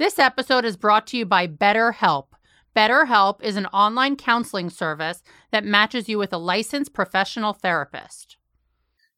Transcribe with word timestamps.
This 0.00 0.18
episode 0.18 0.64
is 0.64 0.78
brought 0.78 1.06
to 1.08 1.18
you 1.18 1.26
by 1.26 1.46
BetterHelp. 1.46 2.28
BetterHelp 2.74 3.42
is 3.42 3.56
an 3.56 3.66
online 3.66 4.16
counseling 4.16 4.70
service 4.70 5.22
that 5.52 5.62
matches 5.62 6.08
you 6.08 6.16
with 6.16 6.32
a 6.32 6.38
licensed 6.38 6.94
professional 6.94 7.52
therapist. 7.52 8.38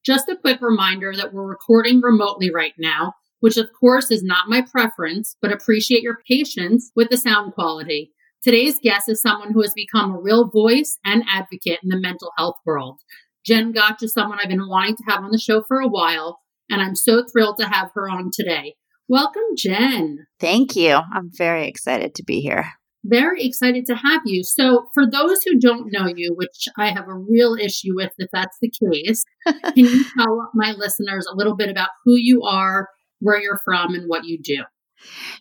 Just 0.04 0.28
a 0.28 0.34
quick 0.34 0.60
reminder 0.60 1.14
that 1.14 1.32
we're 1.32 1.46
recording 1.46 2.00
remotely 2.00 2.50
right 2.52 2.72
now, 2.80 3.12
which 3.38 3.56
of 3.56 3.68
course 3.78 4.10
is 4.10 4.24
not 4.24 4.48
my 4.48 4.60
preference, 4.60 5.36
but 5.40 5.52
appreciate 5.52 6.02
your 6.02 6.18
patience 6.28 6.90
with 6.96 7.10
the 7.10 7.16
sound 7.16 7.52
quality. 7.52 8.10
Today's 8.42 8.80
guest 8.82 9.08
is 9.08 9.22
someone 9.22 9.52
who 9.52 9.62
has 9.62 9.74
become 9.74 10.10
a 10.10 10.20
real 10.20 10.48
voice 10.48 10.98
and 11.04 11.22
advocate 11.30 11.78
in 11.84 11.90
the 11.90 12.00
mental 12.00 12.32
health 12.36 12.56
world. 12.66 12.98
Jen 13.46 13.70
Gotch 13.70 14.02
is 14.02 14.12
someone 14.12 14.40
I've 14.42 14.48
been 14.48 14.68
wanting 14.68 14.96
to 14.96 15.04
have 15.06 15.22
on 15.22 15.30
the 15.30 15.38
show 15.38 15.62
for 15.62 15.78
a 15.78 15.86
while, 15.86 16.40
and 16.68 16.82
I'm 16.82 16.96
so 16.96 17.22
thrilled 17.22 17.58
to 17.58 17.68
have 17.68 17.92
her 17.94 18.10
on 18.10 18.32
today. 18.32 18.74
Welcome, 19.12 19.42
Jen. 19.58 20.26
Thank 20.40 20.74
you. 20.74 20.94
I'm 20.94 21.30
very 21.36 21.68
excited 21.68 22.14
to 22.14 22.24
be 22.24 22.40
here. 22.40 22.64
Very 23.04 23.44
excited 23.44 23.84
to 23.84 23.94
have 23.94 24.22
you. 24.24 24.42
So, 24.42 24.86
for 24.94 25.04
those 25.04 25.42
who 25.42 25.58
don't 25.58 25.92
know 25.92 26.06
you, 26.06 26.32
which 26.34 26.66
I 26.78 26.88
have 26.88 27.06
a 27.06 27.18
real 27.18 27.54
issue 27.54 27.94
with 27.94 28.12
if 28.16 28.30
that's 28.32 28.56
the 28.62 28.72
case, 28.90 29.22
can 29.46 29.72
you 29.74 30.02
tell 30.16 30.48
my 30.54 30.72
listeners 30.72 31.26
a 31.30 31.36
little 31.36 31.54
bit 31.54 31.68
about 31.68 31.90
who 32.06 32.14
you 32.16 32.40
are, 32.44 32.88
where 33.18 33.38
you're 33.38 33.60
from, 33.66 33.94
and 33.94 34.08
what 34.08 34.24
you 34.24 34.38
do? 34.42 34.62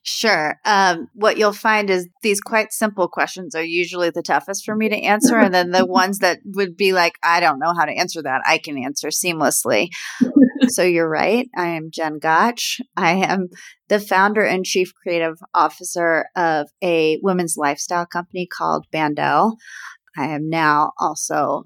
Sure. 0.04 0.60
Um, 0.66 1.08
what 1.14 1.38
you'll 1.38 1.54
find 1.54 1.90
is 1.90 2.08
these 2.24 2.42
quite 2.42 2.72
simple 2.72 3.08
questions 3.08 3.56
are 3.56 3.64
usually 3.64 4.10
the 4.10 4.22
toughest 4.22 4.66
for 4.66 4.76
me 4.76 4.90
to 4.90 4.96
answer. 4.96 5.38
And 5.38 5.54
then 5.54 5.72
the 5.72 5.86
ones 5.86 6.20
that 6.20 6.40
would 6.46 6.76
be 6.76 6.94
like, 6.94 7.14
I 7.24 7.40
don't 7.40 7.60
know 7.60 7.74
how 7.78 7.86
to 7.86 7.92
answer 7.92 8.22
that, 8.24 8.42
I 8.46 8.58
can 8.58 8.78
answer 8.78 9.10
seamlessly. 9.10 9.90
so 10.68 10.84
you're 10.84 11.10
right. 11.10 11.50
I 11.56 11.68
am 11.68 11.90
Jen 11.92 12.20
Gotch. 12.20 12.82
I 12.98 13.12
am 13.12 13.50
the 13.90 14.00
founder 14.00 14.44
and 14.44 14.66
chief 14.66 14.92
creative 15.02 15.38
officer 15.54 16.26
of 16.36 16.70
a 16.84 17.20
women's 17.22 17.56
lifestyle 17.58 18.06
company 18.06 18.48
called 18.48 18.86
Bando. 18.92 19.54
I 20.18 20.28
am 20.28 20.50
now 20.50 20.92
also 21.00 21.64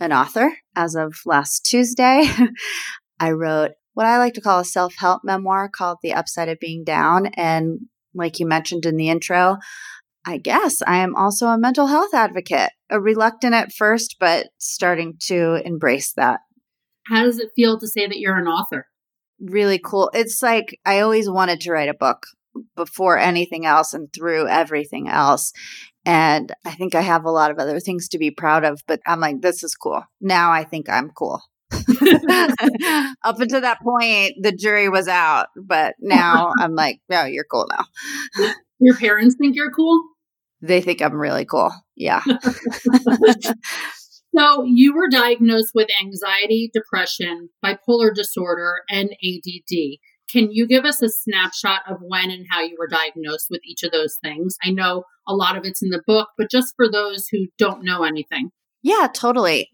an 0.00 0.12
author 0.12 0.52
as 0.76 0.94
of 0.94 1.14
last 1.26 1.64
Tuesday. 1.64 2.28
I 3.20 3.32
wrote 3.32 3.72
what 3.98 4.06
I 4.06 4.18
like 4.18 4.34
to 4.34 4.40
call 4.40 4.60
a 4.60 4.64
self 4.64 4.94
help 4.96 5.24
memoir 5.24 5.68
called 5.68 5.98
The 6.04 6.12
Upside 6.12 6.48
of 6.48 6.60
Being 6.60 6.84
Down. 6.84 7.26
And 7.34 7.80
like 8.14 8.38
you 8.38 8.46
mentioned 8.46 8.86
in 8.86 8.96
the 8.96 9.08
intro, 9.08 9.56
I 10.24 10.38
guess 10.38 10.80
I 10.86 10.98
am 10.98 11.16
also 11.16 11.48
a 11.48 11.58
mental 11.58 11.88
health 11.88 12.14
advocate, 12.14 12.70
a 12.90 13.00
reluctant 13.00 13.54
at 13.54 13.72
first, 13.72 14.18
but 14.20 14.50
starting 14.56 15.14
to 15.22 15.60
embrace 15.66 16.12
that. 16.12 16.38
How 17.08 17.24
does 17.24 17.40
it 17.40 17.50
feel 17.56 17.76
to 17.80 17.88
say 17.88 18.06
that 18.06 18.20
you're 18.20 18.38
an 18.38 18.46
author? 18.46 18.86
Really 19.40 19.80
cool. 19.84 20.12
It's 20.14 20.40
like 20.44 20.78
I 20.86 21.00
always 21.00 21.28
wanted 21.28 21.60
to 21.62 21.72
write 21.72 21.88
a 21.88 21.94
book 21.94 22.22
before 22.76 23.18
anything 23.18 23.66
else 23.66 23.94
and 23.94 24.12
through 24.12 24.46
everything 24.46 25.08
else. 25.08 25.52
And 26.04 26.54
I 26.64 26.70
think 26.70 26.94
I 26.94 27.00
have 27.00 27.24
a 27.24 27.32
lot 27.32 27.50
of 27.50 27.58
other 27.58 27.80
things 27.80 28.08
to 28.10 28.18
be 28.18 28.30
proud 28.30 28.62
of, 28.62 28.80
but 28.86 29.00
I'm 29.08 29.18
like, 29.18 29.40
this 29.40 29.64
is 29.64 29.74
cool. 29.74 30.04
Now 30.20 30.52
I 30.52 30.62
think 30.62 30.88
I'm 30.88 31.10
cool. 31.10 31.42
Up 33.24 33.40
until 33.40 33.60
that 33.60 33.80
point, 33.82 34.34
the 34.40 34.54
jury 34.56 34.88
was 34.88 35.08
out, 35.08 35.48
but 35.56 35.94
now 36.00 36.52
I'm 36.58 36.74
like, 36.74 37.00
oh, 37.10 37.24
you're 37.24 37.46
cool 37.50 37.66
now. 37.70 38.52
Your 38.80 38.96
parents 38.96 39.36
think 39.38 39.56
you're 39.56 39.72
cool? 39.72 40.00
They 40.62 40.80
think 40.80 41.02
I'm 41.02 41.14
really 41.14 41.44
cool. 41.44 41.72
Yeah. 41.96 42.22
so, 44.36 44.62
you 44.64 44.94
were 44.94 45.08
diagnosed 45.10 45.72
with 45.74 45.88
anxiety, 46.00 46.70
depression, 46.72 47.48
bipolar 47.64 48.14
disorder, 48.14 48.82
and 48.88 49.10
ADD. 49.10 49.98
Can 50.30 50.50
you 50.52 50.66
give 50.66 50.84
us 50.84 51.02
a 51.02 51.08
snapshot 51.08 51.80
of 51.88 51.98
when 52.00 52.30
and 52.30 52.46
how 52.50 52.60
you 52.60 52.76
were 52.78 52.86
diagnosed 52.86 53.46
with 53.50 53.60
each 53.64 53.82
of 53.82 53.92
those 53.92 54.18
things? 54.22 54.56
I 54.62 54.70
know 54.70 55.04
a 55.26 55.34
lot 55.34 55.56
of 55.56 55.64
it's 55.64 55.82
in 55.82 55.90
the 55.90 56.02
book, 56.06 56.28
but 56.36 56.50
just 56.50 56.74
for 56.76 56.90
those 56.90 57.26
who 57.30 57.46
don't 57.58 57.84
know 57.84 58.04
anything. 58.04 58.50
Yeah, 58.82 59.08
totally. 59.12 59.70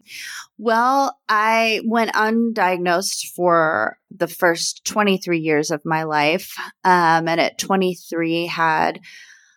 Well, 0.57 1.17
I 1.29 1.81
went 1.85 2.13
undiagnosed 2.13 3.27
for 3.35 3.97
the 4.09 4.27
first 4.27 4.83
23 4.85 5.39
years 5.39 5.69
of 5.71 5.81
my 5.85 6.03
life. 6.03 6.53
Um, 6.83 7.27
and 7.27 7.39
at 7.39 7.57
23, 7.59 8.47
had 8.47 8.99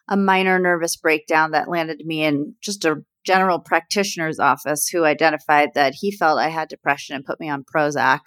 a 0.09 0.17
minor 0.17 0.59
nervous 0.59 0.97
breakdown 0.97 1.53
that 1.53 1.69
landed 1.69 2.03
me 2.05 2.25
in 2.25 2.55
just 2.61 2.85
a 2.85 3.03
general 3.25 3.59
practitioner's 3.61 4.39
office 4.39 4.89
who 4.89 5.05
identified 5.05 5.71
that 5.75 5.95
he 5.95 6.11
felt 6.11 6.39
I 6.39 6.49
had 6.49 6.69
depression 6.69 7.15
and 7.15 7.25
put 7.25 7.41
me 7.41 7.49
on 7.51 7.65
Prozac, 7.65 8.21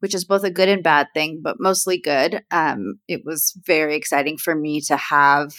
which 0.00 0.14
is 0.14 0.24
both 0.24 0.44
a 0.44 0.50
good 0.50 0.68
and 0.68 0.82
bad 0.82 1.08
thing, 1.14 1.40
but 1.42 1.56
mostly 1.60 1.98
good. 1.98 2.42
Um, 2.50 2.96
it 3.08 3.22
was 3.24 3.54
very 3.64 3.94
exciting 3.94 4.38
for 4.38 4.54
me 4.54 4.80
to 4.82 4.96
have 4.96 5.52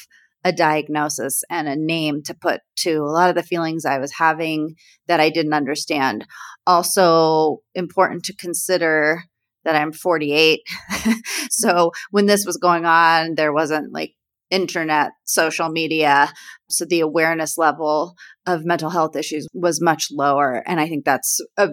a 0.43 0.51
diagnosis 0.51 1.43
and 1.49 1.67
a 1.67 1.75
name 1.75 2.23
to 2.23 2.33
put 2.33 2.61
to 2.77 2.97
a 2.97 3.11
lot 3.11 3.29
of 3.29 3.35
the 3.35 3.43
feelings 3.43 3.85
I 3.85 3.99
was 3.99 4.13
having 4.17 4.75
that 5.07 5.19
I 5.19 5.29
didn't 5.29 5.53
understand. 5.53 6.25
Also, 6.65 7.59
important 7.75 8.23
to 8.25 8.35
consider 8.35 9.23
that 9.63 9.75
I'm 9.75 9.93
48. 9.93 10.61
so 11.51 11.91
when 12.09 12.25
this 12.25 12.45
was 12.45 12.57
going 12.57 12.85
on, 12.85 13.35
there 13.35 13.53
wasn't 13.53 13.93
like 13.93 14.15
internet, 14.49 15.11
social 15.23 15.69
media. 15.69 16.31
So 16.69 16.85
the 16.85 16.99
awareness 17.01 17.57
level 17.57 18.15
of 18.45 18.65
mental 18.65 18.89
health 18.89 19.15
issues 19.15 19.47
was 19.53 19.81
much 19.81 20.07
lower. 20.11 20.63
And 20.67 20.79
I 20.79 20.87
think 20.87 21.05
that's 21.05 21.39
a 21.57 21.69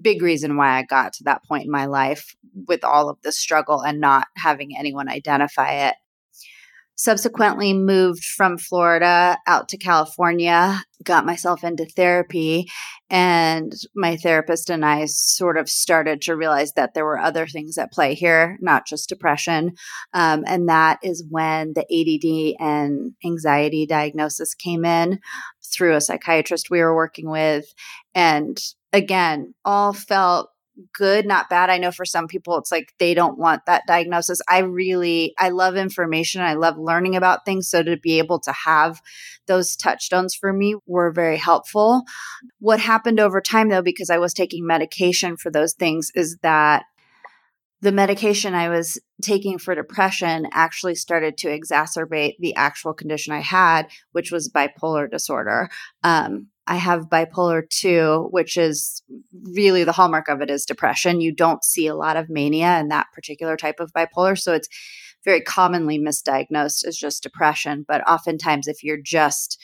big 0.00 0.22
reason 0.22 0.56
why 0.56 0.78
I 0.78 0.82
got 0.82 1.14
to 1.14 1.24
that 1.24 1.44
point 1.44 1.64
in 1.64 1.70
my 1.70 1.86
life 1.86 2.34
with 2.68 2.84
all 2.84 3.08
of 3.08 3.18
the 3.22 3.32
struggle 3.32 3.80
and 3.80 4.00
not 4.00 4.28
having 4.36 4.76
anyone 4.76 5.08
identify 5.08 5.88
it 5.88 5.94
subsequently 7.00 7.72
moved 7.72 8.22
from 8.22 8.58
Florida 8.58 9.38
out 9.46 9.70
to 9.70 9.78
California, 9.78 10.84
got 11.02 11.24
myself 11.24 11.64
into 11.64 11.86
therapy, 11.86 12.68
and 13.08 13.72
my 13.94 14.18
therapist 14.18 14.68
and 14.68 14.84
I 14.84 15.06
sort 15.06 15.56
of 15.56 15.70
started 15.70 16.20
to 16.22 16.36
realize 16.36 16.74
that 16.74 16.92
there 16.92 17.06
were 17.06 17.18
other 17.18 17.46
things 17.46 17.78
at 17.78 17.90
play 17.90 18.12
here, 18.12 18.58
not 18.60 18.86
just 18.86 19.08
depression. 19.08 19.72
Um, 20.12 20.44
and 20.46 20.68
that 20.68 20.98
is 21.02 21.24
when 21.26 21.72
the 21.72 21.86
ADD 21.90 22.60
and 22.60 23.14
anxiety 23.24 23.86
diagnosis 23.86 24.52
came 24.52 24.84
in 24.84 25.20
through 25.72 25.96
a 25.96 26.02
psychiatrist 26.02 26.68
we 26.68 26.80
were 26.80 26.94
working 26.94 27.30
with. 27.30 27.64
And 28.14 28.60
again, 28.92 29.54
all 29.64 29.94
felt 29.94 30.50
good, 30.92 31.26
not 31.26 31.48
bad. 31.48 31.70
I 31.70 31.78
know 31.78 31.90
for 31.90 32.04
some 32.04 32.26
people 32.26 32.58
it's 32.58 32.72
like 32.72 32.94
they 32.98 33.14
don't 33.14 33.38
want 33.38 33.66
that 33.66 33.86
diagnosis. 33.86 34.40
I 34.48 34.60
really 34.60 35.34
I 35.38 35.50
love 35.50 35.76
information. 35.76 36.42
I 36.42 36.54
love 36.54 36.78
learning 36.78 37.16
about 37.16 37.44
things 37.44 37.68
so 37.68 37.82
to 37.82 37.96
be 37.96 38.18
able 38.18 38.40
to 38.40 38.52
have 38.52 39.00
those 39.46 39.76
touchstones 39.76 40.34
for 40.34 40.52
me 40.52 40.76
were 40.86 41.10
very 41.10 41.36
helpful. 41.36 42.02
What 42.58 42.80
happened 42.80 43.20
over 43.20 43.40
time 43.40 43.68
though 43.68 43.82
because 43.82 44.10
I 44.10 44.18
was 44.18 44.34
taking 44.34 44.66
medication 44.66 45.36
for 45.36 45.50
those 45.50 45.74
things 45.74 46.10
is 46.14 46.38
that 46.42 46.84
the 47.82 47.92
medication 47.92 48.54
I 48.54 48.68
was 48.68 48.98
taking 49.22 49.58
for 49.58 49.74
depression 49.74 50.46
actually 50.52 50.94
started 50.94 51.38
to 51.38 51.48
exacerbate 51.48 52.36
the 52.38 52.54
actual 52.54 52.92
condition 52.92 53.32
I 53.32 53.40
had, 53.40 53.88
which 54.12 54.30
was 54.30 54.50
bipolar 54.50 55.10
disorder. 55.10 55.70
Um, 56.04 56.48
I 56.66 56.76
have 56.76 57.08
bipolar 57.08 57.68
2, 57.68 58.28
which 58.30 58.56
is 58.56 59.02
really 59.42 59.84
the 59.84 59.92
hallmark 59.92 60.28
of 60.28 60.40
it 60.40 60.50
is 60.50 60.64
depression. 60.64 61.20
You 61.20 61.32
don't 61.32 61.64
see 61.64 61.86
a 61.86 61.94
lot 61.94 62.16
of 62.16 62.28
mania 62.28 62.78
in 62.78 62.88
that 62.88 63.06
particular 63.14 63.56
type 63.56 63.80
of 63.80 63.92
bipolar. 63.92 64.38
So 64.38 64.52
it's 64.52 64.68
very 65.24 65.40
commonly 65.40 65.98
misdiagnosed 65.98 66.84
as 66.86 66.96
just 66.96 67.22
depression. 67.22 67.84
But 67.86 68.06
oftentimes, 68.08 68.68
if 68.68 68.82
you're 68.82 69.00
just 69.02 69.60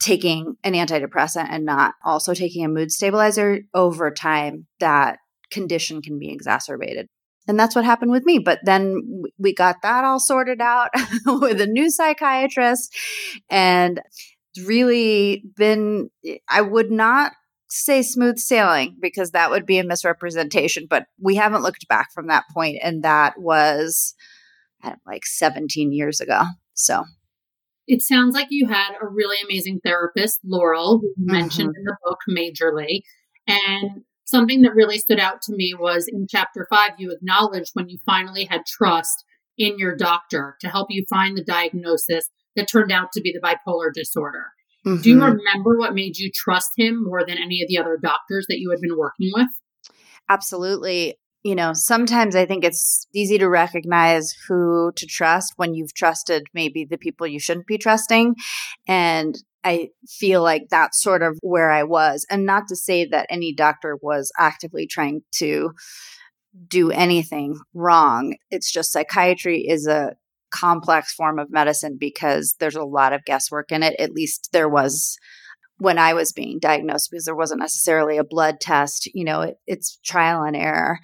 taking 0.00 0.56
an 0.64 0.72
antidepressant 0.72 1.48
and 1.50 1.64
not 1.64 1.94
also 2.04 2.34
taking 2.34 2.64
a 2.64 2.68
mood 2.68 2.90
stabilizer 2.90 3.60
over 3.74 4.10
time, 4.10 4.66
that 4.78 5.18
condition 5.50 6.00
can 6.00 6.18
be 6.18 6.32
exacerbated. 6.32 7.08
And 7.48 7.58
that's 7.58 7.74
what 7.74 7.84
happened 7.84 8.12
with 8.12 8.24
me. 8.24 8.38
But 8.38 8.60
then 8.64 9.22
we 9.38 9.54
got 9.54 9.82
that 9.82 10.04
all 10.04 10.20
sorted 10.20 10.60
out 10.60 10.90
with 11.26 11.60
a 11.60 11.66
new 11.66 11.90
psychiatrist. 11.90 12.96
And 13.50 14.00
it's 14.54 14.66
really 14.66 15.44
been, 15.56 16.10
I 16.48 16.60
would 16.60 16.90
not 16.90 17.32
say 17.70 18.02
smooth 18.02 18.38
sailing 18.38 18.96
because 19.00 19.30
that 19.30 19.50
would 19.50 19.64
be 19.64 19.78
a 19.78 19.84
misrepresentation, 19.84 20.86
but 20.90 21.06
we 21.20 21.36
haven't 21.36 21.62
looked 21.62 21.88
back 21.88 22.12
from 22.12 22.26
that 22.26 22.44
point, 22.52 22.78
and 22.82 23.02
that 23.04 23.40
was 23.40 24.14
uh, 24.82 24.94
like 25.06 25.24
17 25.24 25.92
years 25.92 26.20
ago. 26.20 26.42
So 26.74 27.04
It 27.86 28.02
sounds 28.02 28.34
like 28.34 28.48
you 28.50 28.66
had 28.66 28.92
a 29.00 29.08
really 29.08 29.36
amazing 29.44 29.80
therapist, 29.84 30.40
Laurel, 30.44 30.98
who 30.98 31.12
you 31.16 31.32
mentioned 31.32 31.70
mm-hmm. 31.70 31.78
in 31.78 31.84
the 31.84 31.96
book 32.04 32.18
majorly. 32.28 33.02
And 33.46 34.02
something 34.24 34.62
that 34.62 34.74
really 34.74 34.98
stood 34.98 35.20
out 35.20 35.42
to 35.42 35.52
me 35.52 35.74
was 35.78 36.08
in 36.08 36.26
chapter 36.28 36.66
five, 36.70 36.92
you 36.98 37.12
acknowledged 37.12 37.70
when 37.74 37.88
you 37.88 37.98
finally 38.04 38.44
had 38.44 38.62
trust 38.66 39.24
in 39.58 39.78
your 39.78 39.94
doctor 39.94 40.56
to 40.60 40.68
help 40.68 40.88
you 40.90 41.04
find 41.08 41.36
the 41.36 41.44
diagnosis 41.44 42.28
that 42.56 42.68
turned 42.68 42.90
out 42.90 43.12
to 43.12 43.20
be 43.20 43.32
the 43.32 43.40
bipolar 43.40 43.92
disorder. 43.92 44.46
Mm-hmm. 44.86 45.02
Do 45.02 45.10
you 45.10 45.16
remember 45.16 45.78
what 45.78 45.94
made 45.94 46.16
you 46.16 46.30
trust 46.34 46.70
him 46.76 47.04
more 47.04 47.24
than 47.26 47.38
any 47.38 47.62
of 47.62 47.68
the 47.68 47.78
other 47.78 47.98
doctors 48.02 48.46
that 48.48 48.58
you 48.58 48.70
had 48.70 48.80
been 48.80 48.96
working 48.96 49.30
with? 49.34 49.48
Absolutely. 50.28 51.16
You 51.42 51.54
know, 51.54 51.72
sometimes 51.74 52.36
I 52.36 52.46
think 52.46 52.64
it's 52.64 53.06
easy 53.14 53.38
to 53.38 53.48
recognize 53.48 54.32
who 54.46 54.92
to 54.96 55.06
trust 55.06 55.54
when 55.56 55.74
you've 55.74 55.94
trusted 55.94 56.46
maybe 56.54 56.84
the 56.84 56.98
people 56.98 57.26
you 57.26 57.40
shouldn't 57.40 57.66
be 57.66 57.78
trusting. 57.78 58.36
And 58.86 59.36
I 59.64 59.90
feel 60.08 60.42
like 60.42 60.68
that's 60.70 61.02
sort 61.02 61.22
of 61.22 61.38
where 61.42 61.70
I 61.70 61.82
was. 61.82 62.26
And 62.30 62.46
not 62.46 62.68
to 62.68 62.76
say 62.76 63.06
that 63.06 63.26
any 63.28 63.54
doctor 63.54 63.98
was 64.00 64.30
actively 64.38 64.86
trying 64.86 65.22
to 65.36 65.72
do 66.66 66.90
anything 66.90 67.58
wrong. 67.74 68.36
It's 68.50 68.72
just 68.72 68.92
psychiatry 68.92 69.66
is 69.68 69.86
a 69.86 70.14
complex 70.50 71.12
form 71.12 71.38
of 71.38 71.50
medicine 71.50 71.96
because 71.98 72.56
there's 72.58 72.76
a 72.76 72.84
lot 72.84 73.12
of 73.12 73.24
guesswork 73.24 73.72
in 73.72 73.82
it. 73.82 73.94
At 73.98 74.12
least 74.12 74.50
there 74.52 74.68
was 74.68 75.16
when 75.78 75.98
I 75.98 76.12
was 76.12 76.32
being 76.32 76.58
diagnosed 76.58 77.10
because 77.10 77.24
there 77.24 77.34
wasn't 77.34 77.60
necessarily 77.60 78.18
a 78.18 78.24
blood 78.24 78.60
test. 78.60 79.08
You 79.14 79.24
know, 79.24 79.40
it, 79.42 79.56
it's 79.66 79.98
trial 80.04 80.42
and 80.42 80.56
error. 80.56 80.98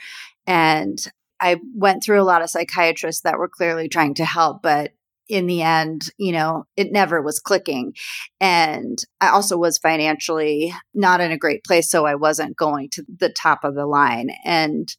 And 0.47 0.99
I 1.41 1.57
went 1.75 2.05
through 2.05 2.21
a 2.21 2.25
lot 2.25 2.43
of 2.43 2.51
psychiatrists 2.51 3.23
that 3.23 3.39
were 3.39 3.49
clearly 3.49 3.89
trying 3.89 4.15
to 4.15 4.25
help, 4.25 4.63
but 4.63 4.93
in 5.29 5.47
the 5.47 5.63
end, 5.63 6.11
you 6.19 6.33
know, 6.33 6.65
it 6.77 6.93
never 6.93 7.21
was 7.21 7.41
clicking. 7.41 7.95
And 8.41 8.99
I 9.21 9.29
also 9.29 9.57
was 9.57 9.79
financially 9.79 10.73
not 10.95 11.21
in 11.21 11.33
a 11.33 11.39
great 11.39 11.65
place. 11.65 11.91
So 11.91 12.07
I 12.07 12.15
wasn't 12.15 12.57
going 12.57 12.91
to 12.91 13.05
the 13.19 13.31
top 13.31 13.65
of 13.65 13.75
the 13.75 13.87
line. 13.87 14.31
And 14.45 14.95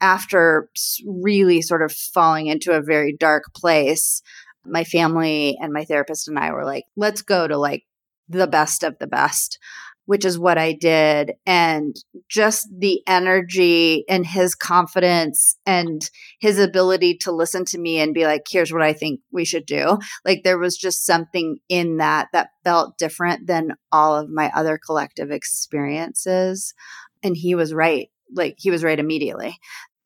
after 0.00 0.68
really 1.06 1.62
sort 1.62 1.82
of 1.82 1.92
falling 1.92 2.46
into 2.46 2.72
a 2.72 2.82
very 2.82 3.16
dark 3.18 3.44
place, 3.54 4.22
my 4.66 4.84
family 4.84 5.56
and 5.60 5.72
my 5.72 5.84
therapist 5.84 6.28
and 6.28 6.38
I 6.38 6.52
were 6.52 6.64
like, 6.64 6.84
let's 6.96 7.22
go 7.22 7.46
to 7.46 7.56
like 7.56 7.84
the 8.28 8.46
best 8.46 8.82
of 8.82 8.98
the 8.98 9.06
best, 9.06 9.58
which 10.06 10.24
is 10.24 10.38
what 10.38 10.58
I 10.58 10.72
did. 10.72 11.32
And 11.46 11.94
just 12.28 12.68
the 12.76 13.02
energy 13.06 14.04
and 14.08 14.26
his 14.26 14.54
confidence 14.54 15.56
and 15.66 16.08
his 16.40 16.58
ability 16.58 17.18
to 17.18 17.32
listen 17.32 17.64
to 17.66 17.78
me 17.78 18.00
and 18.00 18.14
be 18.14 18.24
like, 18.24 18.42
here's 18.48 18.72
what 18.72 18.82
I 18.82 18.92
think 18.92 19.20
we 19.32 19.44
should 19.44 19.66
do. 19.66 19.98
Like 20.24 20.42
there 20.44 20.58
was 20.58 20.76
just 20.76 21.04
something 21.04 21.58
in 21.68 21.98
that 21.98 22.28
that 22.32 22.50
felt 22.64 22.98
different 22.98 23.46
than 23.46 23.74
all 23.92 24.16
of 24.16 24.30
my 24.30 24.50
other 24.54 24.78
collective 24.78 25.30
experiences. 25.30 26.74
And 27.22 27.36
he 27.36 27.54
was 27.54 27.72
right 27.72 28.08
like 28.34 28.56
he 28.58 28.70
was 28.70 28.84
right 28.84 28.98
immediately. 28.98 29.56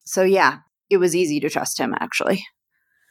So 0.05 0.23
yeah, 0.23 0.59
it 0.91 0.99
was 0.99 1.17
easy 1.17 1.41
to 1.41 1.51
trust 1.51 1.79
him 1.79 1.95
actually. 1.99 2.45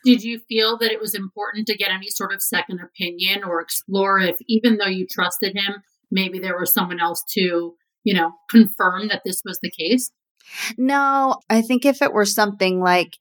Did 0.05 0.23
you 0.23 0.39
feel 0.47 0.77
that 0.77 0.91
it 0.91 1.01
was 1.01 1.13
important 1.13 1.67
to 1.67 1.75
get 1.75 1.91
any 1.91 2.09
sort 2.09 2.33
of 2.33 2.41
second 2.41 2.79
opinion 2.79 3.43
or 3.43 3.59
explore 3.59 4.19
if 4.19 4.37
even 4.47 4.77
though 4.77 4.87
you 4.87 5.05
trusted 5.09 5.57
him, 5.57 5.83
maybe 6.11 6.39
there 6.39 6.57
was 6.57 6.73
someone 6.73 6.99
else 6.99 7.23
to, 7.33 7.75
you 8.03 8.13
know, 8.13 8.31
confirm 8.49 9.09
that 9.09 9.23
this 9.25 9.41
was 9.43 9.59
the 9.61 9.71
case? 9.71 10.11
No, 10.77 11.39
I 11.49 11.61
think 11.61 11.83
if 11.83 12.01
it 12.01 12.13
were 12.13 12.25
something 12.25 12.79
like 12.79 13.17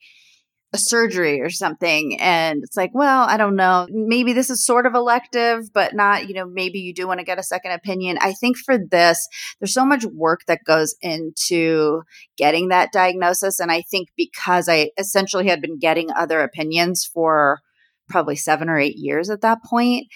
a 0.72 0.78
surgery 0.78 1.40
or 1.40 1.48
something 1.48 2.18
and 2.20 2.62
it's 2.62 2.76
like 2.76 2.90
well 2.92 3.24
i 3.28 3.36
don't 3.36 3.56
know. 3.56 3.86
Maybe 3.90 4.32
this 4.32 4.50
is 4.50 4.64
sort 4.64 4.84
of 4.86 4.94
elective 4.94 5.72
but 5.72 5.94
not 5.94 6.28
you 6.28 6.34
know 6.34 6.46
maybe 6.46 6.80
you 6.80 6.92
do 6.92 7.06
want 7.06 7.20
to 7.20 7.24
get 7.24 7.38
a 7.38 7.42
second 7.42 7.72
opinion. 7.72 8.18
I 8.20 8.32
think 8.32 8.56
for 8.56 8.76
this 8.78 9.26
there's 9.58 9.74
so 9.74 9.86
much 9.86 10.04
work 10.04 10.40
that 10.48 10.64
goes 10.66 10.94
into 11.00 12.02
getting 12.36 12.68
that 12.68 12.92
diagnosis 12.92 13.60
and 13.60 13.70
i 13.70 13.82
think 13.82 14.08
because 14.16 14.68
i 14.68 14.90
essentially 14.98 15.46
had 15.46 15.60
been 15.60 15.78
getting 15.78 16.10
other 16.12 16.40
opinions 16.40 17.08
for 17.12 17.60
probably 18.08 18.36
7 18.36 18.68
or 18.68 18.78
8 18.78 18.94
years 18.96 19.30
at 19.30 19.40
that 19.40 19.62
point 19.64 20.06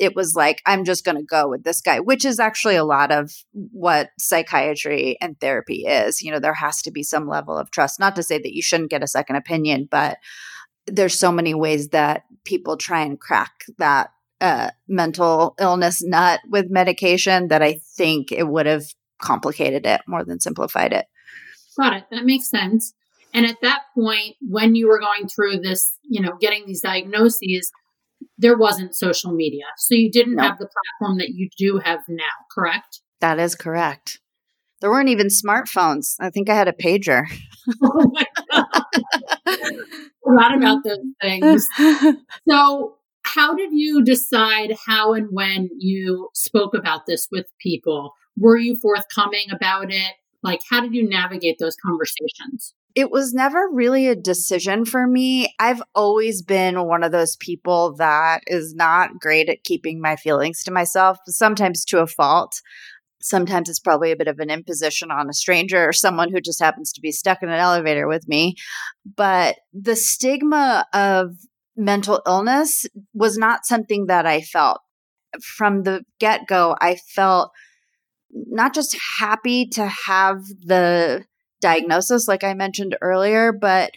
it 0.00 0.16
was 0.16 0.34
like, 0.34 0.62
I'm 0.64 0.84
just 0.84 1.04
going 1.04 1.18
to 1.18 1.22
go 1.22 1.46
with 1.46 1.62
this 1.62 1.82
guy, 1.82 2.00
which 2.00 2.24
is 2.24 2.40
actually 2.40 2.76
a 2.76 2.84
lot 2.84 3.12
of 3.12 3.32
what 3.52 4.08
psychiatry 4.18 5.18
and 5.20 5.38
therapy 5.38 5.84
is. 5.86 6.22
You 6.22 6.32
know, 6.32 6.40
there 6.40 6.54
has 6.54 6.80
to 6.82 6.90
be 6.90 7.02
some 7.02 7.28
level 7.28 7.56
of 7.56 7.70
trust. 7.70 8.00
Not 8.00 8.16
to 8.16 8.22
say 8.22 8.38
that 8.38 8.54
you 8.54 8.62
shouldn't 8.62 8.90
get 8.90 9.02
a 9.02 9.06
second 9.06 9.36
opinion, 9.36 9.88
but 9.90 10.16
there's 10.86 11.18
so 11.18 11.30
many 11.30 11.52
ways 11.52 11.90
that 11.90 12.22
people 12.44 12.78
try 12.78 13.02
and 13.02 13.20
crack 13.20 13.52
that 13.76 14.10
uh, 14.40 14.70
mental 14.88 15.54
illness 15.60 16.02
nut 16.02 16.40
with 16.48 16.70
medication 16.70 17.48
that 17.48 17.62
I 17.62 17.80
think 17.96 18.32
it 18.32 18.48
would 18.48 18.64
have 18.64 18.84
complicated 19.20 19.84
it 19.84 20.00
more 20.08 20.24
than 20.24 20.40
simplified 20.40 20.94
it. 20.94 21.04
Got 21.78 21.92
it. 21.92 22.04
That 22.10 22.24
makes 22.24 22.48
sense. 22.48 22.94
And 23.34 23.44
at 23.44 23.60
that 23.60 23.82
point, 23.94 24.36
when 24.40 24.74
you 24.74 24.88
were 24.88 24.98
going 24.98 25.28
through 25.28 25.58
this, 25.58 25.98
you 26.08 26.22
know, 26.22 26.32
getting 26.40 26.64
these 26.66 26.80
diagnoses, 26.80 27.70
there 28.40 28.56
wasn't 28.56 28.94
social 28.94 29.32
media. 29.32 29.64
So 29.76 29.94
you 29.94 30.10
didn't 30.10 30.36
nope. 30.36 30.46
have 30.46 30.58
the 30.58 30.68
platform 30.68 31.18
that 31.18 31.30
you 31.30 31.48
do 31.58 31.78
have 31.84 32.00
now, 32.08 32.24
correct? 32.50 33.00
That 33.20 33.38
is 33.38 33.54
correct. 33.54 34.20
There 34.80 34.90
weren't 34.90 35.10
even 35.10 35.26
smartphones. 35.26 36.14
I 36.20 36.30
think 36.30 36.48
I 36.48 36.54
had 36.54 36.68
a 36.68 36.72
pager. 36.72 37.24
oh 37.82 38.10
my 38.12 38.24
God. 38.50 38.84
Forgot 40.24 40.56
about 40.56 40.84
those 40.84 40.98
things. 41.20 41.66
So, 42.48 42.96
how 43.22 43.54
did 43.54 43.70
you 43.72 44.02
decide 44.02 44.74
how 44.86 45.12
and 45.12 45.28
when 45.30 45.68
you 45.78 46.30
spoke 46.34 46.74
about 46.74 47.06
this 47.06 47.28
with 47.30 47.46
people? 47.60 48.14
Were 48.36 48.56
you 48.56 48.76
forthcoming 48.76 49.46
about 49.52 49.92
it? 49.92 50.14
Like, 50.42 50.60
how 50.68 50.80
did 50.80 50.94
you 50.94 51.08
navigate 51.08 51.58
those 51.60 51.76
conversations? 51.84 52.74
It 52.94 53.10
was 53.10 53.32
never 53.32 53.68
really 53.72 54.08
a 54.08 54.16
decision 54.16 54.84
for 54.84 55.06
me. 55.06 55.54
I've 55.58 55.82
always 55.94 56.42
been 56.42 56.86
one 56.86 57.04
of 57.04 57.12
those 57.12 57.36
people 57.36 57.94
that 57.96 58.42
is 58.46 58.74
not 58.74 59.20
great 59.20 59.48
at 59.48 59.64
keeping 59.64 60.00
my 60.00 60.16
feelings 60.16 60.62
to 60.64 60.72
myself, 60.72 61.18
sometimes 61.26 61.84
to 61.86 62.00
a 62.00 62.06
fault. 62.06 62.60
Sometimes 63.22 63.68
it's 63.68 63.78
probably 63.78 64.10
a 64.10 64.16
bit 64.16 64.28
of 64.28 64.38
an 64.38 64.50
imposition 64.50 65.10
on 65.10 65.28
a 65.28 65.34
stranger 65.34 65.88
or 65.88 65.92
someone 65.92 66.32
who 66.32 66.40
just 66.40 66.60
happens 66.60 66.92
to 66.92 67.00
be 67.00 67.12
stuck 67.12 67.42
in 67.42 67.48
an 67.48 67.60
elevator 67.60 68.08
with 68.08 68.26
me. 68.26 68.56
But 69.04 69.56
the 69.72 69.96
stigma 69.96 70.86
of 70.92 71.36
mental 71.76 72.22
illness 72.26 72.86
was 73.14 73.36
not 73.36 73.66
something 73.66 74.06
that 74.06 74.26
I 74.26 74.40
felt. 74.40 74.80
From 75.56 75.84
the 75.84 76.02
get 76.18 76.46
go, 76.48 76.76
I 76.80 76.96
felt 76.96 77.52
not 78.32 78.74
just 78.74 78.96
happy 79.18 79.66
to 79.68 79.86
have 79.86 80.38
the 80.64 81.24
diagnosis, 81.60 82.28
like 82.28 82.44
I 82.44 82.54
mentioned 82.54 82.96
earlier, 83.00 83.52
but 83.52 83.90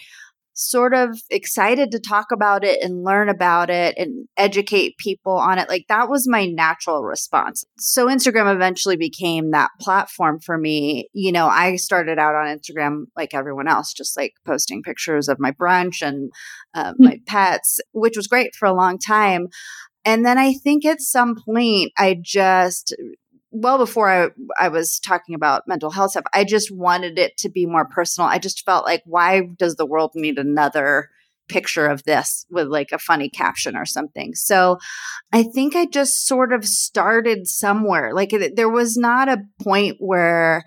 sort 0.56 0.94
of 0.94 1.20
excited 1.32 1.92
to 1.92 2.00
talk 2.00 2.28
about 2.32 2.64
it 2.64 2.82
and 2.82 3.04
learn 3.04 3.28
about 3.28 3.70
it 3.70 3.96
and 3.98 4.28
educate 4.38 4.98
people 4.98 5.34
on 5.34 5.58
it. 5.58 5.68
Like 5.68 5.86
that 5.90 6.10
was 6.10 6.28
my 6.28 6.46
natural 6.46 7.04
response. 7.04 7.66
So 7.80 8.08
Instagram 8.08 8.54
eventually 8.54 8.96
became 8.96 9.52
that 9.52 9.72
platform 9.80 10.40
for 10.40 10.58
me. 10.58 11.10
You 11.14 11.32
know, 11.32 11.48
I 11.48 11.76
started 11.78 12.20
out 12.20 12.36
on 12.36 12.56
Instagram 12.56 13.06
like 13.16 13.34
everyone 13.34 13.68
else, 13.68 13.94
just 13.94 14.16
like 14.16 14.34
posting 14.46 14.84
pictures 14.84 15.28
of 15.28 15.40
my 15.40 15.52
brunch 15.52 16.06
and 16.06 16.32
uh, 16.76 16.94
my 17.00 17.20
pets, 17.26 17.80
which 17.92 18.16
was 18.16 18.28
great 18.28 18.56
for 18.56 18.68
a 18.68 18.76
long 18.76 19.00
time. 19.00 19.48
And 20.06 20.26
then 20.26 20.38
I 20.38 20.54
think 20.54 20.86
at 20.86 21.02
some 21.02 21.36
point 21.36 21.92
I 21.98 22.18
just 22.22 22.94
well 23.54 23.78
before 23.78 24.10
I, 24.10 24.30
I 24.60 24.68
was 24.70 25.00
talking 25.00 25.36
about 25.36 25.68
mental 25.68 25.92
health 25.92 26.12
stuff, 26.12 26.26
I 26.34 26.44
just 26.44 26.72
wanted 26.72 27.18
it 27.18 27.38
to 27.38 27.50
be 27.50 27.66
more 27.66 27.86
personal. 27.86 28.28
I 28.28 28.40
just 28.40 28.66
felt 28.66 28.86
like, 28.86 29.04
why 29.06 29.44
does 29.58 29.76
the 29.76 29.86
world 29.86 30.12
need 30.16 30.38
another 30.38 31.10
picture 31.48 31.86
of 31.86 32.04
this 32.04 32.46
with 32.50 32.68
like 32.68 32.92
a 32.92 32.98
funny 32.98 33.30
caption 33.30 33.78
or 33.78 33.86
something? 33.86 34.34
So 34.34 34.80
I 35.32 35.44
think 35.44 35.76
I 35.76 35.86
just 35.86 36.26
sort 36.28 36.52
of 36.52 36.66
started 36.66 37.48
somewhere. 37.48 38.14
Like 38.14 38.34
there 38.56 38.70
was 38.70 38.98
not 38.98 39.30
a 39.30 39.44
point 39.62 39.98
where 40.00 40.64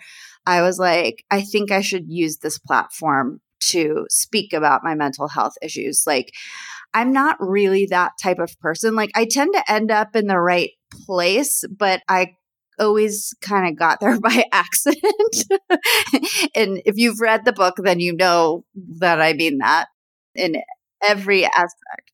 I 0.46 0.62
was 0.62 0.78
like, 0.78 1.24
I 1.30 1.42
think 1.42 1.72
I 1.72 1.80
should 1.80 2.04
use 2.08 2.38
this 2.38 2.58
platform 2.58 3.40
to 3.58 4.06
speak 4.08 4.52
about 4.52 4.84
my 4.84 4.94
mental 4.94 5.28
health 5.28 5.54
issues. 5.60 6.04
Like, 6.06 6.32
I'm 6.94 7.12
not 7.12 7.36
really 7.40 7.86
that 7.86 8.12
type 8.22 8.38
of 8.38 8.58
person. 8.60 8.94
Like, 8.94 9.10
I 9.16 9.26
tend 9.26 9.54
to 9.54 9.70
end 9.70 9.90
up 9.90 10.14
in 10.14 10.28
the 10.28 10.38
right 10.38 10.70
place, 11.04 11.64
but 11.76 12.02
I 12.08 12.36
always 12.78 13.34
kind 13.40 13.68
of 13.68 13.78
got 13.78 14.00
there 14.00 14.18
by 14.20 14.44
accident. 14.52 15.44
and 16.54 16.82
if 16.84 16.96
you've 16.96 17.20
read 17.20 17.44
the 17.44 17.52
book, 17.52 17.76
then 17.78 18.00
you 18.00 18.14
know 18.14 18.64
that 18.98 19.20
I 19.20 19.32
mean 19.32 19.58
that 19.58 19.86
in 20.34 20.56
every 21.02 21.44
aspect. 21.44 22.12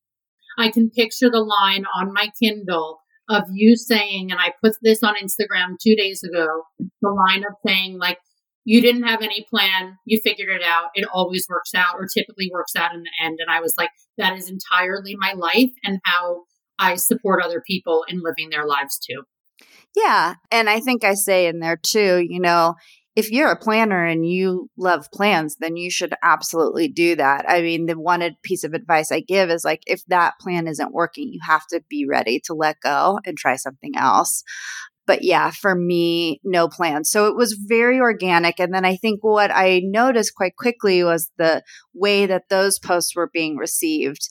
I 0.58 0.70
can 0.70 0.90
picture 0.90 1.30
the 1.30 1.40
line 1.40 1.84
on 1.96 2.12
my 2.12 2.28
Kindle 2.40 3.00
of 3.28 3.44
you 3.52 3.76
saying, 3.76 4.30
and 4.30 4.40
I 4.40 4.52
put 4.62 4.74
this 4.82 5.02
on 5.02 5.14
Instagram 5.14 5.76
two 5.80 5.96
days 5.96 6.22
ago, 6.22 6.64
the 7.00 7.08
line 7.08 7.44
of 7.44 7.54
saying, 7.66 7.98
like, 7.98 8.18
you 8.64 8.80
didn't 8.80 9.04
have 9.04 9.22
any 9.22 9.44
plan, 9.50 9.98
you 10.04 10.20
figured 10.22 10.48
it 10.48 10.62
out, 10.62 10.90
it 10.94 11.08
always 11.12 11.46
works 11.48 11.74
out, 11.74 11.96
or 11.96 12.06
typically 12.06 12.50
works 12.52 12.76
out 12.76 12.94
in 12.94 13.02
the 13.02 13.10
end. 13.24 13.38
And 13.40 13.50
I 13.50 13.60
was 13.60 13.74
like, 13.76 13.90
that 14.18 14.36
is 14.36 14.48
entirely 14.48 15.16
my 15.18 15.32
life 15.32 15.70
and 15.82 15.98
how 16.04 16.44
I 16.78 16.94
support 16.96 17.42
other 17.42 17.62
people 17.66 18.04
in 18.08 18.20
living 18.22 18.50
their 18.50 18.66
lives 18.66 18.98
too. 18.98 19.22
Yeah. 19.94 20.34
And 20.50 20.70
I 20.70 20.80
think 20.80 21.04
I 21.04 21.14
say 21.14 21.46
in 21.46 21.60
there 21.60 21.76
too, 21.76 22.26
you 22.26 22.40
know, 22.40 22.74
if 23.14 23.30
you're 23.30 23.50
a 23.50 23.58
planner 23.58 24.04
and 24.06 24.26
you 24.26 24.70
love 24.78 25.10
plans, 25.12 25.56
then 25.60 25.76
you 25.76 25.90
should 25.90 26.14
absolutely 26.22 26.88
do 26.88 27.14
that. 27.16 27.44
I 27.46 27.60
mean, 27.60 27.84
the 27.84 27.98
one 27.98 28.22
piece 28.42 28.64
of 28.64 28.72
advice 28.72 29.12
I 29.12 29.20
give 29.20 29.50
is 29.50 29.64
like, 29.64 29.82
if 29.86 30.00
that 30.08 30.34
plan 30.40 30.66
isn't 30.66 30.94
working, 30.94 31.28
you 31.30 31.40
have 31.46 31.66
to 31.68 31.82
be 31.90 32.06
ready 32.08 32.40
to 32.46 32.54
let 32.54 32.80
go 32.82 33.18
and 33.26 33.36
try 33.36 33.56
something 33.56 33.92
else. 33.96 34.42
But 35.06 35.22
yeah, 35.24 35.50
for 35.50 35.74
me, 35.74 36.40
no 36.42 36.68
plan. 36.68 37.04
So 37.04 37.26
it 37.26 37.36
was 37.36 37.58
very 37.66 38.00
organic. 38.00 38.58
And 38.58 38.72
then 38.72 38.84
I 38.84 38.96
think 38.96 39.22
what 39.22 39.50
I 39.52 39.82
noticed 39.84 40.34
quite 40.34 40.56
quickly 40.56 41.04
was 41.04 41.30
the 41.36 41.62
way 41.92 42.24
that 42.24 42.48
those 42.48 42.78
posts 42.78 43.14
were 43.14 43.28
being 43.30 43.56
received. 43.56 44.28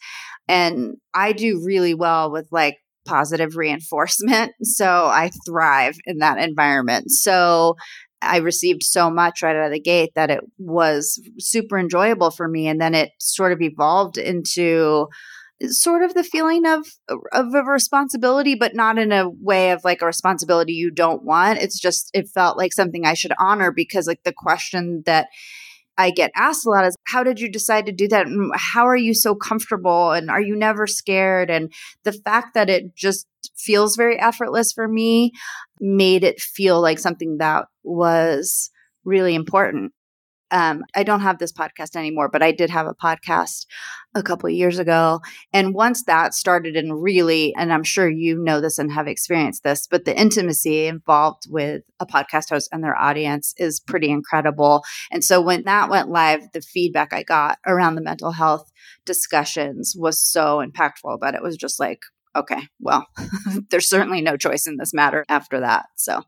And 0.48 0.96
I 1.14 1.34
do 1.34 1.62
really 1.64 1.94
well 1.94 2.32
with 2.32 2.48
like 2.52 2.78
positive 3.12 3.56
reinforcement. 3.56 4.54
So 4.64 4.88
I 4.88 5.32
thrive 5.46 5.98
in 6.06 6.20
that 6.20 6.38
environment. 6.38 7.12
So 7.12 7.76
I 8.22 8.38
received 8.38 8.84
so 8.84 9.10
much 9.10 9.42
right 9.42 9.56
out 9.56 9.66
of 9.66 9.72
the 9.72 9.80
gate 9.80 10.12
that 10.16 10.32
it 10.32 10.40
was 10.58 11.22
super 11.40 11.78
enjoyable 11.78 12.32
for 12.32 12.48
me. 12.48 12.68
And 12.68 12.80
then 12.80 12.96
it 12.96 13.12
sort 13.20 13.52
of 13.52 13.62
evolved 13.62 14.18
into 14.18 15.08
sort 15.68 16.04
of 16.04 16.14
the 16.14 16.24
feeling 16.24 16.66
of 16.66 16.86
of 17.32 17.54
a 17.54 17.64
responsibility 17.64 18.56
but 18.56 18.74
not 18.74 18.98
in 18.98 19.12
a 19.12 19.30
way 19.30 19.72
of 19.72 19.84
like 19.84 20.02
a 20.02 20.08
responsibility 20.08 20.74
you 20.74 20.90
don't 20.90 21.24
want 21.24 21.60
it's 21.60 21.80
just 21.80 22.10
it 22.14 22.28
felt 22.28 22.58
like 22.58 22.74
something 22.74 23.06
i 23.06 23.14
should 23.14 23.34
honor 23.40 23.72
because 23.72 24.08
like 24.08 24.24
the 24.24 24.34
question 24.36 25.04
that 25.06 25.28
i 26.00 26.10
get 26.10 26.32
asked 26.36 26.66
a 26.66 26.70
lot 26.70 26.84
is 26.84 26.98
how 27.12 27.24
did 27.24 27.40
you 27.40 27.50
decide 27.50 27.86
to 27.86 27.92
do 27.92 28.08
that? 28.08 28.28
And 28.28 28.52
how 28.56 28.88
are 28.88 28.96
you 28.96 29.14
so 29.14 29.36
comfortable? 29.36 30.12
And 30.12 30.30
are 30.30 30.42
you 30.42 30.56
never 30.56 30.88
scared? 30.88 31.50
And 31.50 31.72
the 32.04 32.14
fact 32.14 32.54
that 32.54 32.70
it 32.70 32.96
just 32.96 33.28
feels 33.58 33.96
very 33.96 34.20
effortless 34.20 34.72
for 34.72 34.88
me 34.88 35.32
made 35.80 36.24
it 36.24 36.40
feel 36.40 36.82
like 36.82 37.00
something 37.00 37.38
that 37.40 37.66
was 37.84 38.70
really 39.04 39.36
important. 39.36 39.92
Um, 40.52 40.84
I 40.96 41.04
don't 41.04 41.22
have 41.22 41.40
this 41.40 41.52
podcast 41.52 41.96
anymore, 41.96 42.30
but 42.30 42.44
I 42.44 42.52
did 42.52 42.70
have 42.70 42.88
a 42.88 42.94
podcast 42.94 43.66
a 44.14 44.22
couple 44.22 44.50
years 44.50 44.80
ago. 44.80 45.22
And 45.54 45.74
once 45.74 46.04
that 46.04 46.34
started, 46.34 46.76
and 46.76 47.02
really, 47.02 47.54
and 47.56 47.72
I'm 47.72 47.84
sure 47.84 48.10
you 48.10 48.38
know 48.38 48.60
this 48.60 48.78
and 48.78 48.92
have 48.92 49.08
experienced 49.08 49.64
this, 49.64 49.88
but 49.88 50.06
the 50.06 50.18
intimacy 50.18 50.88
involved 50.88 51.44
with 51.50 51.84
a 52.00 52.06
podcast 52.06 52.50
host 52.50 52.70
and 52.72 52.84
their 52.84 52.98
audience 52.98 53.54
is 53.58 53.80
pretty 53.80 54.10
incredible. 54.10 54.84
And 55.12 55.24
so 55.24 55.42
when 55.42 55.64
that 55.64 55.90
went 55.90 56.10
live, 56.10 56.52
the 56.54 56.62
feedback 56.62 57.14
I 57.14 57.24
got 57.24 57.58
around 57.66 57.96
the 57.96 58.02
mental 58.02 58.32
health 58.32 58.72
discussions 59.06 59.96
was 59.98 60.22
so 60.22 60.64
impactful 60.66 61.20
that 61.22 61.36
it 61.36 61.42
was 61.42 61.58
just 61.58 61.80
like, 61.80 62.02
okay, 62.36 62.68
well, 62.80 63.08
there's 63.70 63.90
certainly 63.90 64.22
no 64.22 64.38
choice 64.38 64.68
in 64.68 64.78
this 64.78 64.94
matter 64.94 65.26
after 65.30 65.60
that. 65.62 65.86
So 65.96 66.24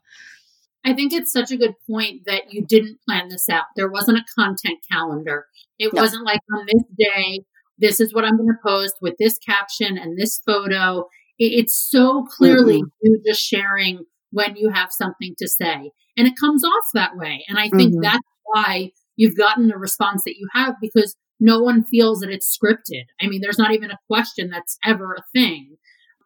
I 0.85 0.93
think 0.93 1.13
it's 1.13 1.31
such 1.31 1.51
a 1.51 1.57
good 1.57 1.75
point 1.89 2.21
that 2.25 2.51
you 2.53 2.65
didn't 2.65 2.99
plan 3.07 3.29
this 3.29 3.47
out. 3.49 3.65
There 3.75 3.89
wasn't 3.89 4.17
a 4.17 4.25
content 4.35 4.79
calendar. 4.91 5.45
It 5.79 5.93
no. 5.93 6.01
wasn't 6.01 6.25
like 6.25 6.41
on 6.53 6.65
this 6.65 6.83
day, 6.97 7.45
this 7.77 7.99
is 7.99 8.13
what 8.13 8.25
I'm 8.25 8.37
going 8.37 8.49
to 8.49 8.63
post 8.63 8.95
with 9.01 9.15
this 9.17 9.37
caption 9.37 9.97
and 9.97 10.17
this 10.17 10.41
photo. 10.45 11.07
It's 11.39 11.87
so 11.89 12.25
clearly 12.25 12.81
mm-hmm. 12.81 12.87
you 13.01 13.21
just 13.25 13.41
sharing 13.41 14.05
when 14.31 14.55
you 14.55 14.69
have 14.69 14.89
something 14.91 15.35
to 15.37 15.47
say. 15.47 15.91
And 16.17 16.27
it 16.27 16.33
comes 16.39 16.63
off 16.63 16.83
that 16.93 17.15
way. 17.15 17.45
And 17.47 17.57
I 17.57 17.69
think 17.69 17.93
mm-hmm. 17.93 18.01
that's 18.01 18.27
why 18.43 18.91
you've 19.15 19.37
gotten 19.37 19.67
the 19.67 19.77
response 19.77 20.23
that 20.25 20.37
you 20.37 20.47
have 20.53 20.75
because 20.81 21.15
no 21.39 21.61
one 21.61 21.83
feels 21.85 22.19
that 22.19 22.29
it's 22.29 22.57
scripted. 22.57 23.05
I 23.21 23.27
mean, 23.27 23.41
there's 23.41 23.57
not 23.57 23.73
even 23.73 23.91
a 23.91 23.99
question 24.07 24.49
that's 24.49 24.77
ever 24.85 25.13
a 25.13 25.23
thing. 25.33 25.77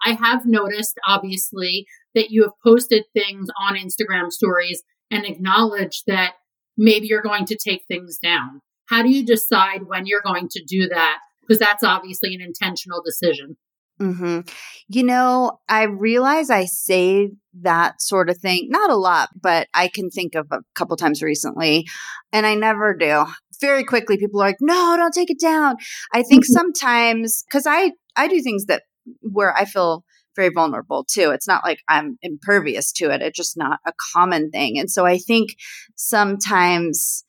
I 0.05 0.13
have 0.13 0.45
noticed, 0.45 0.99
obviously, 1.07 1.87
that 2.17 2.31
you 2.31 2.41
have 2.41 2.53
posted 2.65 3.03
things 3.13 3.47
on 3.61 3.75
Instagram 3.75 4.31
stories 4.31 4.81
and 5.11 5.23
acknowledge 5.23 6.01
that 6.07 6.33
maybe 6.75 7.05
you're 7.05 7.21
going 7.21 7.45
to 7.45 7.55
take 7.55 7.83
things 7.87 8.17
down. 8.17 8.59
How 8.89 9.03
do 9.03 9.09
you 9.09 9.23
decide 9.23 9.81
when 9.85 10.07
you're 10.07 10.23
going 10.23 10.49
to 10.49 10.63
do 10.67 10.87
that? 10.89 11.19
Because 11.41 11.59
that's 11.59 11.83
obviously 11.83 12.33
an 12.33 12.41
intentional 12.41 13.03
decision. 13.05 13.55
Mm-hmm. 14.01 14.41
You 14.89 15.03
know, 15.03 15.59
I 15.69 15.83
realize 15.83 16.49
I 16.49 16.65
say 16.65 17.29
that 17.61 18.01
sort 18.01 18.31
of 18.31 18.37
thing, 18.37 18.67
not 18.69 18.89
a 18.89 18.95
lot, 18.95 19.29
but 19.39 19.67
I 19.75 19.87
can 19.87 20.09
think 20.09 20.33
of 20.33 20.47
a 20.51 20.59
couple 20.73 20.95
times 20.97 21.21
recently, 21.21 21.85
and 22.33 22.45
I 22.45 22.55
never 22.55 22.95
do. 22.95 23.25
Very 23.61 23.83
quickly, 23.83 24.17
people 24.17 24.41
are 24.41 24.47
like, 24.47 24.57
"No, 24.61 24.95
don't 24.97 25.13
take 25.13 25.31
it 25.31 25.39
down." 25.39 25.77
I 26.13 26.21
think 26.21 26.45
mm-hmm. 26.45 26.53
sometimes 26.53 27.43
because 27.47 27.65
I 27.67 27.91
I 28.15 28.27
do 28.27 28.39
things 28.41 28.65
that 28.65 28.83
where 29.21 29.55
I 29.55 29.65
feel 29.65 30.03
very 30.37 30.51
vulnerable 30.53 31.03
too. 31.03 31.31
It's 31.31 31.47
not 31.47 31.65
like 31.65 31.81
I'm 31.89 32.17
impervious 32.21 32.93
to 32.93 33.09
it. 33.09 33.21
It's 33.21 33.35
just 33.35 33.57
not 33.57 33.79
a 33.85 33.91
common 34.13 34.49
thing. 34.51 34.79
And 34.79 34.89
so 34.89 35.05
I 35.05 35.17
think 35.17 35.55
sometimes 35.97 37.25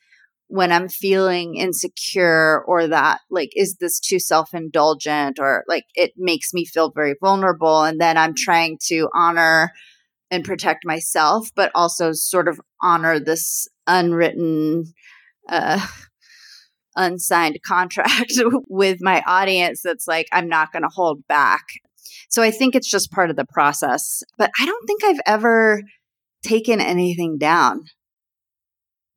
when 0.48 0.72
I'm 0.72 0.88
feeling 0.88 1.56
insecure 1.56 2.62
or 2.66 2.86
that, 2.86 3.20
like, 3.30 3.50
is 3.56 3.76
this 3.80 3.98
too 3.98 4.18
self 4.20 4.54
indulgent 4.54 5.38
or 5.38 5.64
like 5.68 5.84
it 5.94 6.12
makes 6.16 6.54
me 6.54 6.64
feel 6.64 6.90
very 6.90 7.16
vulnerable. 7.20 7.82
And 7.82 8.00
then 8.00 8.16
I'm 8.16 8.34
trying 8.34 8.78
to 8.86 9.08
honor 9.14 9.72
and 10.30 10.44
protect 10.44 10.84
myself, 10.84 11.50
but 11.54 11.72
also 11.74 12.12
sort 12.12 12.48
of 12.48 12.60
honor 12.82 13.18
this 13.18 13.66
unwritten, 13.86 14.84
uh, 15.48 15.86
unsigned 16.96 17.58
contract 17.66 18.32
with 18.68 18.98
my 19.00 19.22
audience 19.26 19.82
that's 19.82 20.06
like, 20.06 20.28
I'm 20.32 20.48
not 20.48 20.72
going 20.72 20.82
to 20.82 20.90
hold 20.92 21.26
back. 21.26 21.64
So 22.28 22.42
I 22.42 22.50
think 22.50 22.74
it's 22.74 22.90
just 22.90 23.10
part 23.12 23.30
of 23.30 23.36
the 23.36 23.44
process. 23.44 24.22
But 24.36 24.50
I 24.60 24.66
don't 24.66 24.86
think 24.86 25.04
I've 25.04 25.20
ever 25.26 25.82
taken 26.42 26.80
anything 26.80 27.38
down. 27.38 27.84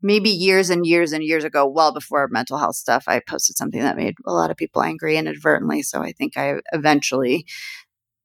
Maybe 0.04 0.32
years 0.32 0.72
and 0.72 0.86
years 0.86 1.12
and 1.12 1.24
years 1.24 1.44
ago, 1.44 1.68
well 1.68 1.94
before 1.94 2.28
mental 2.30 2.58
health 2.58 2.76
stuff, 2.76 3.04
I 3.08 3.22
posted 3.28 3.56
something 3.56 3.82
that 3.82 3.98
made 3.98 4.16
a 4.26 4.34
lot 4.34 4.50
of 4.50 4.58
people 4.58 4.82
angry 4.82 5.16
inadvertently. 5.18 5.84
So 5.84 6.02
I 6.02 6.12
think 6.12 6.38
I 6.38 6.56
eventually 6.74 7.46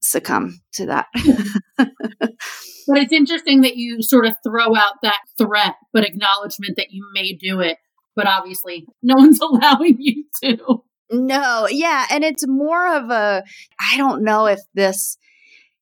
succumb 0.01 0.61
to 0.75 0.87
that. 0.87 1.07
but 1.77 2.99
it's 2.99 3.13
interesting 3.13 3.61
that 3.63 3.77
you 3.77 4.03
sort 4.03 4.25
of 4.25 4.35
throw 4.43 4.75
out 4.75 4.95
that 5.03 5.21
threat, 5.37 5.75
but 5.93 6.05
acknowledgement 6.05 6.77
that 6.79 6.93
you 6.93 7.07
may 7.13 7.35
do 7.35 7.61
it 7.61 7.77
but 8.17 8.27
obviously 8.27 8.87
no 9.03 9.15
one's 9.17 9.39
allowing 9.41 9.97
you 10.01 10.25
to. 10.43 10.83
No, 11.11 11.69
yeah. 11.71 12.07
And 12.11 12.25
it's 12.25 12.47
more 12.47 12.97
of 12.97 13.11
a, 13.11 13.45
I 13.81 13.97
don't 13.97 14.25
know 14.25 14.47
if 14.47 14.61
this 14.75 15.19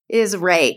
is 0.08 0.36
right 0.36 0.76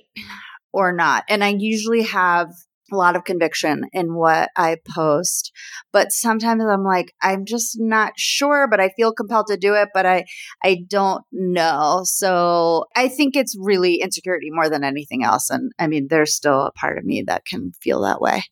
or 0.71 0.93
not. 0.93 1.25
And 1.29 1.43
I 1.43 1.49
usually 1.57 2.03
have 2.03 2.49
a 2.91 2.95
lot 2.95 3.15
of 3.17 3.25
conviction 3.25 3.83
in 3.91 4.13
what 4.13 4.49
I 4.55 4.77
post, 4.95 5.51
but 5.91 6.11
sometimes 6.11 6.63
I'm 6.63 6.83
like, 6.83 7.13
I'm 7.21 7.43
just 7.45 7.77
not 7.77 8.13
sure, 8.15 8.67
but 8.69 8.79
I 8.79 8.89
feel 8.95 9.13
compelled 9.13 9.47
to 9.47 9.57
do 9.57 9.73
it, 9.73 9.89
but 9.93 10.05
I, 10.05 10.25
I 10.63 10.83
don't 10.87 11.23
know. 11.31 12.03
So 12.05 12.85
I 12.95 13.09
think 13.09 13.35
it's 13.35 13.57
really 13.59 13.95
insecurity 13.95 14.47
more 14.51 14.69
than 14.69 14.85
anything 14.85 15.23
else. 15.23 15.49
And 15.49 15.71
I 15.77 15.87
mean, 15.87 16.07
there's 16.09 16.33
still 16.33 16.61
a 16.61 16.71
part 16.71 16.97
of 16.97 17.03
me 17.03 17.23
that 17.27 17.45
can 17.45 17.71
feel 17.81 18.01
that 18.03 18.21
way. 18.21 18.43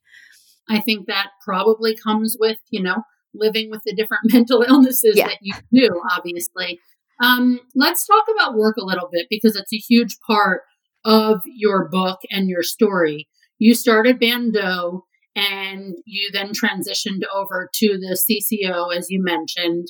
I 0.70 0.82
think 0.82 1.08
that 1.08 1.30
probably 1.44 1.96
comes 1.96 2.36
with, 2.40 2.58
you 2.72 2.82
know, 2.82 3.04
living 3.38 3.70
with 3.70 3.82
the 3.86 3.96
different 3.96 4.24
mental 4.34 4.64
illnesses 4.68 5.16
yeah. 5.16 5.28
that 5.28 5.38
you 5.42 5.54
do, 5.74 6.02
obviously. 6.16 6.80
Um, 7.24 7.60
let's 7.76 8.06
talk 8.06 8.26
about 8.36 8.56
work 8.56 8.76
a 8.78 8.86
little 8.86 9.10
bit 9.12 9.28
because 9.30 9.56
it's 9.56 9.74
a 9.74 9.78
huge 9.78 10.18
part 10.28 10.62
of 11.06 11.42
your 11.46 11.88
book 11.90 12.20
and 12.30 12.50
your 12.50 12.64
story. 12.64 13.28
You 13.58 13.76
started 13.76 14.20
Bando 14.20 15.06
and 15.36 15.96
you 16.06 16.30
then 16.34 16.52
transitioned 16.52 17.22
over 17.34 17.70
to 17.76 17.88
the 17.98 18.18
CCO, 18.18 18.96
as 18.96 19.08
you 19.10 19.22
mentioned, 19.24 19.88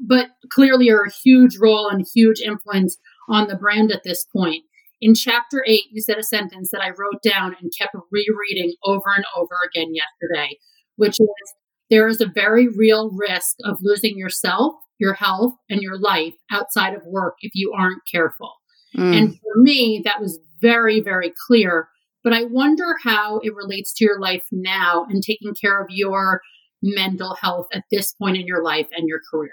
but 0.00 0.28
clearly 0.50 0.90
are 0.90 1.04
a 1.04 1.12
huge 1.24 1.56
role 1.58 1.88
and 1.88 2.06
huge 2.14 2.40
influence 2.40 2.96
on 3.28 3.48
the 3.48 3.56
brand 3.56 3.92
at 3.92 4.02
this 4.04 4.24
point. 4.24 4.64
In 5.00 5.14
chapter 5.14 5.64
eight, 5.66 5.84
you 5.92 6.02
said 6.02 6.18
a 6.18 6.24
sentence 6.24 6.70
that 6.72 6.82
I 6.82 6.88
wrote 6.88 7.22
down 7.22 7.54
and 7.60 7.72
kept 7.78 7.94
rereading 8.10 8.74
over 8.84 9.10
and 9.14 9.24
over 9.36 9.54
again 9.66 9.94
yesterday, 9.94 10.58
which 10.96 11.20
is 11.20 11.28
there 11.90 12.08
is 12.08 12.20
a 12.20 12.26
very 12.26 12.68
real 12.68 13.10
risk 13.10 13.56
of 13.64 13.78
losing 13.82 14.18
yourself, 14.18 14.74
your 14.98 15.14
health, 15.14 15.54
and 15.70 15.80
your 15.80 15.98
life 15.98 16.34
outside 16.50 16.94
of 16.94 17.02
work 17.06 17.36
if 17.40 17.52
you 17.54 17.72
aren't 17.76 18.02
careful. 18.10 18.52
Mm. 18.96 19.16
And 19.16 19.34
for 19.40 19.60
me, 19.60 20.02
that 20.04 20.20
was 20.20 20.38
very, 20.60 21.00
very 21.00 21.32
clear. 21.46 21.88
But 22.24 22.32
I 22.32 22.44
wonder 22.44 22.96
how 23.02 23.38
it 23.42 23.54
relates 23.54 23.92
to 23.94 24.04
your 24.04 24.20
life 24.20 24.42
now 24.50 25.06
and 25.08 25.22
taking 25.22 25.54
care 25.54 25.80
of 25.80 25.86
your 25.88 26.40
mental 26.82 27.34
health 27.40 27.68
at 27.72 27.84
this 27.90 28.12
point 28.12 28.36
in 28.36 28.46
your 28.46 28.62
life 28.62 28.88
and 28.96 29.08
your 29.08 29.20
career. 29.30 29.52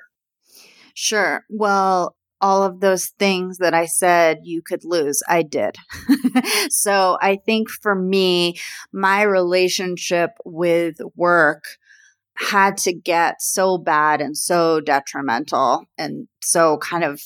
Sure. 0.94 1.44
Well, 1.50 2.16
all 2.42 2.64
of 2.64 2.80
those 2.80 3.08
things 3.18 3.58
that 3.58 3.74
I 3.74 3.86
said 3.86 4.40
you 4.44 4.62
could 4.62 4.84
lose, 4.84 5.22
I 5.28 5.42
did. 5.42 5.78
so 6.70 7.18
I 7.22 7.38
think 7.46 7.70
for 7.70 7.96
me, 7.96 8.58
my 8.92 9.22
relationship 9.22 10.32
with 10.44 10.98
work 11.16 11.64
had 12.38 12.78
to 12.78 12.94
get 12.94 13.42
so 13.42 13.78
bad 13.78 14.22
and 14.22 14.38
so 14.38 14.80
detrimental 14.82 15.86
and 15.98 16.28
so 16.42 16.78
kind 16.78 17.04
of 17.04 17.22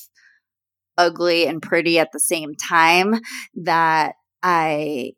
ugly 0.98 1.48
and 1.48 1.62
pretty 1.62 1.98
at 1.98 2.12
the 2.12 2.20
same 2.20 2.54
time 2.56 3.20
that 3.56 4.14
I 4.44 5.14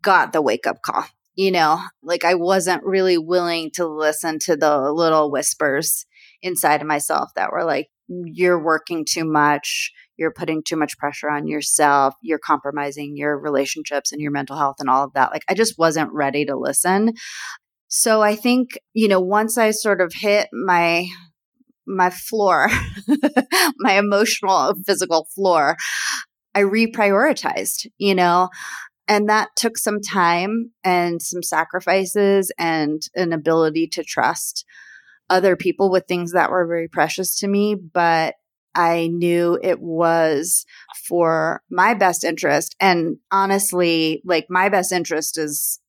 got 0.00 0.32
the 0.32 0.42
wake 0.42 0.66
up 0.66 0.82
call. 0.82 1.04
You 1.34 1.50
know, 1.50 1.80
like 2.02 2.24
I 2.24 2.34
wasn't 2.34 2.84
really 2.84 3.16
willing 3.16 3.70
to 3.74 3.86
listen 3.86 4.38
to 4.40 4.56
the 4.56 4.92
little 4.92 5.30
whispers 5.30 6.04
inside 6.42 6.82
of 6.82 6.86
myself 6.86 7.30
that 7.34 7.50
were 7.50 7.64
like, 7.64 7.88
you're 8.08 8.62
working 8.62 9.06
too 9.08 9.24
much, 9.24 9.92
you're 10.16 10.32
putting 10.32 10.62
too 10.62 10.76
much 10.76 10.98
pressure 10.98 11.30
on 11.30 11.46
yourself, 11.46 12.14
you're 12.22 12.40
compromising 12.40 13.16
your 13.16 13.38
relationships 13.38 14.12
and 14.12 14.20
your 14.20 14.32
mental 14.32 14.56
health 14.56 14.76
and 14.80 14.90
all 14.90 15.04
of 15.04 15.12
that. 15.14 15.30
Like, 15.30 15.44
I 15.48 15.54
just 15.54 15.78
wasn't 15.78 16.12
ready 16.12 16.44
to 16.44 16.56
listen. 16.56 17.14
So 17.90 18.22
I 18.22 18.36
think, 18.36 18.78
you 18.94 19.08
know, 19.08 19.20
once 19.20 19.58
I 19.58 19.72
sort 19.72 20.00
of 20.00 20.12
hit 20.14 20.48
my 20.52 21.06
my 21.86 22.08
floor, 22.10 22.68
my 23.78 23.98
emotional 23.98 24.74
physical 24.86 25.26
floor, 25.34 25.76
I 26.54 26.60
reprioritized, 26.60 27.88
you 27.98 28.14
know, 28.14 28.48
and 29.08 29.28
that 29.28 29.48
took 29.56 29.76
some 29.76 30.00
time 30.00 30.70
and 30.84 31.20
some 31.20 31.42
sacrifices 31.42 32.52
and 32.58 33.02
an 33.16 33.32
ability 33.32 33.88
to 33.88 34.04
trust 34.04 34.64
other 35.28 35.56
people 35.56 35.90
with 35.90 36.06
things 36.06 36.32
that 36.32 36.50
were 36.52 36.68
very 36.68 36.86
precious 36.86 37.36
to 37.40 37.48
me. 37.48 37.74
But 37.74 38.36
I 38.72 39.08
knew 39.08 39.58
it 39.60 39.80
was 39.80 40.64
for 41.08 41.60
my 41.68 41.94
best 41.94 42.22
interest. 42.22 42.76
And 42.78 43.16
honestly, 43.32 44.22
like 44.24 44.46
my 44.48 44.68
best 44.68 44.92
interest 44.92 45.38
is 45.38 45.80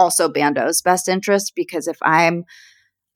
also 0.00 0.28
Bando's 0.28 0.80
best 0.80 1.08
interest 1.08 1.52
because 1.54 1.86
if 1.86 1.98
I'm 2.02 2.44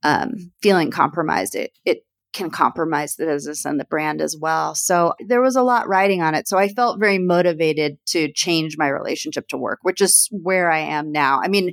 um, 0.03 0.53
feeling 0.61 0.91
compromised, 0.91 1.55
it, 1.55 1.73
it 1.85 2.05
can 2.35 2.50
compromise 2.50 3.17
the 3.17 3.25
business 3.25 3.64
and 3.64 3.81
the 3.81 3.87
brand 3.87 4.21
as 4.21 4.37
well. 4.38 4.75
So 4.75 5.14
there 5.26 5.41
was 5.41 5.57
a 5.57 5.62
lot 5.62 5.88
riding 5.88 6.21
on 6.21 6.35
it. 6.35 6.47
So 6.47 6.59
I 6.59 6.69
felt 6.69 7.00
very 7.00 7.19
motivated 7.19 7.97
to 8.09 8.31
change 8.33 8.76
my 8.76 8.88
relationship 8.88 9.49
to 9.49 9.57
work, 9.57 9.79
which 9.83 10.03
is 10.03 10.29
where 10.31 10.71
I 10.71 10.81
am 10.81 11.11
now. 11.11 11.41
I 11.43 11.49
mean, 11.49 11.73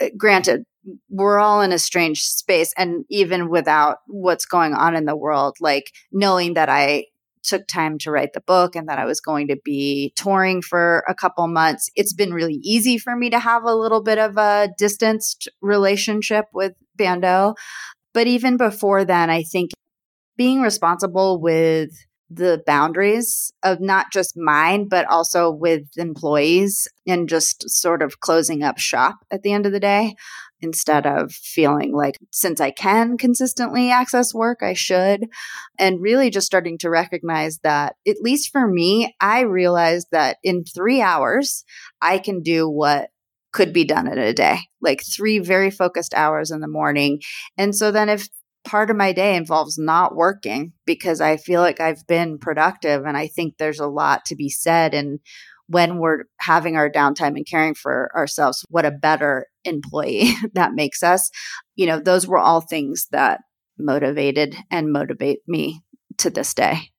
uh, 0.00 0.08
granted, 0.16 0.64
we're 1.08 1.38
all 1.38 1.62
in 1.62 1.72
a 1.72 1.78
strange 1.78 2.22
space. 2.22 2.72
And 2.76 3.04
even 3.08 3.48
without 3.48 3.98
what's 4.08 4.46
going 4.46 4.74
on 4.74 4.96
in 4.96 5.04
the 5.04 5.16
world, 5.16 5.56
like 5.60 5.92
knowing 6.10 6.54
that 6.54 6.68
I 6.68 7.04
took 7.44 7.66
time 7.66 7.98
to 7.98 8.10
write 8.10 8.32
the 8.32 8.40
book 8.40 8.74
and 8.74 8.88
that 8.88 8.98
I 8.98 9.04
was 9.04 9.20
going 9.20 9.48
to 9.48 9.56
be 9.64 10.12
touring 10.16 10.62
for 10.62 11.04
a 11.08 11.14
couple 11.14 11.46
months, 11.46 11.90
it's 11.94 12.12
been 12.12 12.32
really 12.32 12.60
easy 12.62 12.98
for 12.98 13.16
me 13.16 13.30
to 13.30 13.38
have 13.38 13.64
a 13.64 13.74
little 13.74 14.02
bit 14.02 14.18
of 14.18 14.36
a 14.36 14.68
distanced 14.78 15.48
relationship 15.60 16.46
with 16.52 16.72
Bando. 16.96 17.54
But 18.12 18.26
even 18.26 18.56
before 18.56 19.04
then, 19.04 19.30
I 19.30 19.42
think 19.42 19.70
being 20.36 20.60
responsible 20.60 21.40
with 21.40 21.90
the 22.34 22.62
boundaries 22.66 23.52
of 23.62 23.80
not 23.80 24.06
just 24.12 24.36
mine, 24.36 24.88
but 24.88 25.06
also 25.06 25.50
with 25.50 25.84
employees 25.96 26.88
and 27.06 27.28
just 27.28 27.68
sort 27.70 28.02
of 28.02 28.20
closing 28.20 28.62
up 28.62 28.78
shop 28.78 29.16
at 29.30 29.42
the 29.42 29.52
end 29.52 29.66
of 29.66 29.72
the 29.72 29.80
day 29.80 30.14
instead 30.60 31.06
of 31.06 31.30
feeling 31.32 31.92
like 31.92 32.16
since 32.32 32.60
I 32.60 32.70
can 32.70 33.18
consistently 33.18 33.90
access 33.90 34.32
work, 34.32 34.60
I 34.62 34.72
should. 34.72 35.26
And 35.78 36.00
really 36.00 36.30
just 36.30 36.46
starting 36.46 36.78
to 36.78 36.90
recognize 36.90 37.58
that, 37.62 37.96
at 38.06 38.16
least 38.20 38.50
for 38.50 38.66
me, 38.66 39.14
I 39.20 39.40
realized 39.40 40.08
that 40.12 40.38
in 40.42 40.64
three 40.64 41.02
hours, 41.02 41.64
I 42.00 42.18
can 42.18 42.42
do 42.42 42.68
what 42.68 43.10
could 43.52 43.72
be 43.72 43.84
done 43.84 44.08
in 44.10 44.18
a 44.18 44.32
day, 44.32 44.58
like 44.80 45.02
three 45.04 45.38
very 45.38 45.70
focused 45.70 46.14
hours 46.14 46.50
in 46.50 46.60
the 46.60 46.68
morning. 46.68 47.20
And 47.56 47.74
so 47.74 47.92
then 47.92 48.08
if 48.08 48.28
part 48.64 48.90
of 48.90 48.96
my 48.96 49.12
day 49.12 49.36
involves 49.36 49.78
not 49.78 50.16
working 50.16 50.72
because 50.86 51.20
I 51.20 51.36
feel 51.36 51.60
like 51.60 51.80
I've 51.80 52.06
been 52.06 52.38
productive 52.38 53.04
and 53.04 53.16
I 53.16 53.28
think 53.28 53.56
there's 53.56 53.80
a 53.80 53.86
lot 53.86 54.24
to 54.26 54.36
be 54.36 54.48
said. 54.48 54.94
And 54.94 55.20
when 55.66 55.98
we're 55.98 56.24
having 56.40 56.76
our 56.76 56.90
downtime 56.90 57.36
and 57.36 57.46
caring 57.46 57.74
for 57.74 58.10
ourselves 58.14 58.64
what 58.68 58.84
a 58.84 58.90
better 58.90 59.46
employee 59.64 60.32
that 60.54 60.74
makes 60.74 61.02
us. 61.02 61.30
You 61.74 61.86
know 61.86 62.00
those 62.00 62.26
were 62.26 62.38
all 62.38 62.60
things 62.60 63.06
that 63.12 63.40
motivated 63.78 64.56
and 64.70 64.92
motivate 64.92 65.40
me 65.46 65.82
to 66.18 66.30
this 66.30 66.54
day. 66.54 66.90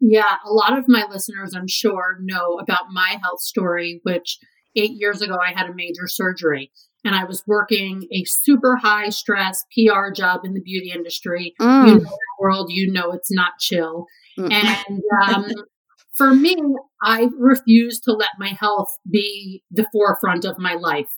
Yeah 0.00 0.36
a 0.44 0.52
lot 0.52 0.78
of 0.78 0.84
my 0.86 1.06
listeners 1.10 1.54
i'm 1.54 1.68
sure 1.68 2.18
know 2.20 2.58
about 2.58 2.90
my 2.92 3.18
health 3.22 3.40
story 3.40 4.00
which 4.02 4.38
eight 4.76 4.92
years 4.92 5.22
ago 5.22 5.36
i 5.42 5.52
had 5.56 5.70
a 5.70 5.74
major 5.74 6.06
surgery 6.06 6.70
and 7.04 7.14
I 7.14 7.24
was 7.24 7.44
working 7.46 8.08
a 8.12 8.24
super 8.24 8.76
high 8.76 9.10
stress 9.10 9.64
PR 9.72 10.10
job 10.14 10.40
in 10.44 10.54
the 10.54 10.60
beauty 10.60 10.90
industry. 10.90 11.54
Mm. 11.60 11.86
You 11.86 11.94
know 11.94 12.00
that 12.00 12.36
world, 12.40 12.70
you 12.70 12.90
know 12.90 13.12
it's 13.12 13.30
not 13.30 13.52
chill. 13.60 14.06
Mm. 14.38 14.52
And 14.52 15.02
um, 15.26 15.52
for 16.14 16.34
me, 16.34 16.56
I 17.02 17.28
refused 17.38 18.04
to 18.04 18.12
let 18.12 18.30
my 18.38 18.56
health 18.58 18.88
be 19.10 19.62
the 19.70 19.86
forefront 19.92 20.44
of 20.44 20.58
my 20.58 20.74
life. 20.74 21.08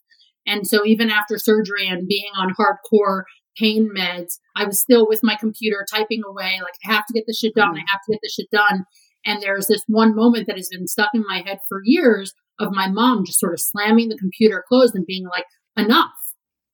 And 0.47 0.67
so 0.67 0.85
even 0.85 1.11
after 1.11 1.39
surgery 1.39 1.89
and 1.89 2.09
being 2.09 2.31
on 2.37 2.55
hardcore 2.55 3.23
pain 3.57 3.91
meds, 3.97 4.35
I 4.55 4.65
was 4.65 4.81
still 4.81 5.07
with 5.09 5.21
my 5.23 5.37
computer 5.37 5.85
typing 5.91 6.23
away, 6.29 6.61
like, 6.63 6.75
I 6.85 6.93
have 6.93 7.07
to 7.07 7.13
get 7.15 7.25
this 7.27 7.39
shit 7.39 7.55
done. 7.55 7.75
Mm. 7.75 7.79
I 7.79 7.85
have 7.91 8.01
to 8.07 8.13
get 8.13 8.21
this 8.23 8.35
shit 8.35 8.51
done. 8.51 8.85
And 9.25 9.43
there's 9.43 9.67
this 9.67 9.83
one 9.89 10.15
moment 10.15 10.47
that 10.47 10.57
has 10.57 10.69
been 10.69 10.87
stuck 10.87 11.11
in 11.15 11.25
my 11.29 11.43
head 11.45 11.59
for 11.69 11.81
years 11.85 12.33
of 12.61 12.73
my 12.73 12.89
mom 12.89 13.25
just 13.25 13.41
sort 13.41 13.53
of 13.53 13.61
slamming 13.61 14.09
the 14.09 14.17
computer 14.17 14.65
closed 14.69 14.95
and 14.95 15.05
being 15.05 15.25
like, 15.25 15.45
enough, 15.77 16.13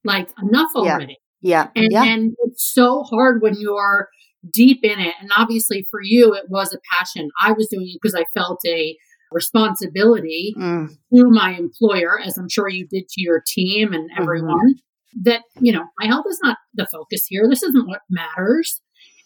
like 0.04 0.30
enough 0.42 0.70
already. 0.74 1.18
Yeah. 1.40 1.68
yeah. 1.74 1.82
And, 1.82 1.92
yeah. 1.92 2.04
and 2.04 2.34
it's 2.44 2.72
so 2.72 3.02
hard 3.02 3.42
when 3.42 3.54
you're 3.58 4.08
deep 4.52 4.80
in 4.82 4.98
it. 4.98 5.14
And 5.20 5.30
obviously 5.36 5.86
for 5.90 6.00
you, 6.02 6.34
it 6.34 6.44
was 6.48 6.74
a 6.74 6.78
passion. 6.96 7.30
I 7.40 7.52
was 7.52 7.68
doing 7.68 7.88
it 7.88 7.98
because 8.02 8.14
I 8.14 8.24
felt 8.38 8.60
a 8.66 8.96
responsibility 9.30 10.54
mm. 10.58 10.88
to 10.88 11.30
my 11.30 11.56
employer, 11.56 12.20
as 12.20 12.36
I'm 12.36 12.48
sure 12.48 12.68
you 12.68 12.86
did 12.86 13.08
to 13.08 13.20
your 13.22 13.42
team 13.46 13.92
and 13.92 14.10
mm-hmm. 14.10 14.22
everyone, 14.22 14.74
mm-hmm. 14.74 15.22
that, 15.24 15.42
you 15.60 15.72
know, 15.72 15.84
my 15.98 16.06
health 16.06 16.26
is 16.28 16.40
not 16.42 16.58
the 16.74 16.86
focus 16.90 17.26
here. 17.28 17.48
This 17.48 17.62
isn't 17.62 17.88
what 17.88 18.02
matters. 18.10 18.80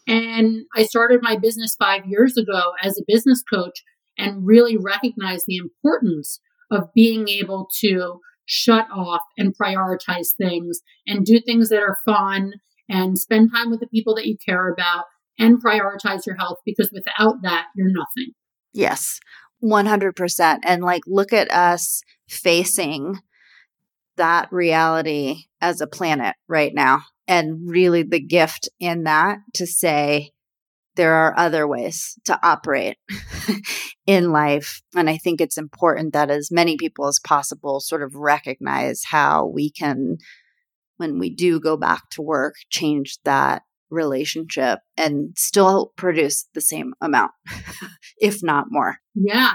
And 0.07 0.65
I 0.77 0.85
started 0.85 1.21
my 1.23 1.37
business 1.37 1.75
five 1.79 2.07
years 2.07 2.37
ago 2.37 2.73
as 2.83 2.97
a 2.97 3.05
business 3.09 3.43
coach 3.53 3.83
and 4.17 4.47
really 4.47 4.77
recognized 4.77 5.45
the 5.47 5.57
importance 5.57 6.41
of 6.71 6.93
being 6.95 7.29
able 7.29 7.69
to 7.81 8.21
shut 8.47 8.87
off 8.95 9.21
and 9.37 9.57
prioritize 9.57 10.35
things 10.37 10.81
and 11.07 11.27
do 11.27 11.41
things 11.41 11.69
that 11.69 11.83
are 11.83 11.99
fun 12.05 12.53
and 12.89 13.19
spend 13.19 13.51
time 13.53 13.71
with 13.71 13.81
the 13.81 13.89
people 13.89 14.15
that 14.15 14.27
you 14.27 14.37
care 14.45 14.69
about 14.73 15.05
and 15.39 15.63
prioritize 15.63 16.25
your 16.27 16.37
health 16.37 16.59
because 16.65 16.91
without 16.93 17.43
that, 17.43 17.67
you're 17.77 17.91
nothing. 17.91 18.33
Yes, 18.73 19.21
100%. 19.63 20.59
And 20.65 20.83
like, 20.83 21.03
look 21.07 21.33
at 21.33 21.51
us 21.53 22.03
facing 22.29 23.21
that 24.17 24.51
reality 24.51 25.45
as 25.61 25.81
a 25.81 25.87
planet 25.87 26.37
right 26.49 26.73
now. 26.75 27.03
And 27.29 27.69
really, 27.69 28.03
the 28.03 28.21
gift 28.21 28.69
in 28.79 29.03
that 29.05 29.39
to 29.55 29.67
say, 29.67 30.31
there 30.97 31.15
are 31.15 31.39
other 31.39 31.67
ways 31.69 32.19
to 32.25 32.39
operate 32.43 32.97
in 34.07 34.33
life. 34.33 34.83
And 34.97 35.09
I 35.09 35.19
think 35.19 35.41
it's 35.41 35.59
important 35.59 36.13
that 36.13 36.31
as 36.31 36.51
many 36.51 36.77
people 36.77 37.07
as 37.07 37.21
possible 37.23 37.81
sort 37.81 38.03
of 38.03 38.15
recognize 38.15 39.03
how 39.07 39.47
we 39.47 39.71
can, 39.71 40.17
when 40.97 41.19
we 41.19 41.31
do 41.31 41.61
go 41.61 41.77
back 41.77 42.11
to 42.13 42.23
work, 42.23 42.55
change 42.71 43.19
that 43.25 43.63
relationship 43.91 44.81
and 44.97 45.33
still 45.37 45.93
produce 45.97 46.49
the 46.55 46.61
same 46.61 46.95
amount, 47.01 47.33
if 48.19 48.43
not 48.43 48.67
more. 48.71 48.97
Yeah. 49.15 49.55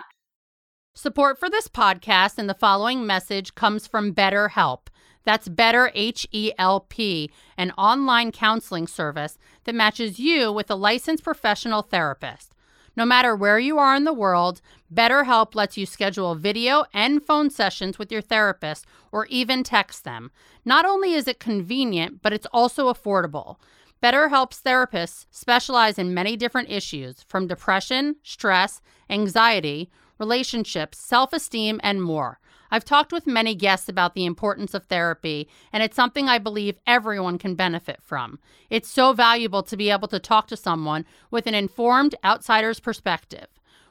Support 0.96 1.40
for 1.40 1.50
this 1.50 1.68
podcast 1.68 2.38
and 2.38 2.50
the 2.50 2.54
following 2.54 3.06
message 3.06 3.56
comes 3.56 3.88
from 3.88 4.14
BetterHelp. 4.14 4.88
That's 5.24 5.48
Better 5.48 5.92
H 5.94 6.28
E 6.32 6.52
L 6.58 6.82
P, 6.82 7.30
an 7.58 7.72
online 7.72 8.32
counseling 8.32 8.88
service 8.88 9.38
that 9.66 9.76
matches 9.76 10.20
you 10.20 10.52
with 10.52 10.70
a 10.72 10.76
licensed 10.76 11.24
professional 11.24 11.82
therapist. 11.82 12.54
No 12.98 13.06
matter 13.06 13.36
where 13.36 13.60
you 13.60 13.78
are 13.78 13.96
in 13.96 14.04
the 14.04 14.14
world, 14.14 14.62
BetterHelp 14.94 15.56
lets 15.56 15.78
you 15.78 15.86
schedule 15.86 16.36
video 16.36 16.84
and 16.94 17.26
phone 17.26 17.50
sessions 17.50 17.98
with 17.98 18.12
your 18.12 18.22
therapist 18.22 18.86
or 19.12 19.26
even 19.28 19.64
text 19.64 20.04
them. 20.04 20.30
Not 20.66 20.86
only 20.86 21.14
is 21.14 21.28
it 21.28 21.40
convenient, 21.40 22.22
but 22.22 22.34
it's 22.34 22.48
also 22.52 22.92
affordable. 22.92 23.56
BetterHelp's 24.04 24.62
therapists 24.62 25.26
specialize 25.32 25.98
in 25.98 26.14
many 26.14 26.36
different 26.36 26.70
issues 26.70 27.24
from 27.24 27.48
depression, 27.48 28.18
stress, 28.24 28.82
anxiety, 29.10 29.90
relationships, 30.18 30.98
self 30.98 31.32
esteem, 31.32 31.80
and 31.84 32.02
more. 32.02 32.40
I've 32.72 32.86
talked 32.86 33.12
with 33.12 33.28
many 33.28 33.54
guests 33.54 33.90
about 33.90 34.16
the 34.16 34.26
importance 34.26 34.74
of 34.74 34.86
therapy, 34.86 35.50
and 35.74 35.84
it's 35.84 35.96
something 35.96 36.30
I 36.30 36.38
believe 36.38 36.80
everyone 36.88 37.38
can 37.38 37.56
benefit 37.56 38.02
from. 38.02 38.40
It's 38.70 38.90
so 38.90 39.12
valuable 39.12 39.62
to 39.64 39.76
be 39.76 39.90
able 39.90 40.08
to 40.08 40.20
talk 40.20 40.48
to 40.48 40.58
someone 40.58 41.06
with 41.30 41.48
an 41.48 41.54
informed 41.54 42.16
outsider's 42.24 42.80
perspective. 42.80 43.48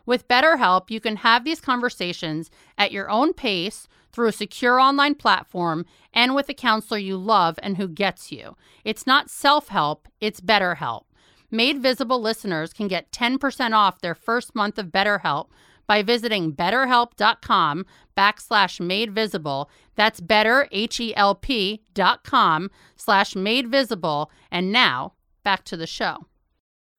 With 0.06 0.28
BetterHelp, 0.28 0.90
you 0.90 0.98
can 0.98 1.16
have 1.16 1.44
these 1.44 1.60
conversations 1.60 2.50
at 2.78 2.90
your 2.90 3.10
own 3.10 3.34
pace 3.34 3.86
through 4.12 4.28
a 4.28 4.32
secure 4.32 4.80
online 4.80 5.14
platform 5.14 5.84
and 6.12 6.34
with 6.34 6.48
a 6.48 6.54
counselor 6.54 6.98
you 6.98 7.16
love 7.16 7.58
and 7.62 7.76
who 7.76 7.86
gets 7.86 8.32
you. 8.32 8.56
It's 8.82 9.06
not 9.06 9.30
self 9.30 9.68
help, 9.68 10.08
it's 10.20 10.40
BetterHelp. 10.40 11.04
Made 11.50 11.82
Visible 11.82 12.20
listeners 12.20 12.72
can 12.72 12.88
get 12.88 13.10
10% 13.12 13.72
off 13.74 14.00
their 14.00 14.14
first 14.14 14.54
month 14.54 14.78
of 14.78 14.86
BetterHelp 14.86 15.48
by 15.90 16.02
visiting 16.04 16.52
betterhelp.com 16.52 17.84
backslash 18.16 18.78
made 18.78 19.12
visible. 19.12 19.68
That's 19.96 20.20
better, 20.20 20.68
H-E-L-P 20.70 21.82
dot 21.94 22.22
com 22.22 22.70
slash 22.94 23.34
made 23.34 23.66
visible. 23.66 24.30
And 24.52 24.70
now 24.70 25.14
back 25.42 25.64
to 25.64 25.76
the 25.76 25.88
show. 25.88 26.26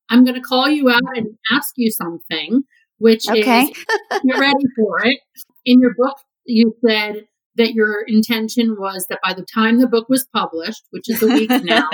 I'm 0.10 0.25
going 0.25 0.36
to 0.36 0.41
call 0.41 0.67
you 0.67 0.89
out 0.89 0.99
and 1.15 1.38
ask 1.54 1.73
you 1.77 1.89
something, 1.89 2.63
which 2.97 3.30
Okay. 3.30 3.62
is, 3.71 3.86
you're 4.25 4.38
ready 4.41 4.65
for 4.75 5.06
it. 5.06 5.17
In 5.63 5.80
your 5.80 5.93
book, 5.97 6.17
you 6.43 6.75
said 6.86 7.27
that 7.56 7.71
your 7.71 8.01
intention 8.08 8.75
was 8.77 9.06
that 9.10 9.19
by 9.23 9.34
the 9.34 9.45
time 9.56 9.80
the 9.80 9.88
book 9.88 10.10
was 10.10 10.27
published, 10.36 10.84
which 10.89 11.10
is 11.10 11.23
a 11.23 11.27
week 11.27 11.49
now, 11.63 11.88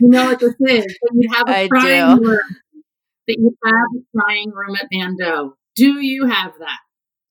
you 0.00 0.08
know 0.08 0.24
what 0.24 0.40
this 0.40 0.54
is, 0.58 0.84
that 0.86 1.10
you'd 1.12 1.34
have 1.34 1.48
a 1.50 1.64
I 1.64 1.68
crying 1.68 2.16
do. 2.16 2.30
room. 2.30 2.56
That 3.26 3.36
you'd 3.38 3.58
have 3.62 3.74
a 3.74 4.18
crying 4.18 4.50
room 4.54 4.74
at 4.80 4.88
Bando. 4.90 5.54
Do 5.78 6.00
you 6.00 6.26
have 6.26 6.52
that? 6.58 6.78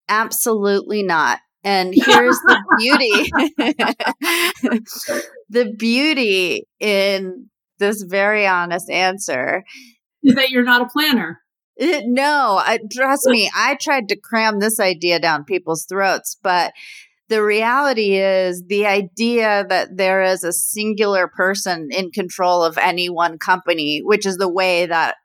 Absolutely 0.10 1.03
not. 1.03 1.39
And 1.63 1.93
here's 1.93 2.39
the 2.39 2.63
beauty. 2.79 3.31
the 5.49 5.73
beauty 5.77 6.63
in 6.79 7.49
this 7.79 8.03
very 8.03 8.47
honest 8.47 8.89
answer. 8.89 9.63
Is 10.23 10.36
that 10.36 10.49
you're 10.49 10.63
not 10.63 10.81
a 10.81 10.88
planner? 10.88 11.41
It- 11.75 12.05
no, 12.07 12.60
I, 12.60 12.79
trust 12.91 13.27
me, 13.27 13.51
I 13.55 13.75
tried 13.75 14.10
to 14.10 14.15
cram 14.19 14.60
this 14.60 14.79
idea 14.79 15.19
down 15.19 15.43
people's 15.43 15.86
throats, 15.86 16.38
but 16.41 16.73
the 17.29 17.43
reality 17.43 18.15
is 18.15 18.63
the 18.67 18.86
idea 18.86 19.65
that 19.67 19.97
there 19.97 20.23
is 20.23 20.43
a 20.43 20.53
singular 20.53 21.27
person 21.27 21.89
in 21.91 22.12
control 22.12 22.63
of 22.63 22.77
any 22.77 23.10
one 23.10 23.38
company, 23.38 23.99
which 24.03 24.25
is 24.25 24.38
the 24.38 24.51
way 24.51 24.86
that 24.86 25.15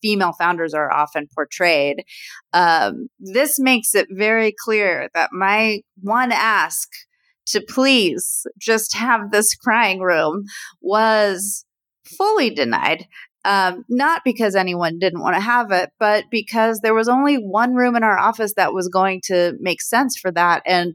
female 0.00 0.32
founders 0.32 0.74
are 0.74 0.92
often 0.92 1.28
portrayed. 1.34 2.04
Um, 2.52 3.08
this 3.18 3.58
makes 3.58 3.94
it 3.94 4.08
very 4.10 4.54
clear 4.64 5.08
that 5.14 5.32
my 5.32 5.80
one 6.00 6.32
ask 6.32 6.88
to 7.46 7.60
please 7.60 8.46
just 8.60 8.96
have 8.96 9.30
this 9.30 9.54
crying 9.54 10.00
room 10.00 10.44
was 10.80 11.64
fully 12.04 12.50
denied. 12.50 13.06
Um, 13.44 13.84
not 13.88 14.22
because 14.24 14.54
anyone 14.54 15.00
didn't 15.00 15.20
want 15.20 15.34
to 15.34 15.40
have 15.40 15.72
it, 15.72 15.90
but 15.98 16.24
because 16.30 16.78
there 16.80 16.94
was 16.94 17.08
only 17.08 17.34
one 17.36 17.74
room 17.74 17.96
in 17.96 18.04
our 18.04 18.16
office 18.18 18.54
that 18.54 18.72
was 18.72 18.88
going 18.88 19.20
to 19.24 19.54
make 19.58 19.82
sense 19.82 20.16
for 20.16 20.30
that. 20.30 20.62
And 20.64 20.94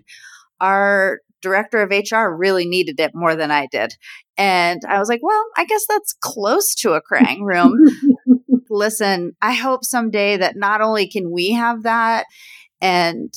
our 0.62 1.20
director 1.42 1.82
of 1.82 1.92
HR 1.92 2.34
really 2.34 2.66
needed 2.66 3.00
it 3.00 3.12
more 3.14 3.36
than 3.36 3.52
I 3.52 3.68
did. 3.70 3.94
And 4.38 4.82
I 4.88 5.00
was 5.00 5.10
like, 5.10 5.22
well, 5.22 5.44
I 5.58 5.66
guess 5.66 5.86
that's 5.88 6.16
close 6.22 6.74
to 6.76 6.94
a 6.94 7.02
crying 7.02 7.44
room. 7.44 7.74
Listen, 8.70 9.36
I 9.42 9.54
hope 9.54 9.84
someday 9.84 10.38
that 10.38 10.56
not 10.56 10.82
only 10.82 11.08
can 11.08 11.32
we 11.32 11.52
have 11.52 11.84
that 11.84 12.26
and 12.82 13.34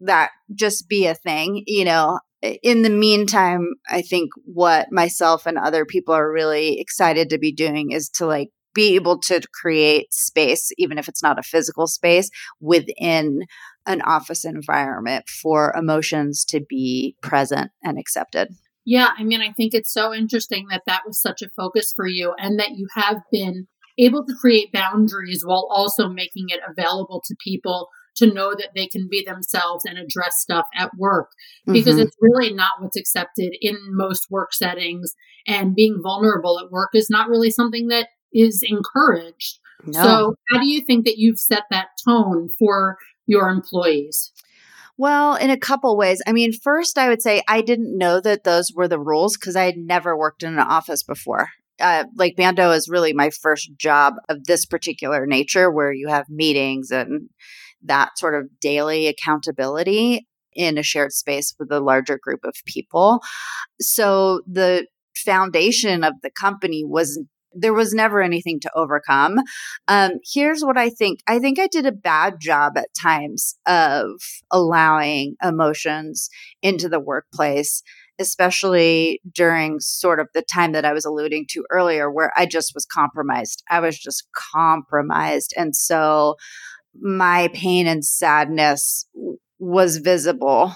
that 0.00 0.30
just 0.54 0.88
be 0.88 1.06
a 1.06 1.14
thing, 1.14 1.64
you 1.66 1.84
know, 1.84 2.20
in 2.42 2.82
the 2.82 2.90
meantime, 2.90 3.74
I 3.88 4.02
think 4.02 4.30
what 4.44 4.92
myself 4.92 5.46
and 5.46 5.58
other 5.58 5.84
people 5.84 6.14
are 6.14 6.30
really 6.30 6.78
excited 6.78 7.30
to 7.30 7.38
be 7.38 7.52
doing 7.52 7.90
is 7.90 8.08
to 8.10 8.26
like 8.26 8.50
be 8.74 8.94
able 8.94 9.18
to 9.18 9.40
create 9.54 10.12
space, 10.12 10.70
even 10.76 10.98
if 10.98 11.08
it's 11.08 11.22
not 11.22 11.38
a 11.38 11.42
physical 11.42 11.86
space, 11.86 12.30
within 12.60 13.40
an 13.86 14.02
office 14.02 14.44
environment 14.44 15.26
for 15.28 15.74
emotions 15.74 16.44
to 16.44 16.60
be 16.60 17.16
present 17.22 17.70
and 17.82 17.98
accepted. 17.98 18.48
Yeah, 18.84 19.08
I 19.18 19.24
mean, 19.24 19.40
I 19.40 19.50
think 19.52 19.74
it's 19.74 19.92
so 19.92 20.14
interesting 20.14 20.66
that 20.70 20.82
that 20.86 21.02
was 21.06 21.20
such 21.20 21.42
a 21.42 21.48
focus 21.56 21.92
for 21.96 22.06
you 22.06 22.34
and 22.38 22.58
that 22.60 22.72
you 22.76 22.86
have 22.94 23.22
been 23.32 23.66
able 23.98 24.24
to 24.24 24.34
create 24.40 24.72
boundaries 24.72 25.42
while 25.44 25.66
also 25.70 26.08
making 26.08 26.46
it 26.48 26.60
available 26.68 27.22
to 27.26 27.34
people 27.42 27.88
to 28.16 28.32
know 28.32 28.54
that 28.54 28.70
they 28.74 28.86
can 28.86 29.08
be 29.10 29.22
themselves 29.24 29.84
and 29.84 29.98
address 29.98 30.40
stuff 30.40 30.64
at 30.74 30.90
work 30.96 31.30
because 31.66 31.96
Mhm. 31.96 32.04
it's 32.04 32.16
really 32.20 32.52
not 32.52 32.80
what's 32.80 32.96
accepted 32.96 33.54
in 33.60 33.76
most 33.94 34.30
work 34.30 34.54
settings 34.54 35.14
and 35.46 35.74
being 35.74 36.00
vulnerable 36.02 36.58
at 36.58 36.70
work 36.70 36.90
is 36.94 37.10
not 37.10 37.28
really 37.28 37.50
something 37.50 37.88
that 37.88 38.08
is 38.32 38.62
encouraged. 38.66 39.58
no. 39.86 40.02
So, 40.02 40.34
how 40.50 40.58
do 40.58 40.66
you 40.66 40.80
think 40.80 41.04
that 41.04 41.18
you've 41.18 41.38
set 41.38 41.64
that 41.70 41.88
tone 42.04 42.48
for 42.58 42.96
your 43.26 43.48
employees? 43.50 44.32
Well, 44.98 45.34
in 45.36 45.50
a 45.50 45.58
couple 45.58 45.96
ways. 45.96 46.22
I 46.26 46.32
mean, 46.32 46.52
first, 46.52 46.96
I 46.96 47.08
would 47.08 47.20
say 47.22 47.42
I 47.46 47.60
didn't 47.60 47.96
know 47.96 48.18
that 48.20 48.44
those 48.44 48.72
were 48.74 48.88
the 48.88 48.98
rules 48.98 49.36
because 49.36 49.54
I 49.54 49.64
had 49.64 49.76
never 49.76 50.16
worked 50.16 50.42
in 50.42 50.54
an 50.54 50.58
office 50.58 51.02
before. 51.02 51.50
Uh, 51.80 52.04
like 52.16 52.36
Bando 52.36 52.70
is 52.70 52.88
really 52.88 53.12
my 53.12 53.30
first 53.30 53.70
job 53.76 54.14
of 54.28 54.44
this 54.44 54.64
particular 54.64 55.26
nature 55.26 55.70
where 55.70 55.92
you 55.92 56.08
have 56.08 56.26
meetings 56.28 56.90
and 56.90 57.28
that 57.82 58.18
sort 58.18 58.34
of 58.34 58.48
daily 58.60 59.06
accountability 59.06 60.26
in 60.54 60.78
a 60.78 60.82
shared 60.82 61.12
space 61.12 61.54
with 61.58 61.70
a 61.70 61.80
larger 61.80 62.18
group 62.20 62.40
of 62.44 62.54
people. 62.64 63.20
So 63.80 64.40
the 64.50 64.86
foundation 65.14 66.02
of 66.02 66.14
the 66.22 66.30
company 66.30 66.82
was 66.84 67.20
there 67.58 67.72
was 67.72 67.94
never 67.94 68.20
anything 68.20 68.60
to 68.60 68.70
overcome. 68.74 69.38
Um, 69.88 70.12
here's 70.32 70.62
what 70.62 70.76
I 70.76 70.90
think. 70.90 71.20
I 71.26 71.38
think 71.38 71.58
I 71.58 71.68
did 71.68 71.86
a 71.86 71.92
bad 71.92 72.34
job 72.38 72.76
at 72.76 72.88
times 73.00 73.56
of 73.66 74.08
allowing 74.52 75.36
emotions 75.42 76.28
into 76.62 76.88
the 76.88 77.00
workplace, 77.00 77.82
especially 78.18 79.20
during 79.32 79.80
sort 79.80 80.20
of 80.20 80.28
the 80.34 80.42
time 80.42 80.72
that 80.72 80.84
I 80.84 80.92
was 80.92 81.04
alluding 81.04 81.46
to 81.50 81.64
earlier, 81.70 82.10
where 82.10 82.32
I 82.36 82.46
just 82.46 82.72
was 82.74 82.86
compromised. 82.86 83.62
I 83.70 83.80
was 83.80 83.98
just 83.98 84.26
compromised. 84.34 85.52
And 85.56 85.74
so 85.76 86.36
my 87.00 87.48
pain 87.52 87.86
and 87.86 88.04
sadness 88.04 89.06
was 89.58 89.98
visible 89.98 90.74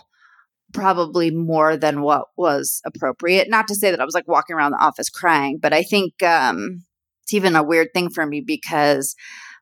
probably 0.72 1.30
more 1.30 1.76
than 1.76 2.02
what 2.02 2.26
was 2.36 2.80
appropriate. 2.84 3.50
Not 3.50 3.66
to 3.68 3.74
say 3.74 3.90
that 3.90 4.00
I 4.00 4.04
was 4.04 4.14
like 4.14 4.28
walking 4.28 4.54
around 4.54 4.72
the 4.72 4.84
office 4.84 5.08
crying, 5.08 5.58
but 5.60 5.72
I 5.72 5.82
think 5.82 6.22
um, 6.22 6.84
it's 7.22 7.34
even 7.34 7.56
a 7.56 7.62
weird 7.62 7.88
thing 7.92 8.10
for 8.10 8.24
me 8.24 8.40
because 8.40 9.14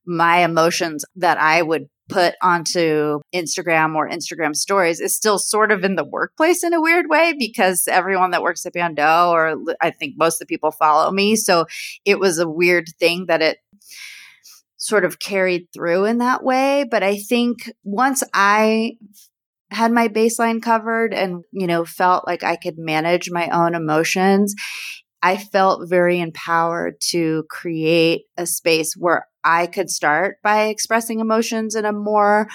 my 0.08 0.38
emotions 0.38 1.04
that 1.16 1.38
I 1.38 1.62
would 1.62 1.88
put 2.08 2.34
onto 2.42 3.20
Instagram 3.34 3.94
or 3.94 4.08
Instagram 4.08 4.56
stories 4.56 4.98
is 4.98 5.14
still 5.14 5.38
sort 5.38 5.70
of 5.70 5.84
in 5.84 5.94
the 5.94 6.04
workplace 6.04 6.64
in 6.64 6.72
a 6.72 6.80
weird 6.80 7.06
way 7.08 7.34
because 7.38 7.86
everyone 7.86 8.30
that 8.30 8.42
works 8.42 8.64
at 8.64 8.72
Bando 8.72 9.30
or 9.30 9.56
I 9.80 9.90
think 9.90 10.14
most 10.16 10.36
of 10.36 10.40
the 10.40 10.52
people 10.52 10.70
follow 10.70 11.10
me. 11.10 11.36
So 11.36 11.66
it 12.04 12.18
was 12.18 12.38
a 12.38 12.48
weird 12.48 12.88
thing 12.98 13.26
that 13.26 13.42
it 13.42 13.58
sort 14.78 15.04
of 15.04 15.18
carried 15.18 15.66
through 15.74 16.06
in 16.06 16.18
that 16.18 16.42
way. 16.42 16.86
But 16.90 17.02
I 17.02 17.16
think 17.16 17.70
once 17.84 18.22
I 18.32 18.92
had 19.70 19.92
my 19.92 20.08
baseline 20.08 20.62
covered 20.62 21.12
and, 21.12 21.44
you 21.52 21.66
know, 21.66 21.84
felt 21.84 22.26
like 22.26 22.42
I 22.42 22.56
could 22.56 22.78
manage 22.78 23.30
my 23.30 23.48
own 23.50 23.74
emotions, 23.74 24.54
I 25.22 25.36
felt 25.36 25.88
very 25.88 26.20
empowered 26.20 27.00
to 27.10 27.44
create 27.50 28.22
a 28.36 28.46
space 28.46 28.94
where 28.96 29.26
I 29.44 29.66
could 29.66 29.90
start 29.90 30.36
by 30.42 30.66
expressing 30.66 31.20
emotions 31.20 31.74
in 31.74 31.84
a 31.84 31.92
more 31.92 32.48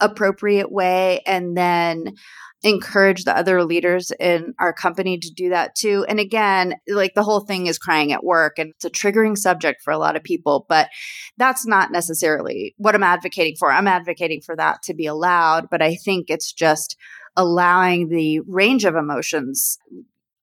appropriate 0.00 0.70
way 0.70 1.20
and 1.26 1.56
then 1.56 2.14
encourage 2.62 3.24
the 3.24 3.36
other 3.36 3.62
leaders 3.62 4.10
in 4.18 4.52
our 4.58 4.72
company 4.72 5.18
to 5.18 5.30
do 5.30 5.50
that 5.50 5.76
too. 5.76 6.04
And 6.08 6.18
again, 6.18 6.74
like 6.88 7.14
the 7.14 7.22
whole 7.22 7.40
thing 7.40 7.68
is 7.68 7.78
crying 7.78 8.12
at 8.12 8.24
work 8.24 8.58
and 8.58 8.70
it's 8.70 8.84
a 8.84 8.90
triggering 8.90 9.36
subject 9.36 9.80
for 9.80 9.92
a 9.92 9.98
lot 9.98 10.16
of 10.16 10.24
people, 10.24 10.66
but 10.68 10.88
that's 11.36 11.66
not 11.66 11.92
necessarily 11.92 12.74
what 12.76 12.96
I'm 12.96 13.04
advocating 13.04 13.54
for. 13.56 13.70
I'm 13.70 13.86
advocating 13.86 14.40
for 14.40 14.56
that 14.56 14.82
to 14.84 14.94
be 14.94 15.06
allowed, 15.06 15.70
but 15.70 15.82
I 15.82 15.94
think 15.94 16.30
it's 16.30 16.52
just 16.52 16.96
allowing 17.36 18.08
the 18.08 18.40
range 18.40 18.84
of 18.84 18.96
emotions. 18.96 19.78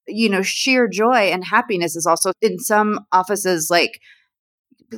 You 0.08 0.30
know, 0.30 0.42
sheer 0.42 0.88
joy 0.88 1.32
and 1.32 1.44
happiness 1.46 1.96
is 1.96 2.06
also 2.06 2.32
in 2.42 2.60
some 2.60 3.00
offices 3.12 3.70
like 3.70 4.00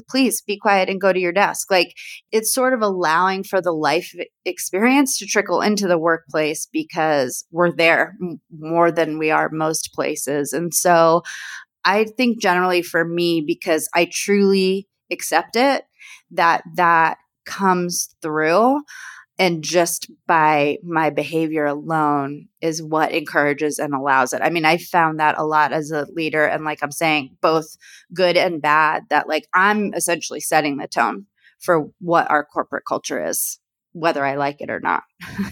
please 0.10 0.42
be 0.42 0.58
quiet 0.58 0.90
and 0.90 1.02
go 1.02 1.14
to 1.14 1.20
your 1.20 1.32
desk. 1.32 1.72
Like 1.72 1.94
it's 2.32 2.54
sort 2.54 2.74
of 2.74 2.82
allowing 2.82 3.44
for 3.44 3.62
the 3.62 3.72
life 3.72 4.14
experience 4.46 5.18
to 5.20 5.26
trickle 5.26 5.62
into 5.62 5.88
the 5.88 5.98
workplace 5.98 6.68
because 6.72 7.46
we're 7.52 7.72
there 7.72 8.16
more 8.52 8.92
than 8.92 9.18
we 9.18 9.32
are 9.32 9.50
most 9.50 9.94
places. 9.94 10.54
And 10.54 10.74
so 10.74 11.24
I 11.86 12.06
think 12.06 12.42
generally 12.42 12.82
for 12.82 13.06
me, 13.06 13.44
because 13.46 13.90
I 13.96 14.10
truly 14.12 14.88
accept 15.12 15.56
it, 15.56 15.86
that 16.32 16.64
that 16.76 17.18
comes 17.46 18.10
through. 18.22 18.82
And 19.40 19.64
just 19.64 20.10
by 20.26 20.80
my 20.84 21.12
behavior 21.12 21.66
alone 21.66 22.48
is 22.60 22.82
what 22.82 23.12
encourages 23.12 23.78
and 23.78 23.94
allows 23.94 24.34
it. 24.34 24.42
I 24.42 24.50
mean, 24.50 24.66
I 24.66 24.78
found 24.78 25.20
that 25.20 25.38
a 25.38 25.46
lot 25.46 25.74
as 25.74 25.92
a 25.92 26.08
leader. 26.12 26.46
And 26.46 26.64
like 26.64 26.80
I'm 26.82 26.92
saying, 26.92 27.38
both 27.42 27.78
good 28.14 28.36
and 28.36 28.62
bad, 28.62 29.04
that 29.10 29.28
like 29.28 29.46
I'm 29.54 29.94
essentially 29.94 30.40
setting 30.40 30.78
the 30.78 30.88
tone 30.88 31.28
for 31.60 31.88
what 32.00 32.30
our 32.32 32.44
corporate 32.44 32.86
culture 32.88 33.24
is, 33.24 33.60
whether 33.92 34.26
I 34.26 34.36
like 34.36 34.60
it 34.60 34.72
or 34.72 34.80
not. 34.80 35.04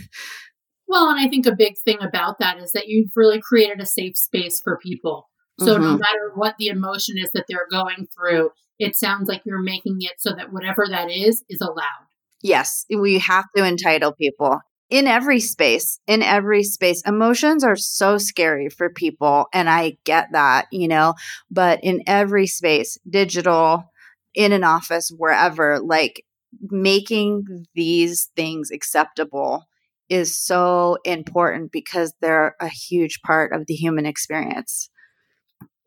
Well, 0.88 1.10
and 1.10 1.19
I 1.19 1.28
think 1.28 1.45
a 1.45 1.56
big 1.56 1.78
thing 1.84 1.98
about 2.02 2.39
that 2.39 2.60
is 2.60 2.71
that 2.74 2.88
you've 2.88 3.12
really 3.15 3.41
created 3.41 3.82
a 3.82 3.86
safe 3.86 4.17
space 4.17 4.62
for 4.62 4.78
people 4.78 5.30
So 5.60 5.74
mm-hmm. 5.74 5.84
no 5.84 5.91
matter 5.98 6.32
what 6.36 6.56
the 6.60 6.67
emotion 6.67 7.17
is 7.17 7.32
that 7.34 7.45
they're 7.48 7.67
going 7.71 8.08
through, 8.15 8.52
it 8.78 8.95
sounds 8.95 9.28
like 9.28 9.41
you're 9.45 9.62
making 9.62 9.98
it 10.02 10.13
so 10.19 10.34
that 10.36 10.52
whatever 10.52 10.86
that 10.89 11.10
is 11.10 11.43
is 11.50 11.62
allowed. 11.62 12.05
Yes, 12.45 12.86
we 12.95 13.17
have 13.17 13.45
to 13.58 13.65
entitle 13.65 14.13
people 14.13 14.60
in 14.91 15.08
every 15.08 15.39
space, 15.39 15.99
in 16.05 16.21
every 16.21 16.62
space. 16.62 17.01
Emotions 17.03 17.63
are 17.63 17.75
so 17.75 18.19
scary 18.19 18.69
for 18.69 18.88
people. 18.91 19.47
And 19.51 19.67
I 19.67 19.97
get 20.03 20.27
that, 20.34 20.67
you 20.71 20.88
know, 20.88 21.15
but 21.49 21.79
in 21.81 22.03
every 22.05 22.45
space, 22.45 22.99
digital, 23.10 23.91
in 24.36 24.51
an 24.51 24.63
office, 24.63 25.12
wherever, 25.17 25.79
like 25.79 26.23
making 26.69 27.65
these 27.73 28.29
things 28.36 28.69
acceptable 28.69 29.63
is 30.08 30.38
so 30.38 30.99
important 31.03 31.71
because 31.71 32.13
they're 32.21 32.55
a 32.62 32.69
huge 32.69 33.21
part 33.23 33.53
of 33.53 33.65
the 33.65 33.73
human 33.73 34.05
experience. 34.05 34.91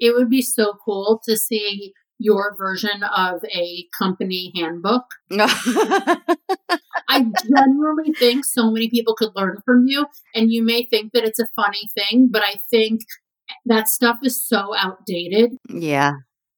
It 0.01 0.13
would 0.13 0.29
be 0.29 0.43
so 0.43 0.75
cool 0.85 1.21
to 1.25 1.37
see 1.37 1.93
your 2.19 2.55
version 2.57 3.03
of 3.05 3.45
a 3.55 3.87
company 3.97 4.53
handbook. 4.55 5.05
I 7.09 7.25
genuinely 7.49 8.13
think 8.19 8.45
so 8.45 8.71
many 8.71 8.91
people 8.91 9.15
could 9.15 9.31
learn 9.35 9.63
from 9.65 9.87
you. 9.87 10.07
And 10.35 10.53
you 10.53 10.63
may 10.63 10.85
think 10.85 11.13
that 11.13 11.25
it's 11.25 11.39
a 11.39 11.49
funny 11.57 11.89
thing, 11.97 12.29
but 12.31 12.43
I 12.43 12.57
think 12.71 13.03
that 13.67 13.89
stuff 13.89 14.19
is 14.23 14.45
so 14.47 14.75
outdated. 14.77 15.53
Yeah. 15.69 16.13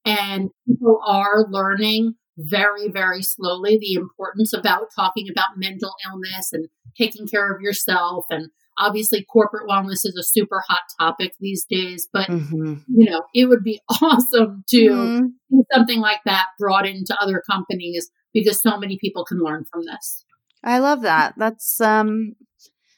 And 0.04 0.50
people 0.66 1.00
are 1.06 1.44
learning 1.48 2.14
very, 2.38 2.88
very 2.88 3.22
slowly 3.22 3.78
the 3.78 3.94
importance 3.94 4.52
about 4.52 4.88
talking 4.94 5.28
about 5.30 5.58
mental 5.58 5.92
illness 6.10 6.52
and 6.52 6.68
taking 6.96 7.26
care 7.26 7.54
of 7.54 7.60
yourself 7.60 8.26
and 8.30 8.48
obviously 8.80 9.24
corporate 9.30 9.68
wellness 9.68 10.04
is 10.04 10.16
a 10.18 10.24
super 10.24 10.62
hot 10.68 10.82
topic 10.98 11.32
these 11.40 11.64
days 11.68 12.08
but 12.12 12.28
mm-hmm. 12.28 12.74
you 12.88 13.10
know 13.10 13.20
it 13.34 13.46
would 13.46 13.62
be 13.62 13.80
awesome 14.02 14.64
to 14.68 14.88
mm-hmm. 14.90 15.26
see 15.50 15.62
something 15.72 16.00
like 16.00 16.20
that 16.24 16.46
brought 16.58 16.86
into 16.86 17.16
other 17.20 17.42
companies 17.48 18.10
because 18.32 18.62
so 18.62 18.78
many 18.78 18.98
people 19.00 19.24
can 19.24 19.38
learn 19.38 19.64
from 19.70 19.82
this 19.84 20.24
i 20.64 20.78
love 20.78 21.02
that 21.02 21.34
that's 21.36 21.80
um 21.80 22.34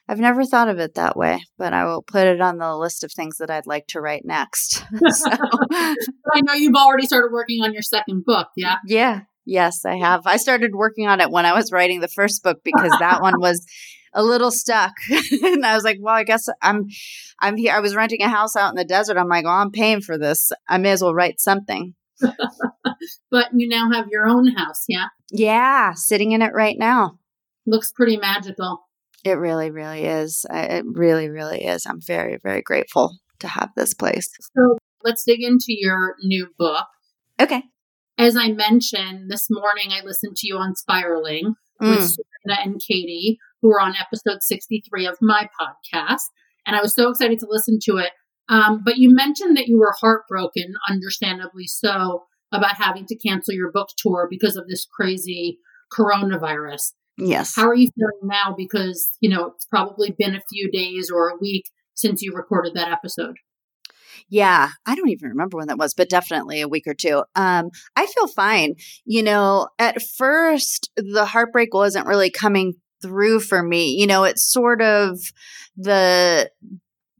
I've 0.08 0.18
never 0.18 0.44
thought 0.44 0.68
of 0.68 0.78
it 0.78 0.94
that 0.96 1.16
way, 1.16 1.42
but 1.56 1.72
I 1.72 1.86
will 1.86 2.02
put 2.02 2.26
it 2.26 2.40
on 2.40 2.58
the 2.58 2.76
list 2.76 3.04
of 3.04 3.12
things 3.12 3.38
that 3.38 3.50
I'd 3.50 3.66
like 3.66 3.86
to 3.88 4.00
write 4.00 4.26
next. 4.26 4.84
so. 5.08 5.30
I 5.30 6.40
know 6.42 6.54
you've 6.54 6.74
already 6.74 7.06
started 7.06 7.32
working 7.32 7.62
on 7.62 7.72
your 7.72 7.82
second 7.82 8.24
book, 8.26 8.48
yeah? 8.54 8.76
Yeah. 8.84 9.20
Yes, 9.44 9.84
I 9.84 9.96
have. 9.96 10.26
I 10.26 10.36
started 10.36 10.74
working 10.74 11.08
on 11.08 11.20
it 11.20 11.30
when 11.30 11.46
I 11.46 11.54
was 11.54 11.72
writing 11.72 12.00
the 12.00 12.08
first 12.08 12.42
book 12.42 12.58
because 12.62 12.92
that 13.00 13.22
one 13.22 13.40
was 13.40 13.64
a 14.14 14.22
little 14.22 14.50
stuck. 14.50 14.92
and 15.42 15.64
I 15.64 15.74
was 15.74 15.84
like, 15.84 15.98
well, 16.00 16.14
I 16.14 16.24
guess 16.24 16.48
I'm 16.60 16.86
I'm 17.40 17.56
here. 17.56 17.74
I 17.74 17.80
was 17.80 17.94
renting 17.94 18.22
a 18.22 18.28
house 18.28 18.56
out 18.56 18.70
in 18.70 18.76
the 18.76 18.84
desert. 18.84 19.16
I'm 19.16 19.28
like, 19.28 19.44
oh, 19.44 19.50
I'm 19.50 19.70
paying 19.70 20.00
for 20.00 20.18
this. 20.18 20.52
I 20.68 20.78
may 20.78 20.90
as 20.90 21.02
well 21.02 21.14
write 21.14 21.40
something. 21.40 21.94
but 23.30 23.48
you 23.54 23.68
now 23.68 23.90
have 23.92 24.06
your 24.10 24.28
own 24.28 24.48
house, 24.48 24.84
yeah? 24.88 25.06
Yeah, 25.30 25.92
sitting 25.94 26.32
in 26.32 26.42
it 26.42 26.52
right 26.54 26.76
now. 26.78 27.18
Looks 27.66 27.92
pretty 27.92 28.16
magical. 28.16 28.88
It 29.24 29.32
really, 29.32 29.70
really 29.70 30.04
is. 30.04 30.44
It 30.50 30.84
really, 30.86 31.28
really 31.28 31.64
is. 31.64 31.86
I'm 31.86 32.00
very, 32.00 32.38
very 32.42 32.62
grateful 32.62 33.18
to 33.40 33.48
have 33.48 33.70
this 33.76 33.94
place. 33.94 34.28
So 34.56 34.78
let's 35.04 35.24
dig 35.24 35.42
into 35.42 35.66
your 35.68 36.16
new 36.22 36.48
book. 36.58 36.86
Okay. 37.40 37.62
As 38.18 38.36
I 38.36 38.48
mentioned 38.48 39.30
this 39.30 39.48
morning, 39.50 39.90
I 39.90 40.04
listened 40.04 40.36
to 40.36 40.46
you 40.46 40.56
on 40.56 40.74
Spiraling 40.74 41.54
mm. 41.80 41.90
with 41.90 42.04
Serena 42.08 42.60
and 42.62 42.80
Katie, 42.80 43.38
who 43.62 43.68
were 43.68 43.80
on 43.80 43.94
episode 43.98 44.42
63 44.42 45.06
of 45.06 45.16
my 45.22 45.48
podcast. 45.58 46.24
And 46.66 46.76
I 46.76 46.82
was 46.82 46.94
so 46.94 47.08
excited 47.08 47.38
to 47.38 47.46
listen 47.48 47.78
to 47.84 47.96
it. 47.96 48.10
Um, 48.48 48.82
but 48.84 48.98
you 48.98 49.14
mentioned 49.14 49.56
that 49.56 49.68
you 49.68 49.78
were 49.78 49.94
heartbroken, 50.00 50.74
understandably 50.90 51.66
so, 51.66 52.24
about 52.52 52.76
having 52.76 53.06
to 53.06 53.16
cancel 53.16 53.54
your 53.54 53.72
book 53.72 53.88
tour 53.96 54.26
because 54.28 54.56
of 54.56 54.68
this 54.68 54.86
crazy 54.92 55.58
coronavirus. 55.96 56.92
Yes. 57.16 57.54
How 57.56 57.68
are 57.68 57.74
you 57.74 57.88
feeling 57.94 58.28
now? 58.28 58.54
Because, 58.56 59.10
you 59.20 59.30
know, 59.30 59.52
it's 59.54 59.66
probably 59.66 60.14
been 60.18 60.34
a 60.34 60.42
few 60.52 60.70
days 60.70 61.10
or 61.10 61.28
a 61.28 61.38
week 61.40 61.64
since 61.94 62.20
you 62.20 62.32
recorded 62.34 62.74
that 62.74 62.90
episode. 62.90 63.36
Yeah, 64.28 64.68
I 64.86 64.94
don't 64.94 65.08
even 65.08 65.30
remember 65.30 65.58
when 65.58 65.68
that 65.68 65.78
was, 65.78 65.94
but 65.94 66.08
definitely 66.08 66.60
a 66.60 66.68
week 66.68 66.86
or 66.86 66.94
two. 66.94 67.22
Um, 67.34 67.70
I 67.96 68.06
feel 68.06 68.28
fine. 68.28 68.74
You 69.04 69.22
know, 69.22 69.68
at 69.78 70.00
first, 70.02 70.90
the 70.96 71.26
heartbreak 71.26 71.74
wasn't 71.74 72.06
really 72.06 72.30
coming 72.30 72.74
through 73.02 73.40
for 73.40 73.62
me. 73.62 73.90
You 73.98 74.06
know, 74.06 74.24
it's 74.24 74.50
sort 74.50 74.80
of 74.80 75.18
the 75.76 76.50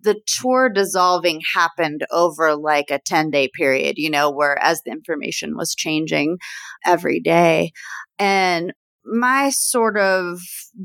the 0.03 0.21
tour 0.27 0.69
dissolving 0.69 1.41
happened 1.55 2.05
over 2.11 2.57
like 2.57 2.91
a 2.91 2.99
10 2.99 3.31
day 3.31 3.49
period, 3.55 3.99
you 3.99 4.11
know, 4.11 4.31
where 4.31 4.59
as 4.63 4.83
the 4.83 4.91
information 4.91 5.57
was 5.57 5.75
changing 5.75 6.39
every 6.85 7.21
day. 7.21 7.73
And 8.19 8.73
my 9.05 9.51
sort 9.51 9.97
of 9.97 10.41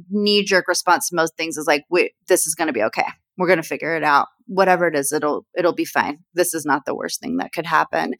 knee 0.09 0.43
jerk 0.43 0.67
response 0.67 1.09
to 1.09 1.15
most 1.15 1.35
things 1.35 1.57
is 1.57 1.67
like, 1.67 1.83
wait, 1.89 2.13
this 2.27 2.47
is 2.47 2.55
going 2.55 2.67
to 2.67 2.73
be 2.73 2.83
okay. 2.83 3.05
We're 3.37 3.47
going 3.47 3.61
to 3.61 3.67
figure 3.67 3.95
it 3.95 4.03
out. 4.03 4.27
Whatever 4.47 4.87
it 4.87 4.95
is, 4.95 5.11
it'll, 5.11 5.45
it'll 5.55 5.73
be 5.73 5.85
fine. 5.85 6.19
This 6.33 6.53
is 6.53 6.65
not 6.65 6.85
the 6.85 6.95
worst 6.95 7.19
thing 7.19 7.37
that 7.37 7.53
could 7.53 7.67
happen. 7.67 8.13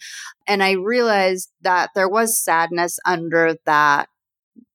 And 0.48 0.62
I 0.62 0.74
realized 0.74 1.50
that 1.62 1.90
there 1.96 2.10
was 2.10 2.44
sadness 2.44 3.00
under 3.06 3.56
that 3.66 4.10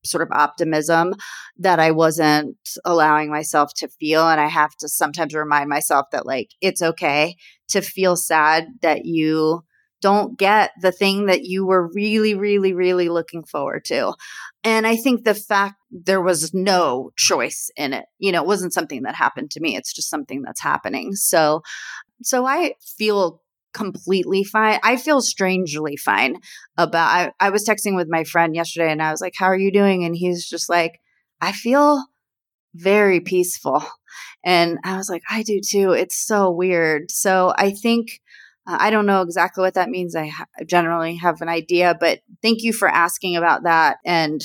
sort 0.04 0.22
of 0.22 0.32
optimism 0.32 1.14
that 1.58 1.78
I 1.78 1.90
wasn't 1.90 2.56
allowing 2.84 3.30
myself 3.30 3.72
to 3.76 3.88
feel. 3.88 4.28
And 4.28 4.40
I 4.40 4.48
have 4.48 4.74
to 4.76 4.88
sometimes 4.88 5.34
remind 5.34 5.68
myself 5.68 6.06
that, 6.12 6.26
like, 6.26 6.50
it's 6.60 6.82
okay 6.82 7.36
to 7.68 7.80
feel 7.80 8.16
sad 8.16 8.66
that 8.82 9.04
you 9.04 9.64
don't 10.00 10.36
get 10.36 10.72
the 10.80 10.90
thing 10.90 11.26
that 11.26 11.44
you 11.44 11.64
were 11.64 11.88
really, 11.94 12.34
really, 12.34 12.72
really 12.72 13.08
looking 13.08 13.44
forward 13.44 13.84
to. 13.84 14.12
And 14.64 14.86
I 14.86 14.96
think 14.96 15.24
the 15.24 15.34
fact 15.34 15.76
there 15.90 16.20
was 16.20 16.52
no 16.52 17.10
choice 17.16 17.70
in 17.76 17.92
it, 17.92 18.06
you 18.18 18.32
know, 18.32 18.42
it 18.42 18.46
wasn't 18.46 18.74
something 18.74 19.02
that 19.02 19.14
happened 19.14 19.52
to 19.52 19.60
me. 19.60 19.76
It's 19.76 19.92
just 19.92 20.10
something 20.10 20.42
that's 20.42 20.60
happening. 20.60 21.14
So, 21.14 21.62
so 22.22 22.46
I 22.46 22.74
feel 22.98 23.41
completely 23.72 24.44
fine. 24.44 24.78
I 24.82 24.96
feel 24.96 25.20
strangely 25.20 25.96
fine 25.96 26.40
about 26.76 27.08
I, 27.08 27.32
I 27.46 27.50
was 27.50 27.66
texting 27.66 27.96
with 27.96 28.08
my 28.08 28.24
friend 28.24 28.54
yesterday 28.54 28.90
and 28.90 29.02
I 29.02 29.10
was 29.10 29.20
like, 29.20 29.34
How 29.36 29.46
are 29.46 29.58
you 29.58 29.72
doing? 29.72 30.04
And 30.04 30.16
he's 30.16 30.48
just 30.48 30.68
like, 30.68 31.00
I 31.40 31.52
feel 31.52 32.04
very 32.74 33.20
peaceful. 33.20 33.84
And 34.44 34.78
I 34.84 34.96
was 34.96 35.08
like, 35.08 35.22
I 35.30 35.44
do 35.44 35.60
too. 35.64 35.92
It's 35.92 36.16
so 36.16 36.50
weird. 36.50 37.10
So 37.10 37.54
I 37.56 37.70
think 37.70 38.20
uh, 38.66 38.76
I 38.80 38.90
don't 38.90 39.06
know 39.06 39.22
exactly 39.22 39.62
what 39.62 39.74
that 39.74 39.88
means. 39.88 40.16
I 40.16 40.28
ha- 40.28 40.46
generally 40.66 41.16
have 41.16 41.40
an 41.40 41.48
idea, 41.48 41.96
but 41.98 42.20
thank 42.42 42.62
you 42.62 42.72
for 42.72 42.88
asking 42.88 43.36
about 43.36 43.62
that. 43.64 43.98
And 44.04 44.40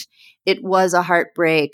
it 0.46 0.63
was 0.63 0.94
a 0.94 1.02
heartbreak. 1.02 1.72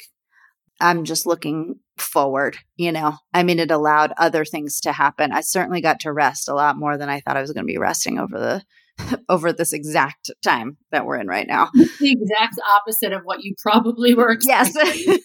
I'm 0.84 1.06
just 1.06 1.26
looking 1.26 1.80
forward, 1.98 2.58
you 2.76 2.92
know. 2.92 3.16
I 3.34 3.44
mean, 3.44 3.58
it 3.58 3.72
allowed 3.72 4.12
other 4.18 4.44
things 4.44 4.82
to 4.82 4.92
happen. 4.92 5.32
I 5.32 5.40
certainly 5.40 5.80
got 5.80 6.02
to 6.02 6.12
rest 6.12 6.50
a 6.50 6.54
lot 6.54 6.78
more 6.78 6.98
than 6.98 7.10
I 7.10 7.22
thought 7.22 7.38
I 7.38 7.42
was 7.42 7.54
going 7.54 7.66
to 7.66 7.72
be 7.72 7.78
resting 7.78 8.20
over 8.20 8.38
the 8.38 8.64
over 9.30 9.54
this 9.54 9.74
exact 9.74 10.30
time 10.44 10.78
that 10.92 11.06
we're 11.06 11.20
in 11.20 11.28
right 11.28 11.48
now. 11.48 11.70
The 11.74 12.12
exact 12.12 12.56
opposite 12.76 13.14
of 13.14 13.22
what 13.24 13.44
you 13.44 13.56
probably 13.62 14.14
were 14.14 14.32
expecting. 14.32 14.84
Yes. 15.08 15.20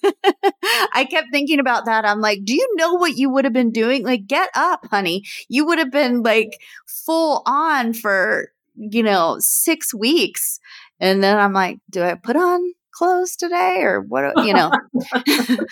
I 0.95 1.07
kept 1.11 1.29
thinking 1.33 1.59
about 1.59 1.85
that. 1.87 2.05
I'm 2.05 2.21
like, 2.21 2.45
do 2.45 2.55
you 2.55 2.67
know 2.77 2.95
what 2.95 3.17
you 3.17 3.29
would 3.31 3.45
have 3.45 3.53
been 3.53 3.73
doing? 3.73 4.05
Like, 4.05 4.27
get 4.27 4.49
up, 4.55 4.87
honey. 4.91 5.25
You 5.49 5.67
would 5.67 5.79
have 5.79 5.91
been 5.91 6.23
like 6.23 6.59
full 6.87 7.43
on 7.47 7.93
for, 7.95 8.53
you 8.77 9.03
know, 9.03 9.37
six 9.41 9.93
weeks. 9.93 10.61
And 11.01 11.23
then 11.23 11.37
I'm 11.37 11.53
like, 11.53 11.79
do 11.91 12.03
I 12.03 12.15
put 12.15 12.37
on 12.37 12.73
clothes 12.99 13.37
today 13.37 13.83
or 13.83 14.01
what, 14.01 14.45
you 14.45 14.53
know? 14.53 14.71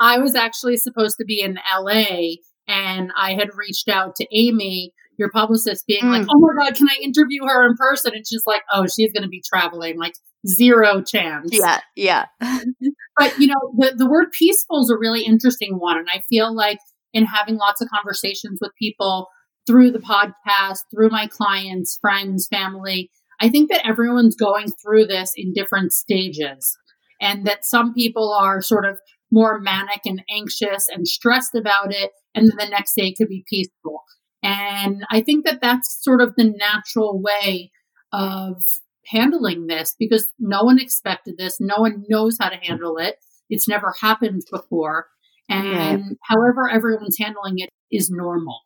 I 0.00 0.18
was 0.18 0.34
actually 0.34 0.76
supposed 0.76 1.16
to 1.18 1.24
be 1.24 1.40
in 1.40 1.58
LA 1.76 2.36
and 2.66 3.10
I 3.16 3.34
had 3.34 3.50
reached 3.56 3.88
out 3.88 4.14
to 4.16 4.26
Amy, 4.32 4.92
your 5.18 5.30
publicist, 5.30 5.86
being 5.86 6.04
mm. 6.04 6.18
like, 6.18 6.26
oh 6.28 6.38
my 6.38 6.64
God, 6.64 6.76
can 6.76 6.88
I 6.88 6.96
interview 7.02 7.44
her 7.46 7.66
in 7.66 7.74
person? 7.76 8.12
And 8.14 8.24
she's 8.26 8.44
like, 8.46 8.62
oh, 8.72 8.86
she's 8.86 9.12
going 9.12 9.24
to 9.24 9.28
be 9.28 9.42
traveling, 9.48 9.98
like 9.98 10.14
zero 10.46 11.02
chance. 11.02 11.50
Yeah, 11.52 11.80
yeah. 11.96 12.26
but, 12.40 13.38
you 13.38 13.48
know, 13.48 13.72
the, 13.76 13.94
the 13.96 14.08
word 14.08 14.28
peaceful 14.38 14.82
is 14.82 14.90
a 14.90 14.98
really 14.98 15.24
interesting 15.24 15.74
one. 15.74 15.98
And 15.98 16.08
I 16.12 16.22
feel 16.28 16.54
like 16.54 16.78
in 17.12 17.24
having 17.24 17.56
lots 17.56 17.80
of 17.80 17.88
conversations 17.88 18.58
with 18.60 18.70
people 18.78 19.28
through 19.66 19.90
the 19.90 19.98
podcast, 19.98 20.78
through 20.94 21.10
my 21.10 21.26
clients, 21.26 21.98
friends, 22.00 22.46
family, 22.50 23.10
I 23.40 23.48
think 23.48 23.70
that 23.70 23.86
everyone's 23.86 24.36
going 24.36 24.72
through 24.82 25.06
this 25.06 25.32
in 25.36 25.52
different 25.52 25.92
stages. 25.92 26.76
And 27.20 27.46
that 27.46 27.64
some 27.64 27.94
people 27.94 28.32
are 28.32 28.62
sort 28.62 28.84
of 28.84 28.98
more 29.32 29.58
manic 29.60 30.02
and 30.04 30.22
anxious 30.30 30.88
and 30.88 31.06
stressed 31.06 31.54
about 31.54 31.92
it. 31.92 32.12
And 32.34 32.48
then 32.48 32.56
the 32.56 32.70
next 32.70 32.94
day 32.94 33.12
could 33.12 33.28
be 33.28 33.44
peaceful. 33.48 34.04
And 34.42 35.04
I 35.10 35.20
think 35.20 35.44
that 35.44 35.60
that's 35.60 35.98
sort 36.02 36.20
of 36.20 36.34
the 36.36 36.44
natural 36.44 37.20
way 37.20 37.72
of 38.12 38.62
handling 39.06 39.66
this 39.66 39.96
because 39.98 40.28
no 40.38 40.62
one 40.62 40.78
expected 40.78 41.34
this. 41.38 41.58
No 41.60 41.76
one 41.78 42.04
knows 42.08 42.36
how 42.40 42.50
to 42.50 42.56
handle 42.56 42.98
it. 42.98 43.16
It's 43.50 43.68
never 43.68 43.94
happened 44.00 44.42
before. 44.50 45.06
And 45.48 46.18
however 46.22 46.68
everyone's 46.70 47.18
handling 47.18 47.58
it 47.58 47.70
is 47.90 48.10
normal. 48.10 48.60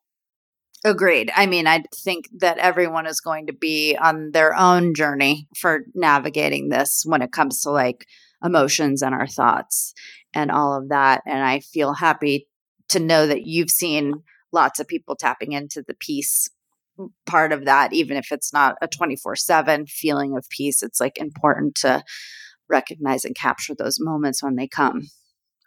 Agreed. 0.84 1.30
I 1.36 1.46
mean, 1.46 1.68
I 1.68 1.84
think 1.94 2.28
that 2.38 2.58
everyone 2.58 3.06
is 3.06 3.20
going 3.20 3.46
to 3.46 3.52
be 3.52 3.96
on 3.96 4.32
their 4.32 4.56
own 4.56 4.94
journey 4.94 5.46
for 5.56 5.84
navigating 5.94 6.68
this 6.68 7.04
when 7.06 7.22
it 7.22 7.30
comes 7.30 7.60
to 7.60 7.70
like 7.70 8.06
emotions 8.44 9.00
and 9.00 9.14
our 9.14 9.28
thoughts 9.28 9.94
and 10.34 10.50
all 10.50 10.76
of 10.76 10.88
that. 10.88 11.22
And 11.24 11.44
I 11.44 11.60
feel 11.60 11.94
happy 11.94 12.48
to 12.88 12.98
know 12.98 13.28
that 13.28 13.46
you've 13.46 13.70
seen 13.70 14.24
lots 14.52 14.80
of 14.80 14.88
people 14.88 15.14
tapping 15.14 15.52
into 15.52 15.84
the 15.86 15.94
peace 15.94 16.50
part 17.26 17.52
of 17.52 17.64
that, 17.64 17.92
even 17.92 18.16
if 18.16 18.32
it's 18.32 18.52
not 18.52 18.74
a 18.82 18.88
24 18.88 19.36
7 19.36 19.86
feeling 19.86 20.36
of 20.36 20.48
peace. 20.50 20.82
It's 20.82 21.00
like 21.00 21.16
important 21.16 21.76
to 21.76 22.02
recognize 22.68 23.24
and 23.24 23.36
capture 23.36 23.74
those 23.74 23.98
moments 24.00 24.42
when 24.42 24.56
they 24.56 24.66
come. 24.66 25.02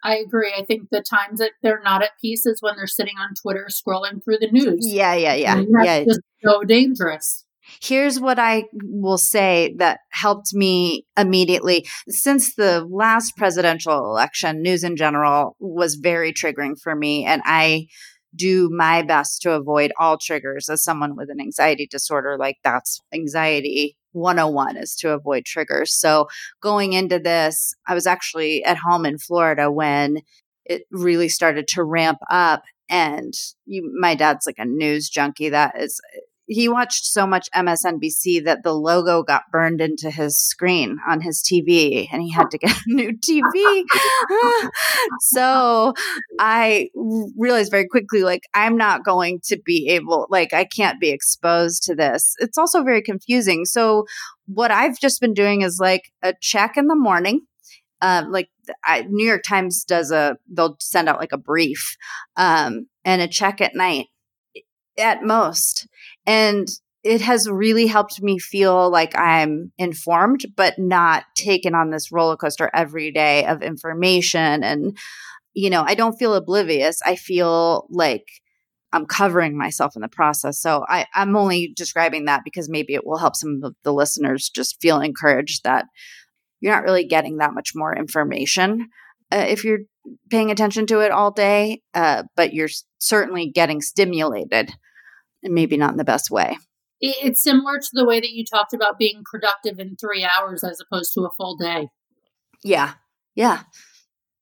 I 0.04 0.16
agree. 0.16 0.52
I 0.56 0.64
think 0.64 0.88
the 0.90 1.02
times 1.02 1.38
that 1.38 1.52
they're 1.62 1.82
not 1.82 2.02
at 2.02 2.10
peace 2.20 2.46
is 2.46 2.58
when 2.60 2.76
they're 2.76 2.86
sitting 2.86 3.14
on 3.18 3.34
Twitter 3.40 3.68
scrolling 3.70 4.22
through 4.22 4.38
the 4.38 4.50
news. 4.50 4.86
Yeah, 4.86 5.14
yeah, 5.14 5.34
yeah. 5.34 5.62
yeah. 5.82 6.04
just 6.04 6.20
so 6.44 6.62
dangerous. 6.62 7.44
Here's 7.82 8.20
what 8.20 8.38
I 8.38 8.64
will 8.84 9.18
say 9.18 9.74
that 9.78 10.00
helped 10.10 10.54
me 10.54 11.04
immediately. 11.16 11.86
Since 12.08 12.54
the 12.54 12.86
last 12.88 13.36
presidential 13.36 13.98
election, 13.98 14.62
news 14.62 14.84
in 14.84 14.96
general 14.96 15.56
was 15.58 15.96
very 15.96 16.32
triggering 16.32 16.76
for 16.80 16.94
me. 16.94 17.24
And 17.24 17.42
I 17.44 17.86
do 18.34 18.70
my 18.70 19.02
best 19.02 19.42
to 19.42 19.52
avoid 19.52 19.92
all 19.98 20.18
triggers 20.18 20.68
as 20.68 20.84
someone 20.84 21.16
with 21.16 21.30
an 21.30 21.40
anxiety 21.40 21.88
disorder. 21.90 22.36
Like 22.38 22.56
that's 22.62 23.00
anxiety 23.12 23.96
101 24.16 24.76
is 24.76 24.96
to 24.96 25.12
avoid 25.12 25.44
triggers. 25.44 25.92
So 25.94 26.28
going 26.60 26.92
into 26.92 27.18
this, 27.18 27.74
I 27.86 27.94
was 27.94 28.06
actually 28.06 28.64
at 28.64 28.78
home 28.78 29.06
in 29.06 29.18
Florida 29.18 29.70
when 29.70 30.22
it 30.64 30.82
really 30.90 31.28
started 31.28 31.68
to 31.68 31.84
ramp 31.84 32.18
up 32.30 32.62
and 32.88 33.34
you 33.66 33.92
my 33.98 34.14
dad's 34.14 34.46
like 34.46 34.58
a 34.58 34.64
news 34.64 35.08
junkie 35.08 35.48
that 35.48 35.74
is 35.80 36.00
he 36.46 36.68
watched 36.68 37.06
so 37.06 37.26
much 37.26 37.48
MSNBC 37.54 38.44
that 38.44 38.62
the 38.62 38.72
logo 38.72 39.22
got 39.22 39.50
burned 39.50 39.80
into 39.80 40.10
his 40.10 40.38
screen 40.38 40.98
on 41.08 41.20
his 41.20 41.42
TV 41.42 42.08
and 42.12 42.22
he 42.22 42.30
had 42.30 42.50
to 42.50 42.58
get 42.58 42.70
a 42.86 42.92
new 42.92 43.12
TV. 43.12 43.84
so 45.20 45.92
I 46.38 46.90
realized 47.36 47.70
very 47.70 47.88
quickly, 47.88 48.22
like, 48.22 48.42
I'm 48.54 48.76
not 48.76 49.04
going 49.04 49.40
to 49.46 49.58
be 49.64 49.88
able, 49.90 50.26
like, 50.30 50.52
I 50.52 50.64
can't 50.64 51.00
be 51.00 51.10
exposed 51.10 51.82
to 51.84 51.94
this. 51.94 52.34
It's 52.38 52.58
also 52.58 52.82
very 52.82 53.02
confusing. 53.02 53.64
So 53.64 54.06
what 54.46 54.70
I've 54.70 54.98
just 55.00 55.20
been 55.20 55.34
doing 55.34 55.62
is 55.62 55.78
like 55.80 56.12
a 56.22 56.34
check 56.40 56.76
in 56.76 56.86
the 56.86 56.96
morning. 56.96 57.42
Um, 58.02 58.30
like 58.30 58.50
I, 58.84 59.02
New 59.08 59.26
York 59.26 59.42
Times 59.42 59.82
does 59.82 60.12
a, 60.12 60.36
they'll 60.52 60.76
send 60.80 61.08
out 61.08 61.18
like 61.18 61.32
a 61.32 61.38
brief 61.38 61.96
um, 62.36 62.86
and 63.04 63.22
a 63.22 63.26
check 63.26 63.60
at 63.60 63.74
night 63.74 64.06
at 64.98 65.22
most. 65.22 65.86
And 66.26 66.68
it 67.04 67.20
has 67.20 67.48
really 67.48 67.86
helped 67.86 68.20
me 68.20 68.38
feel 68.38 68.90
like 68.90 69.16
I'm 69.16 69.72
informed, 69.78 70.44
but 70.56 70.78
not 70.78 71.24
taken 71.36 71.74
on 71.74 71.90
this 71.90 72.10
roller 72.10 72.36
coaster 72.36 72.70
every 72.74 73.12
day 73.12 73.44
of 73.46 73.62
information. 73.62 74.64
And, 74.64 74.98
you 75.54 75.70
know, 75.70 75.84
I 75.86 75.94
don't 75.94 76.18
feel 76.18 76.34
oblivious. 76.34 77.00
I 77.04 77.14
feel 77.14 77.86
like 77.90 78.26
I'm 78.92 79.06
covering 79.06 79.56
myself 79.56 79.94
in 79.94 80.02
the 80.02 80.08
process. 80.08 80.60
So 80.60 80.84
I, 80.88 81.06
I'm 81.14 81.36
only 81.36 81.72
describing 81.76 82.24
that 82.24 82.42
because 82.44 82.68
maybe 82.68 82.94
it 82.94 83.06
will 83.06 83.18
help 83.18 83.36
some 83.36 83.60
of 83.62 83.74
the 83.84 83.92
listeners 83.92 84.50
just 84.52 84.80
feel 84.80 85.00
encouraged 85.00 85.64
that 85.64 85.86
you're 86.60 86.74
not 86.74 86.84
really 86.84 87.06
getting 87.06 87.36
that 87.36 87.54
much 87.54 87.72
more 87.74 87.94
information 87.94 88.88
uh, 89.32 89.44
if 89.48 89.64
you're 89.64 89.80
paying 90.30 90.50
attention 90.50 90.86
to 90.86 91.00
it 91.00 91.10
all 91.10 91.30
day, 91.30 91.82
uh, 91.94 92.22
but 92.36 92.52
you're 92.54 92.68
certainly 92.98 93.50
getting 93.50 93.80
stimulated 93.80 94.72
and 95.42 95.54
maybe 95.54 95.76
not 95.76 95.92
in 95.92 95.96
the 95.96 96.04
best 96.04 96.30
way. 96.30 96.56
It's 97.00 97.42
similar 97.42 97.78
to 97.78 97.90
the 97.92 98.06
way 98.06 98.20
that 98.20 98.32
you 98.32 98.44
talked 98.44 98.72
about 98.72 98.98
being 98.98 99.22
productive 99.30 99.78
in 99.78 99.96
three 99.96 100.26
hours 100.26 100.64
as 100.64 100.80
opposed 100.80 101.12
to 101.14 101.22
a 101.22 101.30
full 101.36 101.56
day. 101.56 101.88
Yeah. 102.64 102.94
Yeah. 103.34 103.62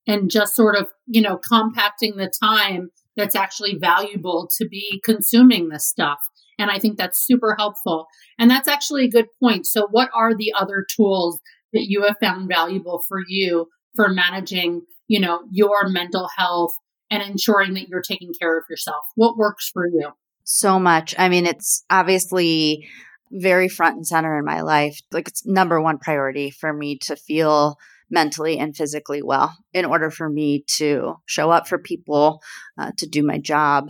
And 0.07 0.31
just 0.31 0.55
sort 0.55 0.77
of, 0.77 0.89
you 1.07 1.21
know, 1.21 1.37
compacting 1.37 2.17
the 2.17 2.33
time 2.43 2.91
that's 3.17 3.35
actually 3.35 3.77
valuable 3.77 4.49
to 4.59 4.69
be 4.69 5.01
consuming 5.05 5.69
this 5.69 5.87
stuff. 5.87 6.19
And 6.59 6.71
I 6.71 6.79
think 6.79 6.97
that's 6.97 7.25
super 7.25 7.57
helpful. 7.59 8.07
And 8.39 8.51
that's 8.51 8.69
actually 8.69 9.05
a 9.05 9.11
good 9.11 9.27
point. 9.43 9.67
So, 9.67 9.89
what 9.91 10.11
are 10.15 10.35
the 10.35 10.53
other 10.59 10.87
tools 10.97 11.41
that 11.73 11.87
you 11.89 12.03
have 12.03 12.17
found 12.21 12.49
valuable 12.49 13.03
for 13.09 13.19
you 13.27 13.67
for 13.97 14.09
managing, 14.09 14.83
you 15.09 15.21
know, 15.21 15.41
your 15.51 15.89
mental 15.89 16.29
health 16.37 16.73
and 17.11 17.23
ensuring 17.23 17.75
that 17.75 17.89
you're 17.89 18.03
taking 18.03 18.33
care 18.41 18.57
of 18.57 18.65
yourself? 18.71 19.05
What 19.17 19.37
works 19.37 19.69
for 19.73 19.87
you? 19.89 20.13
So 20.45 20.79
much. 20.79 21.15
I 21.19 21.29
mean, 21.29 21.47
it's 21.47 21.85
obviously 21.91 22.87
very 23.33 23.69
front 23.69 23.97
and 23.97 24.07
center 24.07 24.39
in 24.39 24.45
my 24.45 24.61
life. 24.61 25.01
Like 25.11 25.29
it's 25.29 25.45
number 25.45 25.81
one 25.81 25.99
priority 25.99 26.51
for 26.51 26.73
me 26.73 26.99
to 26.99 27.17
feel 27.17 27.77
mentally 28.11 28.59
and 28.59 28.77
physically 28.77 29.23
well 29.23 29.57
in 29.73 29.85
order 29.85 30.11
for 30.11 30.29
me 30.29 30.65
to 30.69 31.17
show 31.27 31.51
up 31.51 31.67
for 31.67 31.79
people, 31.79 32.41
uh, 32.79 32.93
to 32.99 33.07
do 33.07 33.23
my 33.23 33.39
job. 33.39 33.89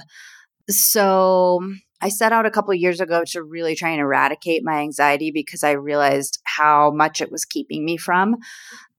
So 0.71 1.61
I 2.01 2.09
set 2.09 2.33
out 2.33 2.47
a 2.47 2.51
couple 2.51 2.73
years 2.75 3.01
ago 3.01 3.25
to 3.29 3.43
really 3.43 3.75
try 3.75 3.90
and 3.90 4.01
eradicate 4.01 4.62
my 4.64 4.81
anxiety 4.81 5.31
because 5.31 5.62
I 5.62 5.73
realized 5.73 6.38
how 6.45 6.90
much 6.90 7.21
it 7.21 7.31
was 7.31 7.45
keeping 7.45 7.85
me 7.85 7.97
from. 7.97 8.37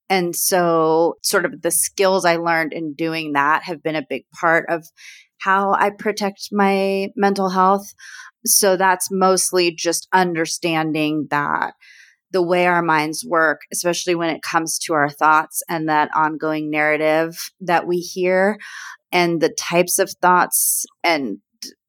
And 0.10 0.36
so, 0.36 1.15
sort 1.24 1.46
of 1.46 1.63
the 1.63 1.72
skills 1.72 2.26
I 2.26 2.36
learned 2.36 2.74
in 2.74 2.94
doing 2.94 3.34
that 3.34 3.63
have 3.63 3.82
been 3.82 3.96
a 3.96 4.06
big 4.08 4.26
part 4.39 4.65
of 4.70 4.88
how 5.45 5.73
I 5.73 5.91
protect 5.91 6.49
my 6.51 7.10
mental 7.15 7.49
health. 7.49 7.93
So 8.45 8.77
that's 8.77 9.10
mostly 9.12 9.71
just 9.71 10.08
understanding 10.12 11.27
that 11.29 11.73
the 12.31 12.41
way 12.41 12.65
our 12.65 12.81
minds 12.81 13.23
work, 13.25 13.62
especially 13.71 14.15
when 14.15 14.29
it 14.29 14.41
comes 14.41 14.79
to 14.79 14.93
our 14.93 15.10
thoughts 15.10 15.62
and 15.69 15.88
that 15.88 16.10
ongoing 16.15 16.71
narrative 16.71 17.38
that 17.62 17.88
we 17.88 17.97
hear, 17.97 18.58
and 19.12 19.39
the 19.39 19.49
types 19.49 19.99
of 19.99 20.12
thoughts 20.21 20.86
and 21.03 21.38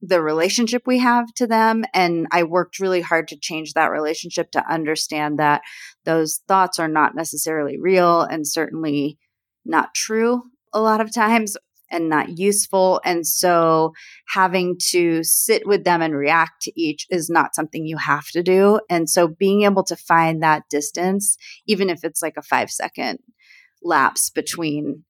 the 0.03 0.23
relationship 0.23 0.83
we 0.87 0.99
have 0.99 1.33
to 1.35 1.47
them. 1.47 1.85
And 1.95 2.27
I 2.31 2.42
worked 2.45 2.79
really 2.79 3.01
hard 3.01 3.27
to 3.29 3.38
change 3.40 3.73
that 3.73 3.90
relationship 3.90 4.51
to 4.53 4.73
understand 4.73 5.38
that 5.38 5.62
those 6.05 6.40
thoughts 6.47 6.79
are 6.79 6.88
not 6.88 7.16
necessarily 7.16 7.79
real 7.81 8.21
and 8.21 8.47
certainly 8.47 9.19
not 9.64 9.95
true 9.95 10.42
a 10.73 10.81
lot 10.81 11.01
of 11.01 11.12
times 11.12 11.57
and 11.90 12.09
not 12.09 12.38
useful. 12.38 13.01
And 13.05 13.27
so 13.27 13.92
having 14.29 14.77
to 14.90 15.22
sit 15.22 15.66
with 15.66 15.85
them 15.85 16.03
and 16.03 16.14
react 16.14 16.62
to 16.62 16.81
each 16.81 17.07
is 17.11 17.31
not 17.31 17.55
something 17.55 17.87
you 17.87 17.96
have 17.96 18.29
to 18.29 18.42
do. 18.42 18.81
And 18.90 19.09
so 19.09 19.29
being 19.29 19.62
able 19.62 19.85
to 19.85 19.96
find 19.96 20.42
that 20.42 20.64
distance, 20.68 21.37
even 21.66 21.90
if 21.90 22.05
it's 22.05 22.22
like 22.22 22.37
a 22.37 22.42
five 22.42 22.70
second 22.70 23.18
lapse 23.83 24.31
between 24.31 25.05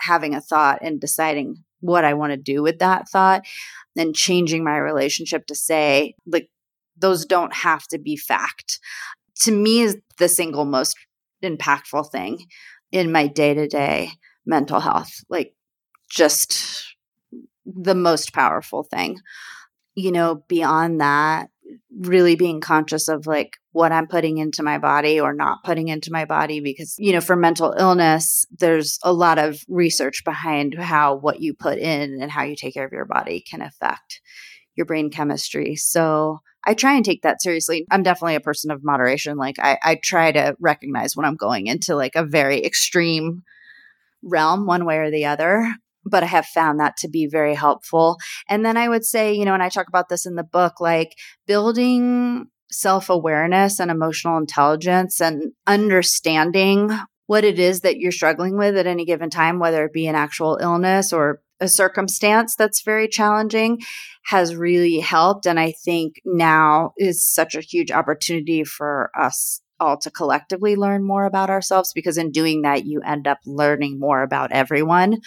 having 0.00 0.34
a 0.34 0.40
thought 0.40 0.80
and 0.82 1.00
deciding 1.00 1.64
what 1.80 2.04
I 2.04 2.14
want 2.14 2.32
to 2.32 2.36
do 2.36 2.62
with 2.62 2.78
that 2.80 3.08
thought, 3.08 3.42
and 3.96 4.14
changing 4.14 4.64
my 4.64 4.76
relationship 4.76 5.46
to 5.46 5.54
say, 5.54 6.14
like, 6.26 6.48
those 6.98 7.24
don't 7.24 7.54
have 7.54 7.86
to 7.88 7.98
be 7.98 8.16
fact. 8.16 8.78
To 9.42 9.52
me, 9.52 9.80
is 9.80 9.96
the 10.18 10.28
single 10.28 10.64
most 10.64 10.96
impactful 11.42 12.10
thing 12.10 12.46
in 12.90 13.12
my 13.12 13.26
day 13.26 13.54
to 13.54 13.68
day 13.68 14.10
mental 14.44 14.80
health. 14.80 15.12
Like, 15.28 15.54
just 16.08 16.96
the 17.64 17.94
most 17.94 18.32
powerful 18.32 18.82
thing. 18.82 19.18
You 19.94 20.12
know, 20.12 20.44
beyond 20.48 21.00
that, 21.00 21.48
really 21.98 22.36
being 22.36 22.60
conscious 22.60 23.08
of 23.08 23.26
like 23.26 23.56
what 23.72 23.92
I'm 23.92 24.06
putting 24.06 24.38
into 24.38 24.62
my 24.62 24.78
body 24.78 25.20
or 25.20 25.32
not 25.32 25.64
putting 25.64 25.88
into 25.88 26.12
my 26.12 26.24
body 26.24 26.60
because, 26.60 26.94
you 26.98 27.12
know, 27.12 27.20
for 27.20 27.36
mental 27.36 27.74
illness, 27.78 28.46
there's 28.58 28.98
a 29.02 29.12
lot 29.12 29.38
of 29.38 29.60
research 29.68 30.22
behind 30.24 30.74
how 30.74 31.16
what 31.16 31.40
you 31.40 31.54
put 31.54 31.78
in 31.78 32.20
and 32.20 32.30
how 32.30 32.44
you 32.44 32.56
take 32.56 32.74
care 32.74 32.86
of 32.86 32.92
your 32.92 33.04
body 33.04 33.40
can 33.40 33.62
affect 33.62 34.20
your 34.76 34.86
brain 34.86 35.10
chemistry. 35.10 35.76
So 35.76 36.40
I 36.66 36.74
try 36.74 36.94
and 36.94 37.04
take 37.04 37.22
that 37.22 37.40
seriously. 37.40 37.86
I'm 37.90 38.02
definitely 38.02 38.34
a 38.34 38.40
person 38.40 38.70
of 38.70 38.84
moderation. 38.84 39.36
Like 39.36 39.56
I, 39.58 39.78
I 39.82 39.98
try 40.02 40.32
to 40.32 40.56
recognize 40.60 41.16
when 41.16 41.24
I'm 41.24 41.36
going 41.36 41.66
into 41.66 41.94
like 41.94 42.16
a 42.16 42.24
very 42.24 42.64
extreme 42.64 43.42
realm, 44.22 44.66
one 44.66 44.84
way 44.84 44.98
or 44.98 45.10
the 45.10 45.26
other 45.26 45.72
but 46.06 46.22
I 46.22 46.26
have 46.26 46.46
found 46.46 46.80
that 46.80 46.96
to 46.98 47.08
be 47.08 47.26
very 47.26 47.54
helpful. 47.54 48.16
And 48.48 48.64
then 48.64 48.76
I 48.76 48.88
would 48.88 49.04
say, 49.04 49.34
you 49.34 49.44
know, 49.44 49.54
and 49.54 49.62
I 49.62 49.68
talk 49.68 49.88
about 49.88 50.08
this 50.08 50.24
in 50.24 50.36
the 50.36 50.44
book, 50.44 50.80
like 50.80 51.16
building 51.46 52.46
self 52.70 53.10
awareness 53.10 53.80
and 53.80 53.90
emotional 53.90 54.38
intelligence 54.38 55.20
and 55.20 55.52
understanding 55.66 56.90
what 57.26 57.44
it 57.44 57.58
is 57.58 57.80
that 57.80 57.98
you're 57.98 58.12
struggling 58.12 58.56
with 58.56 58.76
at 58.76 58.86
any 58.86 59.04
given 59.04 59.30
time, 59.30 59.58
whether 59.58 59.84
it 59.84 59.92
be 59.92 60.06
an 60.06 60.14
actual 60.14 60.58
illness 60.60 61.12
or 61.12 61.40
a 61.58 61.68
circumstance 61.68 62.54
that's 62.54 62.82
very 62.82 63.08
challenging, 63.08 63.80
has 64.26 64.54
really 64.54 65.00
helped. 65.00 65.46
And 65.46 65.58
I 65.58 65.72
think 65.84 66.20
now 66.24 66.92
is 66.96 67.24
such 67.24 67.54
a 67.54 67.60
huge 67.60 67.90
opportunity 67.90 68.62
for 68.62 69.10
us 69.18 69.60
all 69.78 69.98
to 69.98 70.10
collectively 70.10 70.76
learn 70.76 71.04
more 71.04 71.24
about 71.24 71.50
ourselves 71.50 71.92
because 71.94 72.16
in 72.16 72.30
doing 72.30 72.62
that, 72.62 72.86
you 72.86 73.00
end 73.02 73.26
up 73.26 73.38
learning 73.44 73.98
more 73.98 74.22
about 74.22 74.52
everyone. 74.52 75.18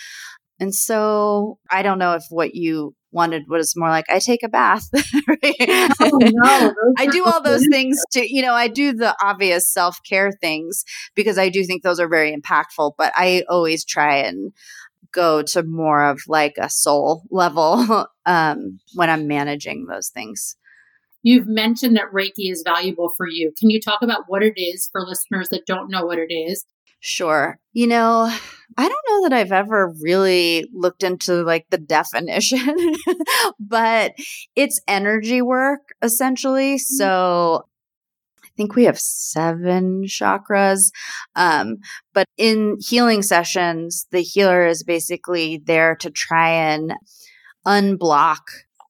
And 0.59 0.75
so 0.75 1.57
I 1.71 1.81
don't 1.81 1.99
know 1.99 2.13
if 2.13 2.23
what 2.29 2.53
you 2.53 2.95
wanted 3.11 3.43
was 3.47 3.73
more 3.75 3.89
like 3.89 4.05
I 4.09 4.19
take 4.19 4.43
a 4.43 4.49
bath. 4.49 4.83
oh, 4.93 6.19
no, 6.21 6.73
I 6.97 7.07
do 7.07 7.25
all 7.25 7.41
those 7.41 7.65
things 7.71 7.97
to, 8.11 8.31
you 8.31 8.41
know, 8.41 8.53
I 8.53 8.67
do 8.67 8.93
the 8.93 9.15
obvious 9.23 9.71
self 9.71 9.99
care 10.07 10.31
things 10.31 10.83
because 11.15 11.37
I 11.37 11.49
do 11.49 11.63
think 11.63 11.83
those 11.83 11.99
are 11.99 12.09
very 12.09 12.35
impactful, 12.35 12.93
but 12.97 13.11
I 13.15 13.43
always 13.49 13.85
try 13.85 14.17
and 14.17 14.51
go 15.11 15.41
to 15.41 15.63
more 15.63 16.05
of 16.05 16.21
like 16.27 16.53
a 16.59 16.69
soul 16.69 17.23
level 17.31 18.05
um, 18.25 18.79
when 18.93 19.09
I'm 19.09 19.27
managing 19.27 19.85
those 19.85 20.09
things. 20.09 20.55
You've 21.21 21.47
mentioned 21.47 21.97
that 21.97 22.13
Reiki 22.13 22.49
is 22.49 22.63
valuable 22.65 23.09
for 23.17 23.27
you. 23.27 23.51
Can 23.59 23.69
you 23.69 23.81
talk 23.81 24.01
about 24.01 24.23
what 24.27 24.41
it 24.41 24.53
is 24.55 24.87
for 24.91 25.05
listeners 25.05 25.49
that 25.49 25.65
don't 25.65 25.91
know 25.91 26.05
what 26.05 26.17
it 26.17 26.31
is 26.31 26.65
Sure. 26.99 27.59
You 27.73 27.87
know, 27.87 28.29
I 28.77 28.87
don't 28.87 29.05
know 29.09 29.29
that 29.29 29.33
I've 29.33 29.51
ever 29.51 29.93
really 30.01 30.69
looked 30.73 31.03
into 31.03 31.43
like 31.43 31.65
the 31.69 31.77
definition, 31.77 32.75
but 33.59 34.13
it's 34.55 34.81
energy 34.87 35.41
work 35.41 35.93
essentially. 36.01 36.75
Mm-hmm. 36.75 36.95
So 36.97 37.65
I 38.43 38.47
think 38.57 38.75
we 38.75 38.83
have 38.83 38.99
seven 38.99 40.03
chakras. 40.03 40.91
Um, 41.35 41.77
but 42.13 42.25
in 42.37 42.77
healing 42.81 43.21
sessions, 43.21 44.07
the 44.11 44.21
healer 44.21 44.65
is 44.65 44.83
basically 44.83 45.61
there 45.65 45.95
to 45.97 46.09
try 46.09 46.49
and 46.49 46.93
unblock 47.65 48.41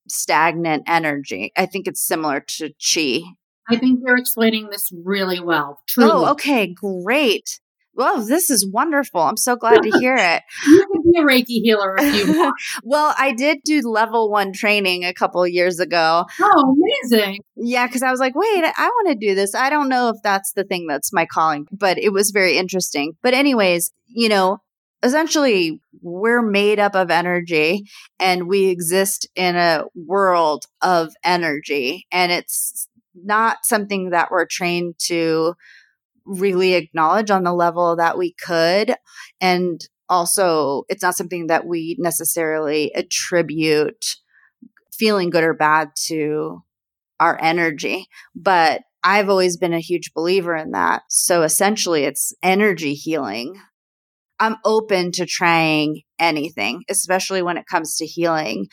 stagnant 0.07 0.84
energy. 0.88 1.51
I 1.55 1.68
think 1.68 1.88
it's 1.88 2.01
similar 2.01 2.39
to 2.39 2.72
chi. 2.80 3.22
I 3.70 3.76
think 3.76 3.99
you're 4.03 4.18
explaining 4.18 4.70
this 4.70 4.91
really 5.05 5.39
well. 5.39 5.80
Truly. 5.88 6.10
Oh, 6.12 6.32
okay, 6.32 6.74
great. 6.74 7.60
Well, 8.00 8.22
this 8.22 8.50
is 8.50 8.66
wonderful. 8.66 9.20
I'm 9.20 9.36
so 9.36 9.58
glad 9.58 9.84
to 9.84 9.91
hear 10.00 10.16
it. 10.16 10.41
you 10.68 10.88
could 10.89 11.04
be 11.04 11.20
a 11.20 11.22
Reiki 11.22 11.62
healer 11.62 11.97
if 12.00 12.16
you 12.16 12.39
want. 12.39 12.56
well, 12.84 13.14
I 13.20 13.34
did 13.34 13.58
do 13.66 13.82
level 13.82 14.32
one 14.32 14.54
training 14.54 15.04
a 15.04 15.14
couple 15.14 15.45
years 15.45 15.82
ago. 15.82 16.24
Oh, 16.39 16.78
amazing. 17.04 17.41
Yeah, 17.58 17.88
because 17.88 18.02
I 18.02 18.10
was 18.10 18.22
like, 18.22 18.36
wait, 18.36 18.64
I 18.64 18.88
want 18.88 19.10
to 19.10 19.16
do 19.16 19.36
this. 19.36 19.54
I 19.54 19.70
don't 19.70 19.89
know 19.89 20.08
if 20.08 20.16
that's 20.24 20.54
the 20.54 20.64
thing 20.64 20.88
that's 20.88 21.12
my 21.12 21.26
calling, 21.26 21.68
but 21.74 21.97
it 21.97 22.14
was 22.14 22.32
very 22.32 22.58
interesting. 22.58 23.18
But, 23.22 23.34
anyways, 23.34 23.91
you 24.08 24.30
know, 24.30 24.60
essentially 25.04 25.82
we're 26.02 26.41
made 26.41 26.80
up 26.80 26.95
of 26.95 27.12
energy 27.12 27.84
and 28.18 28.47
we 28.47 28.68
exist 28.68 29.28
in 29.36 29.58
a 29.58 29.84
world 29.93 30.64
of 30.82 31.14
energy 31.26 32.08
and 32.14 32.32
it's 32.32 32.88
not 33.14 33.58
something 33.64 34.12
that 34.12 34.32
we're 34.32 34.45
trained 34.45 34.95
to 35.00 35.54
really 36.26 36.74
acknowledge 36.74 37.32
on 37.32 37.43
the 37.43 37.53
level 37.53 37.95
that 37.95 38.17
we 38.17 38.34
could. 38.45 38.95
And 39.41 39.80
also, 40.07 40.84
it's 40.89 41.03
not 41.03 41.15
something 41.15 41.47
that 41.47 41.65
we 41.65 41.95
necessarily 41.99 42.91
attribute 42.95 44.17
feeling 44.91 45.30
good 45.30 45.43
or 45.43 45.53
bad 45.53 45.89
to 46.07 46.63
our 47.20 47.38
energy. 47.41 48.07
But 48.36 48.82
I've 49.03 49.30
always 49.30 49.57
been 49.57 49.74
a 49.74 49.80
huge 49.80 50.11
believer 50.13 50.55
in 50.55 50.72
that. 50.72 51.03
So 51.09 51.43
essentially, 51.43 52.03
it's 52.03 52.34
energy 52.43 52.93
healing. 52.93 53.59
I'm 54.39 54.57
open 54.65 55.11
to 55.13 55.26
trying 55.26 56.01
anything, 56.17 56.84
especially 56.89 57.41
when 57.41 57.57
it 57.57 57.65
comes 57.70 57.97
to 57.97 58.05
healing. 58.05 58.67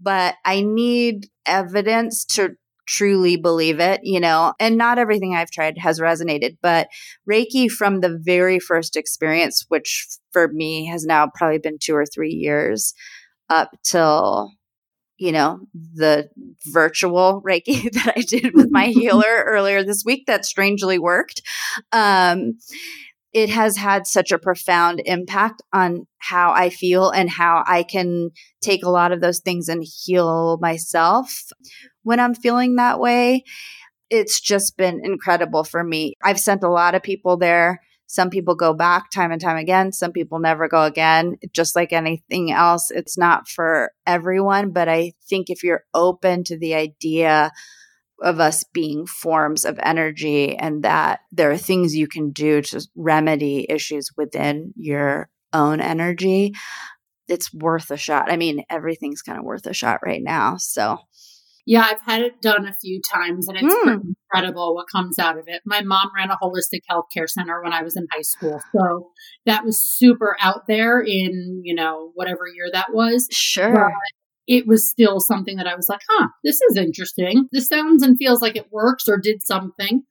But 0.00 0.36
I 0.44 0.62
need 0.62 1.28
evidence 1.46 2.24
to 2.26 2.50
truly 2.86 3.36
believe 3.36 3.80
it, 3.80 4.00
you 4.02 4.20
know, 4.20 4.54
and 4.58 4.76
not 4.76 4.98
everything 4.98 5.34
I've 5.34 5.50
tried 5.50 5.78
has 5.78 6.00
resonated, 6.00 6.56
but 6.62 6.88
Reiki 7.30 7.68
from 7.68 8.00
the 8.00 8.18
very 8.20 8.58
first 8.58 8.96
experience, 8.96 9.64
which 9.68 10.06
for 10.32 10.48
me 10.48 10.86
has 10.86 11.04
now 11.04 11.30
probably 11.34 11.58
been 11.58 11.78
two 11.80 11.94
or 11.94 12.06
three 12.06 12.32
years 12.32 12.94
up 13.50 13.70
till, 13.82 14.52
you 15.16 15.32
know, 15.32 15.60
the 15.94 16.28
virtual 16.66 17.42
Reiki 17.46 17.82
that 17.92 18.14
I 18.16 18.20
did 18.20 18.54
with 18.54 18.68
my 18.70 18.86
healer 18.86 19.24
earlier 19.46 19.82
this 19.82 20.02
week 20.04 20.24
that 20.26 20.44
strangely 20.44 20.98
worked. 20.98 21.42
Um, 21.92 22.58
it 23.32 23.50
has 23.50 23.76
had 23.76 24.06
such 24.06 24.32
a 24.32 24.38
profound 24.38 25.02
impact 25.04 25.60
on 25.70 26.06
how 26.16 26.52
I 26.52 26.70
feel 26.70 27.10
and 27.10 27.28
how 27.28 27.64
I 27.66 27.82
can 27.82 28.30
take 28.62 28.82
a 28.82 28.88
lot 28.88 29.12
of 29.12 29.20
those 29.20 29.40
things 29.40 29.68
and 29.68 29.84
heal 29.84 30.56
myself 30.62 31.42
when 32.06 32.20
I'm 32.20 32.34
feeling 32.34 32.76
that 32.76 33.00
way. 33.00 33.42
It's 34.10 34.40
just 34.40 34.76
been 34.76 35.00
incredible 35.02 35.64
for 35.64 35.82
me. 35.82 36.14
I've 36.22 36.38
sent 36.38 36.62
a 36.62 36.70
lot 36.70 36.94
of 36.94 37.02
people 37.02 37.36
there. 37.36 37.80
Some 38.06 38.30
people 38.30 38.54
go 38.54 38.72
back 38.72 39.10
time 39.10 39.32
and 39.32 39.40
time 39.40 39.56
again. 39.56 39.90
Some 39.90 40.12
people 40.12 40.38
never 40.38 40.68
go 40.68 40.84
again. 40.84 41.34
Just 41.52 41.74
like 41.74 41.92
anything 41.92 42.52
else, 42.52 42.92
it's 42.92 43.18
not 43.18 43.48
for 43.48 43.90
everyone. 44.06 44.70
But 44.70 44.88
I 44.88 45.14
think 45.28 45.50
if 45.50 45.64
you're 45.64 45.82
open 45.92 46.44
to 46.44 46.56
the 46.56 46.76
idea 46.76 47.50
of 48.22 48.38
us 48.38 48.62
being 48.72 49.04
forms 49.06 49.64
of 49.64 49.80
energy 49.82 50.56
and 50.56 50.84
that 50.84 51.20
there 51.32 51.50
are 51.50 51.58
things 51.58 51.96
you 51.96 52.06
can 52.06 52.30
do 52.30 52.62
to 52.62 52.86
remedy 52.94 53.66
issues 53.68 54.10
within 54.16 54.72
your 54.76 55.28
own 55.52 55.80
energy, 55.80 56.54
it's 57.26 57.52
worth 57.52 57.90
a 57.90 57.96
shot. 57.96 58.30
I 58.30 58.36
mean, 58.36 58.62
everything's 58.70 59.22
kind 59.22 59.40
of 59.40 59.44
worth 59.44 59.66
a 59.66 59.74
shot 59.74 59.98
right 60.04 60.22
now. 60.22 60.56
So 60.58 60.98
yeah, 61.66 61.84
I've 61.90 62.00
had 62.00 62.22
it 62.22 62.40
done 62.40 62.66
a 62.66 62.72
few 62.72 63.00
times 63.12 63.48
and 63.48 63.58
it's 63.58 63.74
mm. 63.74 64.00
incredible 64.32 64.74
what 64.76 64.86
comes 64.90 65.18
out 65.18 65.36
of 65.36 65.44
it. 65.48 65.62
My 65.66 65.82
mom 65.82 66.10
ran 66.16 66.30
a 66.30 66.38
holistic 66.40 66.82
healthcare 66.88 67.28
center 67.28 67.60
when 67.60 67.72
I 67.72 67.82
was 67.82 67.96
in 67.96 68.06
high 68.12 68.22
school. 68.22 68.60
So 68.72 69.10
that 69.46 69.64
was 69.64 69.84
super 69.84 70.36
out 70.40 70.62
there 70.68 71.00
in, 71.00 71.62
you 71.64 71.74
know, 71.74 72.12
whatever 72.14 72.46
year 72.46 72.68
that 72.72 72.94
was. 72.94 73.26
Sure. 73.32 73.72
But 73.72 73.92
it 74.46 74.68
was 74.68 74.88
still 74.88 75.18
something 75.18 75.56
that 75.56 75.66
I 75.66 75.74
was 75.74 75.88
like, 75.88 76.02
huh, 76.08 76.28
this 76.44 76.60
is 76.70 76.76
interesting. 76.76 77.48
This 77.50 77.68
sounds 77.68 78.04
and 78.04 78.16
feels 78.16 78.40
like 78.40 78.54
it 78.54 78.70
works 78.70 79.08
or 79.08 79.18
did 79.18 79.44
something. 79.44 80.02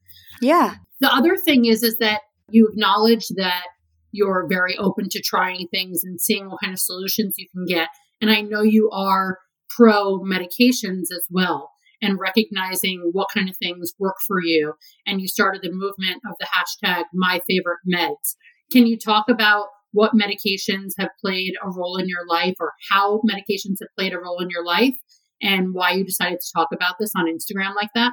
Yeah. 0.42 0.76
The 1.00 1.14
other 1.14 1.38
thing 1.38 1.66
is, 1.66 1.84
is 1.84 1.98
that 2.00 2.20
you 2.50 2.68
acknowledge 2.68 3.28
that 3.38 3.64
you're 4.12 4.46
very 4.50 4.78
open 4.78 5.08
to 5.10 5.22
trying 5.22 5.68
things 5.72 6.02
and 6.04 6.20
seeing 6.20 6.50
what 6.50 6.60
kind 6.62 6.74
of 6.74 6.80
solutions 6.80 7.36
you 7.38 7.48
can 7.50 7.66
get. 7.66 7.88
And 8.22 8.30
I 8.30 8.42
know 8.42 8.62
you 8.62 8.90
are 8.92 9.38
pro 9.76 10.20
medications 10.20 11.12
as 11.12 11.26
well 11.30 11.72
and 12.02 12.20
recognizing 12.20 13.10
what 13.14 13.28
kind 13.34 13.50
of 13.50 13.58
things 13.58 13.94
work 14.00 14.16
for 14.28 14.42
you. 14.42 14.74
And 15.06 15.22
you 15.22 15.28
started 15.28 15.62
the 15.62 15.72
movement 15.72 16.22
of 16.30 16.36
the 16.40 16.48
hashtag 16.48 17.04
my 17.14 17.42
favorite 17.48 17.80
meds. 17.92 18.36
Can 18.72 18.86
you 18.86 18.98
talk 18.98 19.26
about 19.30 19.68
what 19.92 20.12
medications 20.14 20.92
have 21.00 21.10
played 21.24 21.54
a 21.64 21.70
role 21.70 21.96
in 21.98 22.08
your 22.10 22.28
life 22.28 22.56
or 22.60 22.74
how 22.92 23.22
medications 23.22 23.78
have 23.82 23.90
played 23.98 24.14
a 24.14 24.20
role 24.20 24.40
in 24.42 24.50
your 24.50 24.66
life 24.66 24.96
and 25.42 25.74
why 25.74 25.92
you 25.92 26.04
decided 26.04 26.40
to 26.40 26.52
talk 26.54 26.68
about 26.74 26.96
this 27.00 27.12
on 27.16 27.26
Instagram 27.26 27.76
like 27.76 27.90
that? 27.96 28.12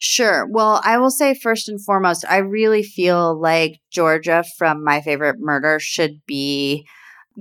Sure. 0.00 0.46
Well, 0.50 0.80
I 0.84 0.98
will 0.98 1.10
say 1.10 1.34
first 1.34 1.68
and 1.68 1.82
foremost, 1.82 2.24
I 2.28 2.38
really 2.38 2.82
feel 2.82 3.40
like 3.40 3.78
Georgia 3.92 4.44
from 4.58 4.84
My 4.84 5.00
Favorite 5.00 5.36
Murder 5.38 5.78
should 5.80 6.20
be 6.26 6.86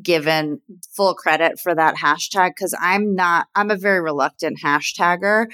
given 0.02 0.62
full 0.96 1.14
credit 1.14 1.60
for 1.60 1.74
that 1.76 1.96
hashtag 1.96 2.50
because 2.50 2.76
I'm 2.80 3.16
not, 3.16 3.48
I'm 3.56 3.72
a 3.72 3.78
very 3.78 4.02
reluctant 4.02 4.60
hashtagger. 4.64 5.48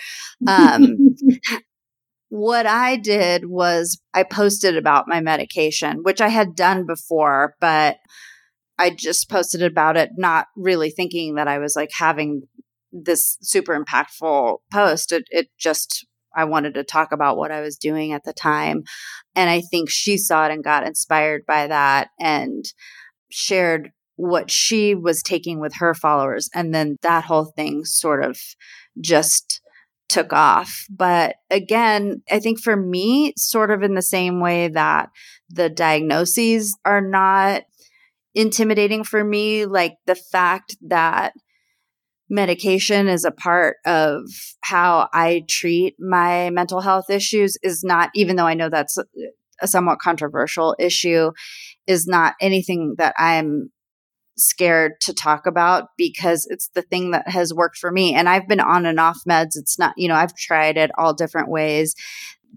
Um, 0.48 1.16
what 2.30 2.66
I 2.66 2.98
did 2.98 3.46
was 3.46 4.00
I 4.14 4.24
posted 4.24 4.78
about 4.78 5.08
my 5.08 5.22
medication, 5.22 6.00
which 6.04 6.22
I 6.22 6.30
had 6.30 6.56
done 6.56 6.86
before, 6.86 7.56
but 7.60 7.98
I 8.78 8.90
just 8.90 9.30
posted 9.30 9.64
about 9.64 9.98
it, 9.98 10.12
not 10.18 10.48
really 10.56 10.90
thinking 10.90 11.36
that 11.36 11.48
I 11.48 11.60
was 11.60 11.76
like 11.76 11.92
having 11.98 12.44
this 12.92 13.38
super 13.42 13.80
impactful 13.80 14.58
post. 14.72 15.12
It, 15.12 15.24
it 15.30 15.48
just, 15.58 16.06
I 16.36 16.44
wanted 16.46 16.74
to 16.74 16.84
talk 16.84 17.12
about 17.12 17.38
what 17.38 17.52
I 17.52 17.62
was 17.62 17.78
doing 17.78 18.12
at 18.12 18.24
the 18.26 18.34
time. 18.34 18.84
And 19.36 19.50
I 19.50 19.62
think 19.62 19.90
she 19.90 20.18
saw 20.18 20.46
it 20.46 20.52
and 20.52 20.64
got 20.64 20.86
inspired 20.86 21.46
by 21.46 21.68
that 21.68 22.10
and 22.20 22.66
shared 23.30 23.92
what 24.16 24.50
she 24.50 24.96
was 24.96 25.22
taking 25.22 25.60
with 25.60 25.76
her 25.76 25.94
followers. 25.94 26.50
And 26.54 26.74
then 26.74 26.98
that 27.02 27.26
whole 27.26 27.46
thing 27.46 27.86
sort 27.86 28.24
of 28.24 28.40
just 29.02 29.62
took 30.08 30.32
off. 30.32 30.86
But 30.90 31.36
again, 31.50 32.22
I 32.32 32.40
think 32.40 32.60
for 32.60 32.76
me, 32.76 33.34
sort 33.38 33.72
of 33.72 33.84
in 33.84 33.96
the 33.96 34.02
same 34.02 34.40
way 34.40 34.68
that 34.70 35.10
the 35.50 35.70
diagnoses 35.70 36.78
are 36.86 37.02
not 37.02 37.64
intimidating 38.34 39.04
for 39.04 39.24
me, 39.24 39.66
like 39.66 39.96
the 40.06 40.16
fact 40.16 40.78
that 40.88 41.34
medication 42.30 43.08
is 43.08 43.24
a 43.24 43.32
part 43.32 43.78
of 43.86 44.22
how 44.62 45.08
I 45.14 45.44
treat 45.48 45.96
my 46.00 46.50
mental 46.50 46.82
health 46.82 47.10
issues 47.10 47.58
is 47.64 47.84
not, 47.84 48.10
even 48.16 48.36
though 48.36 48.48
I 48.48 48.56
know 48.56 48.70
that's 48.70 48.98
a 49.62 49.68
somewhat 49.68 50.00
controversial 50.00 50.76
issue, 50.80 51.32
is 51.88 52.08
not 52.08 52.34
anything 52.42 52.96
that 52.98 53.14
I'm 53.18 53.70
scared 54.38 55.00
to 55.02 55.14
talk 55.14 55.46
about 55.46 55.90
because 55.98 56.46
it's 56.50 56.70
the 56.70 56.82
thing 56.82 57.12
that 57.12 57.28
has 57.28 57.54
worked 57.54 57.78
for 57.78 57.92
me. 57.92 58.14
And 58.14 58.28
I've 58.28 58.48
been 58.48 58.60
on 58.60 58.86
and 58.86 59.00
off 59.00 59.20
meds. 59.28 59.56
It's 59.56 59.80
not, 59.80 59.94
you 59.98 60.08
know, 60.08 60.16
I've 60.16 60.36
tried 60.36 60.78
it 60.78 60.92
all 60.98 61.14
different 61.14 61.50
ways. 61.50 61.96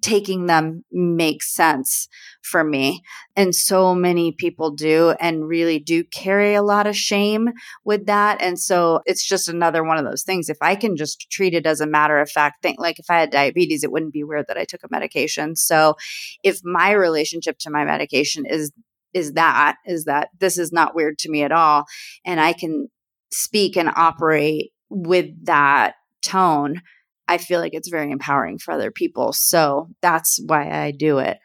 taking 0.00 0.46
them 0.46 0.84
makes 0.90 1.54
sense 1.54 2.08
for 2.42 2.64
me. 2.64 3.02
And 3.36 3.54
so 3.54 3.94
many 3.94 4.32
people 4.32 4.70
do 4.70 5.14
and 5.20 5.46
really 5.46 5.78
do 5.78 6.04
carry 6.04 6.54
a 6.54 6.62
lot 6.62 6.86
of 6.86 6.96
shame 6.96 7.50
with 7.84 8.06
that. 8.06 8.40
And 8.40 8.58
so 8.58 9.00
it's 9.06 9.26
just 9.26 9.48
another 9.48 9.84
one 9.84 9.98
of 9.98 10.04
those 10.04 10.22
things. 10.22 10.48
If 10.48 10.58
I 10.60 10.74
can 10.76 10.96
just 10.96 11.30
treat 11.30 11.54
it 11.54 11.66
as 11.66 11.80
a 11.80 11.86
matter 11.86 12.18
of 12.18 12.30
fact 12.30 12.62
thing, 12.62 12.76
like 12.78 12.98
if 12.98 13.06
I 13.10 13.20
had 13.20 13.30
diabetes, 13.30 13.84
it 13.84 13.92
wouldn't 13.92 14.12
be 14.12 14.24
weird 14.24 14.46
that 14.48 14.58
I 14.58 14.64
took 14.64 14.82
a 14.82 14.88
medication. 14.90 15.56
So 15.56 15.96
if 16.42 16.60
my 16.64 16.92
relationship 16.92 17.58
to 17.60 17.70
my 17.70 17.84
medication 17.84 18.44
is 18.46 18.72
is 19.18 19.32
that 19.32 19.76
is 19.84 20.04
that 20.04 20.28
this 20.38 20.56
is 20.56 20.72
not 20.72 20.94
weird 20.94 21.18
to 21.18 21.30
me 21.30 21.42
at 21.42 21.52
all 21.52 21.84
and 22.24 22.40
I 22.40 22.52
can 22.52 22.88
speak 23.30 23.76
and 23.76 23.90
operate 23.94 24.70
with 24.88 25.26
that 25.44 25.94
tone 26.22 26.80
I 27.28 27.36
feel 27.36 27.60
like 27.60 27.74
it's 27.74 27.90
very 27.90 28.10
empowering 28.10 28.58
for 28.58 28.72
other 28.72 28.90
people. 28.90 29.32
So 29.34 29.88
that's 30.00 30.40
why 30.46 30.70
I 30.70 30.90
do 30.90 31.18
it. 31.18 31.38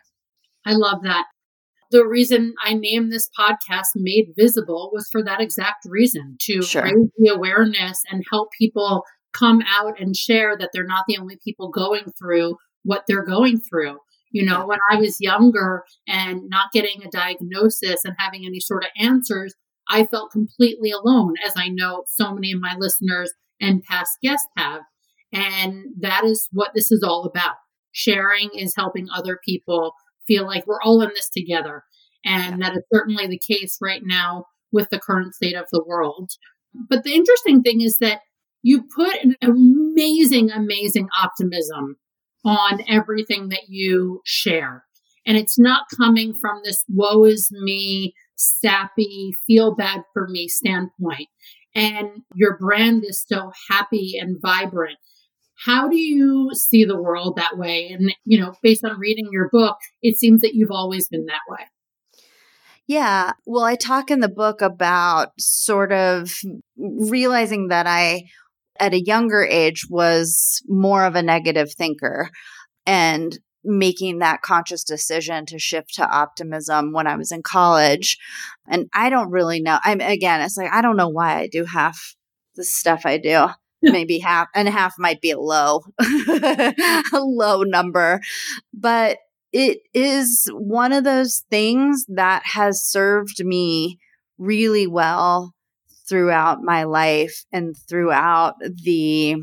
I 0.66 0.74
love 0.74 1.04
that. 1.04 1.26
The 1.92 2.06
reason 2.06 2.54
I 2.64 2.74
named 2.74 3.12
this 3.12 3.30
podcast 3.38 3.90
Made 3.96 4.34
Visible 4.36 4.90
was 4.94 5.08
for 5.12 5.22
that 5.24 5.42
exact 5.42 5.86
reason 5.86 6.38
to 6.42 6.62
sure. 6.64 6.84
raise 6.84 7.12
the 7.18 7.34
awareness 7.36 8.02
and 8.10 8.24
help 8.32 8.50
people 8.58 9.04
come 9.34 9.62
out 9.68 10.00
and 10.00 10.16
share 10.16 10.58
that 10.58 10.70
they're 10.74 10.86
not 10.86 11.04
the 11.08 11.18
only 11.18 11.38
people 11.44 11.70
going 11.70 12.06
through 12.18 12.56
what 12.84 13.04
they're 13.08 13.26
going 13.26 13.60
through. 13.60 13.98
You 14.34 14.44
know, 14.46 14.66
when 14.66 14.80
I 14.92 14.98
was 14.98 15.22
younger 15.22 15.84
and 16.08 16.50
not 16.50 16.72
getting 16.74 17.04
a 17.04 17.10
diagnosis 17.10 18.04
and 18.04 18.16
having 18.18 18.46
any 18.46 18.60
sort 18.60 18.84
of 18.84 18.90
answers, 18.98 19.54
I 19.88 20.06
felt 20.06 20.32
completely 20.32 20.92
alone, 20.92 21.36
as 21.46 21.54
I 21.56 21.70
know 21.70 22.04
so 22.08 22.34
many 22.34 22.52
of 22.52 22.60
my 22.60 22.76
listeners 22.78 23.32
and 23.62 23.84
past 23.84 24.18
guests 24.24 24.48
have. 24.58 24.82
And 25.32 25.86
that 26.00 26.24
is 26.24 26.50
what 26.52 26.72
this 26.74 26.92
is 26.92 27.04
all 27.04 27.26
about. 27.26 27.56
Sharing 27.92 28.50
is 28.56 28.74
helping 28.76 29.08
other 29.14 29.40
people 29.46 29.94
feel 30.28 30.46
like 30.46 30.66
we're 30.66 30.82
all 30.82 31.02
in 31.02 31.10
this 31.10 31.30
together. 31.30 31.84
And 32.26 32.62
that 32.62 32.74
is 32.74 32.84
certainly 32.92 33.28
the 33.28 33.40
case 33.40 33.78
right 33.82 34.02
now 34.04 34.46
with 34.72 34.90
the 34.90 35.00
current 35.00 35.36
state 35.36 35.56
of 35.56 35.68
the 35.72 35.84
world. 35.86 36.32
But 36.90 37.04
the 37.04 37.14
interesting 37.14 37.62
thing 37.62 37.82
is 37.82 38.00
that 38.00 38.22
you 38.64 38.84
put 38.96 39.16
an 39.24 39.36
amazing, 39.44 40.50
amazing 40.50 41.10
optimism 41.22 41.98
on 42.46 42.84
everything 42.90 43.50
that 43.50 43.70
you 43.70 44.22
share. 44.26 44.84
And 45.26 45.38
it's 45.38 45.58
not 45.58 45.86
coming 45.96 46.34
from 46.34 46.62
this 46.64 46.84
woe 46.90 47.24
is 47.24 47.50
me, 47.52 48.14
sappy, 48.36 49.34
feel 49.48 49.74
bad 49.76 50.02
for 50.14 50.28
me 50.28 50.48
standpoint. 50.48 51.30
And 51.76 52.24
your 52.36 52.58
brand 52.58 53.04
is 53.06 53.24
so 53.26 53.52
happy 53.70 54.18
and 54.20 54.38
vibrant. 54.42 54.98
How 55.66 55.88
do 55.88 55.96
you 55.96 56.50
see 56.54 56.84
the 56.84 57.02
world 57.02 57.38
that 57.38 57.58
way? 57.58 57.88
And, 57.90 58.14
you 58.26 58.40
know, 58.40 58.54
based 58.62 58.84
on 58.84 59.00
reading 59.00 59.30
your 59.32 59.50
book, 59.50 59.78
it 60.02 60.18
seems 60.18 60.42
that 60.42 60.56
you've 60.56 60.72
always 60.72 61.08
been 61.08 61.26
that 61.28 61.42
way. 61.48 61.60
Yeah. 62.86 63.32
Well, 63.46 63.64
I 63.64 63.76
talk 63.76 64.12
in 64.12 64.20
the 64.20 64.28
book 64.28 64.62
about 64.62 65.30
sort 65.40 65.94
of 65.94 66.38
realizing 66.76 67.70
that 67.70 67.88
I, 67.88 68.26
at 68.80 68.94
a 68.94 69.04
younger 69.04 69.44
age, 69.44 69.86
was 69.90 70.62
more 70.68 71.06
of 71.06 71.16
a 71.16 71.24
negative 71.24 71.74
thinker 71.74 72.30
and 72.86 73.38
making 73.64 74.20
that 74.20 74.42
conscious 74.42 74.84
decision 74.84 75.46
to 75.46 75.58
shift 75.58 75.96
to 75.96 76.06
optimism 76.06 76.92
when 76.92 77.08
I 77.08 77.16
was 77.16 77.32
in 77.32 77.42
college. 77.44 78.18
And 78.68 78.90
I 78.94 79.10
don't 79.10 79.32
really 79.32 79.62
know. 79.62 79.80
I'm 79.84 80.02
again, 80.02 80.42
it's 80.42 80.58
like, 80.58 80.72
I 80.72 80.82
don't 80.82 80.98
know 80.98 81.10
why 81.10 81.40
I 81.40 81.48
do 81.48 81.64
half 81.66 82.16
the 82.56 82.64
stuff 82.64 83.06
I 83.06 83.18
do 83.18 83.48
maybe 83.84 84.20
half 84.20 84.48
and 84.56 84.68
half 84.70 84.94
might 84.98 85.22
be 85.22 85.32
a 85.32 85.40
low 85.40 85.82
a 86.00 86.74
low 87.14 87.64
number 87.64 88.22
but 88.74 89.18
it 89.52 89.80
is 89.94 90.50
one 90.54 90.92
of 90.94 91.04
those 91.04 91.44
things 91.52 92.06
that 92.08 92.42
has 92.46 92.84
served 92.84 93.44
me 93.46 94.00
really 94.38 94.88
well 94.88 95.54
throughout 96.08 96.62
my 96.62 96.84
life 96.84 97.46
and 97.52 97.76
throughout 97.88 98.56
the 98.60 99.38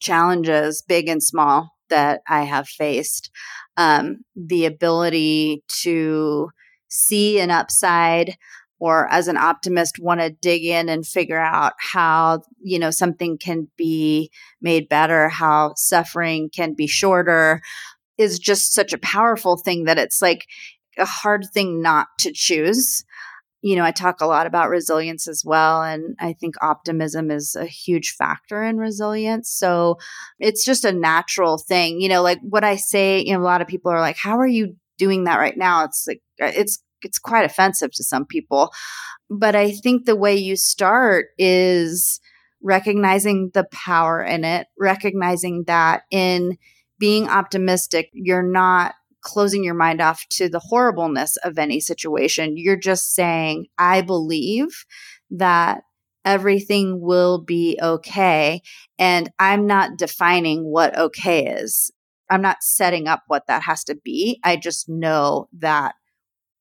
challenges 0.00 0.82
big 0.86 1.08
and 1.08 1.22
small 1.22 1.70
that 1.88 2.20
i 2.28 2.42
have 2.42 2.68
faced 2.68 3.30
um, 3.76 4.18
the 4.36 4.66
ability 4.66 5.62
to 5.68 6.50
see 6.88 7.40
an 7.40 7.50
upside 7.50 8.36
or 8.78 9.08
as 9.12 9.28
an 9.28 9.36
optimist 9.36 10.00
want 10.00 10.20
to 10.20 10.28
dig 10.28 10.64
in 10.64 10.88
and 10.88 11.06
figure 11.06 11.38
out 11.38 11.72
how 11.78 12.42
you 12.60 12.78
know 12.78 12.90
something 12.90 13.38
can 13.38 13.68
be 13.76 14.30
made 14.60 14.88
better 14.88 15.28
how 15.28 15.72
suffering 15.76 16.50
can 16.52 16.74
be 16.74 16.86
shorter 16.86 17.62
is 18.18 18.38
just 18.38 18.74
such 18.74 18.92
a 18.92 18.98
powerful 18.98 19.56
thing 19.56 19.84
that 19.84 19.98
it's 19.98 20.20
like 20.20 20.46
a 20.98 21.04
hard 21.04 21.46
thing 21.54 21.80
not 21.80 22.08
to 22.18 22.32
choose 22.34 23.04
you 23.62 23.76
know 23.76 23.84
i 23.84 23.90
talk 23.90 24.20
a 24.20 24.26
lot 24.26 24.46
about 24.46 24.68
resilience 24.68 25.26
as 25.26 25.42
well 25.44 25.82
and 25.82 26.16
i 26.20 26.32
think 26.32 26.54
optimism 26.62 27.30
is 27.30 27.56
a 27.56 27.64
huge 27.64 28.10
factor 28.10 28.62
in 28.62 28.76
resilience 28.76 29.50
so 29.50 29.96
it's 30.38 30.64
just 30.64 30.84
a 30.84 30.92
natural 30.92 31.58
thing 31.58 32.00
you 32.00 32.08
know 32.08 32.22
like 32.22 32.38
what 32.42 32.64
i 32.64 32.76
say 32.76 33.22
you 33.24 33.32
know 33.32 33.40
a 33.40 33.44
lot 33.44 33.60
of 33.60 33.68
people 33.68 33.90
are 33.90 34.00
like 34.00 34.16
how 34.16 34.38
are 34.38 34.46
you 34.46 34.74
doing 34.98 35.24
that 35.24 35.38
right 35.38 35.56
now 35.56 35.84
it's 35.84 36.06
like 36.06 36.20
uh, 36.40 36.52
it's 36.54 36.82
it's 37.02 37.18
quite 37.18 37.44
offensive 37.44 37.90
to 37.92 38.04
some 38.04 38.24
people. 38.24 38.72
But 39.30 39.54
I 39.54 39.72
think 39.72 40.04
the 40.04 40.16
way 40.16 40.36
you 40.36 40.56
start 40.56 41.26
is 41.38 42.20
recognizing 42.62 43.50
the 43.54 43.64
power 43.72 44.22
in 44.22 44.44
it, 44.44 44.66
recognizing 44.78 45.64
that 45.66 46.02
in 46.10 46.58
being 46.98 47.28
optimistic, 47.28 48.10
you're 48.12 48.42
not 48.42 48.94
closing 49.22 49.64
your 49.64 49.74
mind 49.74 50.00
off 50.00 50.24
to 50.30 50.48
the 50.48 50.58
horribleness 50.58 51.36
of 51.38 51.58
any 51.58 51.80
situation. 51.80 52.56
You're 52.56 52.76
just 52.76 53.14
saying, 53.14 53.66
I 53.78 54.02
believe 54.02 54.84
that 55.30 55.82
everything 56.24 57.00
will 57.00 57.40
be 57.42 57.78
okay. 57.82 58.62
And 58.98 59.30
I'm 59.38 59.66
not 59.66 59.96
defining 59.96 60.64
what 60.64 60.96
okay 60.96 61.46
is. 61.46 61.90
I'm 62.30 62.42
not 62.42 62.62
setting 62.62 63.08
up 63.08 63.22
what 63.26 63.46
that 63.48 63.62
has 63.62 63.84
to 63.84 63.96
be. 64.04 64.40
I 64.44 64.56
just 64.56 64.88
know 64.88 65.48
that 65.58 65.94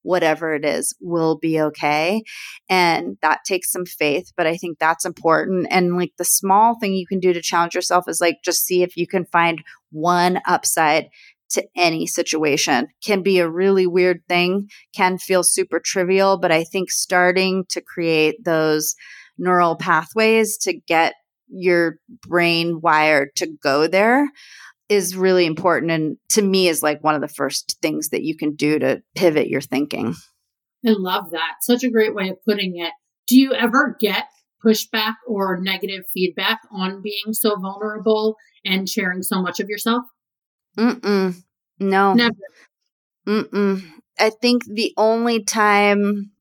whatever 0.04 0.54
it 0.54 0.66
is 0.66 0.96
will 1.00 1.38
be 1.38 1.62
okay. 1.62 2.24
And 2.70 3.18
that 3.22 3.42
takes 3.46 3.72
some 3.72 3.86
faith, 3.86 4.32
but 4.36 4.48
I 4.48 4.58
think 4.58 4.80
that's 4.80 5.06
important. 5.06 5.68
And 5.70 5.96
like 5.96 6.14
the 6.18 6.26
small 6.26 6.78
thing 6.80 6.94
you 6.94 7.06
can 7.06 7.20
do 7.20 7.34
to 7.34 7.42
challenge 7.42 7.76
yourself 7.76 8.06
is 8.08 8.20
like 8.20 8.38
just 8.44 8.66
see 8.66 8.84
if 8.84 8.98
you 8.98 9.08
can 9.08 9.26
find 9.26 9.64
one 9.92 10.42
upside 10.48 11.10
to 11.52 11.66
any 11.76 12.08
situation 12.08 12.88
can 13.04 13.22
be 13.22 13.40
a 13.40 13.50
really 13.50 13.88
weird 13.88 14.22
thing, 14.28 14.70
can 14.96 15.18
feel 15.18 15.44
super 15.44 15.80
trivial, 15.80 16.38
but 16.38 16.52
I 16.52 16.64
think 16.64 16.92
starting 16.92 17.66
to 17.70 17.82
create 17.82 18.44
those 18.44 18.96
neural 19.38 19.76
pathways 19.76 20.58
to 20.60 20.74
get 20.74 21.16
your 21.48 21.98
brain 22.28 22.80
wired 22.82 23.30
to 23.36 23.48
go 23.62 23.88
there 23.88 24.30
is 24.90 25.16
really 25.16 25.46
important 25.46 25.92
and 25.92 26.18
to 26.30 26.42
me 26.42 26.68
is 26.68 26.84
like 26.84 27.04
one 27.04 27.16
of 27.16 27.22
the 27.22 27.28
first 27.28 27.78
things 27.82 28.10
that 28.10 28.24
you 28.24 28.36
can 28.36 28.56
do 28.56 28.78
to 28.78 29.02
pivot 29.16 29.48
your 29.48 29.62
thinking. 29.62 30.16
I 30.86 30.92
love 30.98 31.32
that. 31.32 31.56
Such 31.62 31.84
a 31.84 31.90
great 31.90 32.16
way 32.16 32.30
of 32.30 32.44
putting 32.44 32.78
it. 32.78 32.92
Do 33.28 33.40
you 33.40 33.54
ever 33.54 33.96
get 34.00 34.26
pushback 34.64 35.16
or 35.28 35.60
negative 35.62 36.04
feedback 36.14 36.60
on 36.72 37.02
being 37.02 37.34
so 37.34 37.58
vulnerable 37.60 38.36
and 38.66 38.90
sharing 38.90 39.24
so 39.24 39.42
much 39.42 39.60
of 39.60 39.70
yourself? 39.70 40.04
Mm-mm. 40.78 41.36
No. 41.80 42.14
Never. 42.14 42.36
Mm-mm. 43.28 43.84
I 44.20 44.30
think 44.30 44.64
the 44.66 44.94
only 44.98 45.44
time 45.44 46.32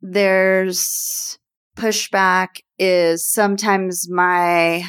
there's 0.00 1.38
pushback 1.76 2.60
is 2.78 3.26
sometimes 3.26 4.08
my 4.08 4.84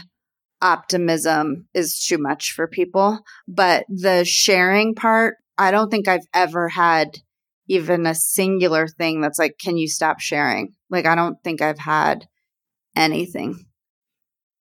optimism 0.61 1.67
is 1.73 1.99
too 1.99 2.17
much 2.17 2.51
for 2.51 2.67
people. 2.67 3.19
But 3.47 3.85
the 3.89 4.25
sharing 4.25 4.95
part, 4.95 5.37
I 5.57 5.71
don't 5.71 5.89
think 5.89 6.07
I've 6.07 6.27
ever 6.33 6.69
had 6.69 7.19
even 7.67 8.05
a 8.05 8.15
singular 8.15 8.87
thing 8.87 9.21
that's 9.21 9.39
like, 9.39 9.57
can 9.59 9.77
you 9.77 9.87
stop 9.87 10.19
sharing? 10.19 10.73
Like, 10.89 11.05
I 11.05 11.15
don't 11.15 11.37
think 11.43 11.61
I've 11.61 11.79
had 11.79 12.27
anything 12.95 13.65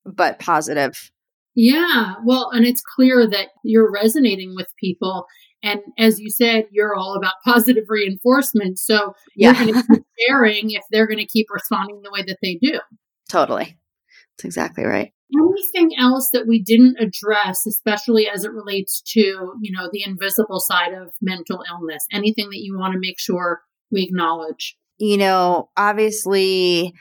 but 0.05 0.39
positive. 0.39 1.11
Yeah. 1.55 2.15
Well, 2.25 2.51
and 2.53 2.67
it's 2.67 2.83
clear 2.83 3.29
that 3.29 3.49
you're 3.63 3.91
resonating 3.91 4.55
with 4.55 4.69
people. 4.79 5.27
And 5.63 5.81
as 5.99 6.21
you 6.21 6.31
said, 6.31 6.67
you're 6.71 6.95
all 6.95 7.17
about 7.17 7.35
positive 7.45 7.85
reinforcement. 7.89 8.79
So 8.79 9.15
yeah. 9.37 9.53
you're 9.53 9.73
going 9.73 9.83
to 9.83 9.89
keep 9.89 10.05
sharing 10.29 10.71
if 10.71 10.83
they're 10.91 11.07
going 11.07 11.19
to 11.19 11.27
keep 11.27 11.47
responding 11.51 12.03
the 12.03 12.11
way 12.11 12.23
that 12.27 12.39
they 12.43 12.59
do. 12.61 12.81
Totally. 13.31 13.77
That's 14.37 14.45
exactly 14.45 14.85
right 14.85 15.15
anything 15.35 15.91
else 15.99 16.31
that 16.33 16.47
we 16.47 16.63
didn't 16.63 16.97
address 16.99 17.67
especially 17.67 18.29
as 18.29 18.45
it 18.45 18.53
relates 18.53 19.01
to 19.01 19.21
you 19.61 19.73
know 19.73 19.89
the 19.93 20.03
invisible 20.05 20.61
side 20.61 20.93
of 20.93 21.09
mental 21.21 21.63
illness 21.69 22.05
anything 22.13 22.51
that 22.51 22.61
you 22.61 22.77
want 22.79 22.93
to 22.93 22.99
make 22.99 23.19
sure 23.19 23.63
we 23.91 24.03
acknowledge 24.03 24.77
you 24.99 25.17
know 25.17 25.71
obviously 25.77 26.93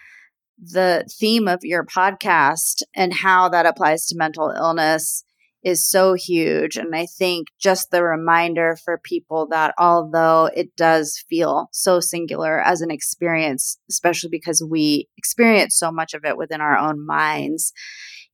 the 0.71 1.05
theme 1.19 1.47
of 1.47 1.59
your 1.63 1.85
podcast 1.85 2.83
and 2.95 3.13
how 3.13 3.49
that 3.49 3.65
applies 3.65 4.05
to 4.07 4.17
mental 4.17 4.49
illness 4.49 5.23
is 5.63 5.87
so 5.87 6.13
huge. 6.13 6.75
And 6.75 6.95
I 6.95 7.05
think 7.05 7.47
just 7.59 7.89
the 7.91 8.03
reminder 8.03 8.77
for 8.83 8.99
people 9.03 9.47
that 9.49 9.73
although 9.77 10.49
it 10.55 10.75
does 10.75 11.23
feel 11.29 11.69
so 11.71 11.99
singular 11.99 12.59
as 12.61 12.81
an 12.81 12.91
experience, 12.91 13.77
especially 13.89 14.29
because 14.29 14.65
we 14.69 15.07
experience 15.17 15.77
so 15.77 15.91
much 15.91 16.13
of 16.13 16.25
it 16.25 16.37
within 16.37 16.61
our 16.61 16.77
own 16.77 17.05
minds, 17.05 17.71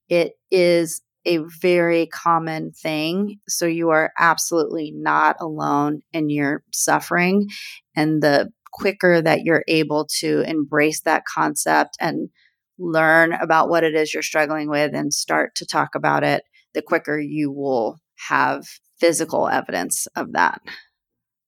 it 0.07 0.33
is 0.49 1.01
a 1.25 1.39
very 1.61 2.07
common 2.07 2.71
thing. 2.71 3.39
So 3.47 3.65
you 3.65 3.89
are 3.89 4.11
absolutely 4.17 4.91
not 4.95 5.35
alone 5.39 6.01
in 6.13 6.29
your 6.29 6.63
suffering. 6.73 7.49
And 7.95 8.23
the 8.23 8.51
quicker 8.71 9.21
that 9.21 9.41
you're 9.41 9.63
able 9.67 10.07
to 10.19 10.41
embrace 10.41 11.01
that 11.01 11.23
concept 11.25 11.97
and 11.99 12.29
learn 12.77 13.33
about 13.33 13.69
what 13.69 13.83
it 13.83 13.93
is 13.93 14.13
you're 14.13 14.23
struggling 14.23 14.69
with 14.69 14.93
and 14.93 15.13
start 15.13 15.55
to 15.55 15.65
talk 15.65 15.95
about 15.95 16.23
it, 16.23 16.43
the 16.73 16.81
quicker 16.81 17.19
you 17.19 17.51
will 17.51 17.99
have 18.27 18.63
physical 18.99 19.47
evidence 19.47 20.07
of 20.15 20.33
that. 20.33 20.61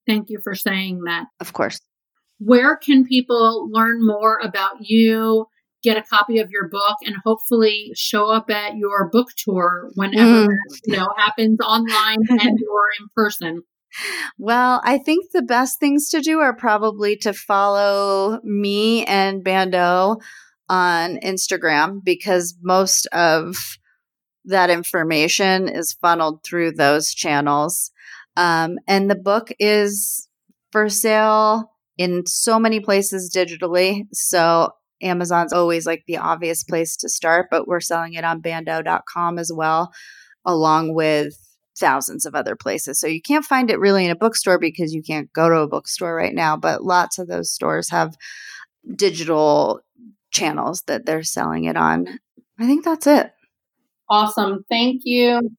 Thank 0.06 0.30
you 0.30 0.40
for 0.42 0.54
saying 0.54 1.02
that. 1.06 1.26
Of 1.40 1.52
course. 1.52 1.80
Where 2.38 2.76
can 2.76 3.04
people 3.04 3.68
learn 3.70 4.04
more 4.04 4.40
about 4.42 4.78
you, 4.80 5.46
get 5.82 5.96
a 5.96 6.02
copy 6.02 6.40
of 6.40 6.50
your 6.50 6.68
book, 6.68 6.96
and 7.04 7.14
hopefully 7.24 7.92
show 7.94 8.26
up 8.30 8.50
at 8.50 8.76
your 8.76 9.08
book 9.10 9.28
tour 9.36 9.90
whenever 9.94 10.46
mm. 10.46 10.48
that, 10.48 10.80
you 10.86 10.96
know 10.96 11.08
happens 11.16 11.58
online 11.60 12.18
and 12.28 12.58
or 12.70 12.84
in 12.98 13.06
person? 13.14 13.62
Well, 14.38 14.80
I 14.84 14.98
think 14.98 15.30
the 15.32 15.42
best 15.42 15.78
things 15.78 16.08
to 16.10 16.20
do 16.20 16.40
are 16.40 16.54
probably 16.54 17.16
to 17.18 17.32
follow 17.32 18.40
me 18.42 19.04
and 19.04 19.44
Bando 19.44 20.16
on 20.68 21.18
Instagram 21.18 22.02
because 22.02 22.56
most 22.62 23.06
of 23.12 23.78
that 24.44 24.70
information 24.70 25.68
is 25.68 25.92
funneled 25.92 26.42
through 26.44 26.72
those 26.72 27.12
channels. 27.14 27.90
Um, 28.36 28.78
and 28.88 29.10
the 29.10 29.16
book 29.16 29.52
is 29.58 30.28
for 30.70 30.88
sale 30.88 31.70
in 31.98 32.24
so 32.26 32.58
many 32.58 32.80
places 32.80 33.30
digitally. 33.34 34.06
So 34.12 34.70
Amazon's 35.02 35.52
always 35.52 35.86
like 35.86 36.04
the 36.06 36.16
obvious 36.16 36.64
place 36.64 36.96
to 36.98 37.08
start, 37.08 37.48
but 37.50 37.68
we're 37.68 37.80
selling 37.80 38.14
it 38.14 38.24
on 38.24 38.40
bando.com 38.40 39.38
as 39.38 39.52
well, 39.54 39.92
along 40.44 40.94
with 40.94 41.36
thousands 41.78 42.24
of 42.24 42.34
other 42.34 42.56
places. 42.56 43.00
So 43.00 43.06
you 43.06 43.22
can't 43.22 43.44
find 43.44 43.70
it 43.70 43.78
really 43.78 44.04
in 44.04 44.10
a 44.10 44.16
bookstore 44.16 44.58
because 44.58 44.92
you 44.92 45.02
can't 45.02 45.32
go 45.32 45.48
to 45.48 45.60
a 45.60 45.68
bookstore 45.68 46.14
right 46.14 46.34
now, 46.34 46.56
but 46.56 46.84
lots 46.84 47.18
of 47.18 47.28
those 47.28 47.52
stores 47.52 47.90
have 47.90 48.16
digital 48.94 49.80
channels 50.30 50.82
that 50.86 51.06
they're 51.06 51.22
selling 51.22 51.64
it 51.64 51.76
on. 51.76 52.18
I 52.58 52.66
think 52.66 52.84
that's 52.84 53.06
it. 53.06 53.32
Awesome. 54.08 54.64
Thank 54.68 55.02
you. 55.04 55.50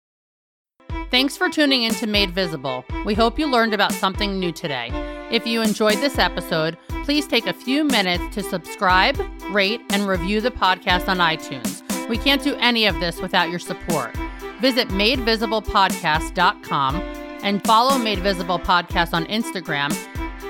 Thanks 1.09 1.38
for 1.38 1.49
tuning 1.49 1.84
in 1.84 1.93
to 1.95 2.07
Made 2.07 2.32
Visible. 2.32 2.84
We 3.05 3.14
hope 3.14 3.38
you 3.38 3.47
learned 3.47 3.74
about 3.74 3.91
something 3.91 4.39
new 4.39 4.51
today. 4.51 4.89
If 5.32 5.45
you 5.47 5.61
enjoyed 5.61 5.97
this 5.97 6.18
episode, 6.18 6.78
please 7.03 7.28
take 7.28 7.47
a 7.47 7.53
few 7.53 7.84
minutes 7.84 8.36
to 8.36 8.43
subscribe, 8.43 9.20
rate, 9.49 9.82
and 9.89 10.07
review 10.07 10.41
the 10.41 10.51
podcast 10.51 11.07
on 11.07 11.18
iTunes. 11.18 11.82
We 12.09 12.18
can't 12.18 12.43
do 12.43 12.55
any 12.55 12.86
of 12.86 12.99
this 12.99 13.22
without 13.22 13.49
your 13.49 13.59
support. 13.59 14.16
Visit 14.64 14.88
madevisiblepodcast.com 14.88 16.95
and 17.43 17.64
follow 17.66 17.97
Made 17.97 18.20
Visible 18.20 18.57
Podcast 18.57 19.14
on 19.14 19.26
Instagram. 19.26 19.91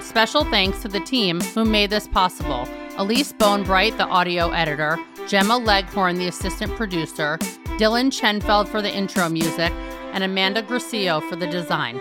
Special 0.04 0.46
thanks 0.46 0.84
to 0.84 0.88
the 0.88 1.00
team 1.00 1.42
who 1.42 1.66
made 1.66 1.90
this 1.90 2.08
possible 2.08 2.70
Elise 2.98 3.34
Bonebright, 3.34 3.98
the 3.98 4.06
audio 4.06 4.52
editor, 4.52 5.00
Gemma 5.28 5.58
Leghorn, 5.58 6.20
the 6.20 6.28
assistant 6.28 6.76
producer, 6.76 7.40
Dylan 7.80 8.12
Chenfeld 8.12 8.68
for 8.68 8.84
the 8.84 8.94
intro 8.94 9.30
music, 9.30 9.74
and 10.12 10.24
Amanda 10.24 10.62
Gracio 10.62 11.28
for 11.28 11.36
the 11.36 11.48
design. 11.48 12.00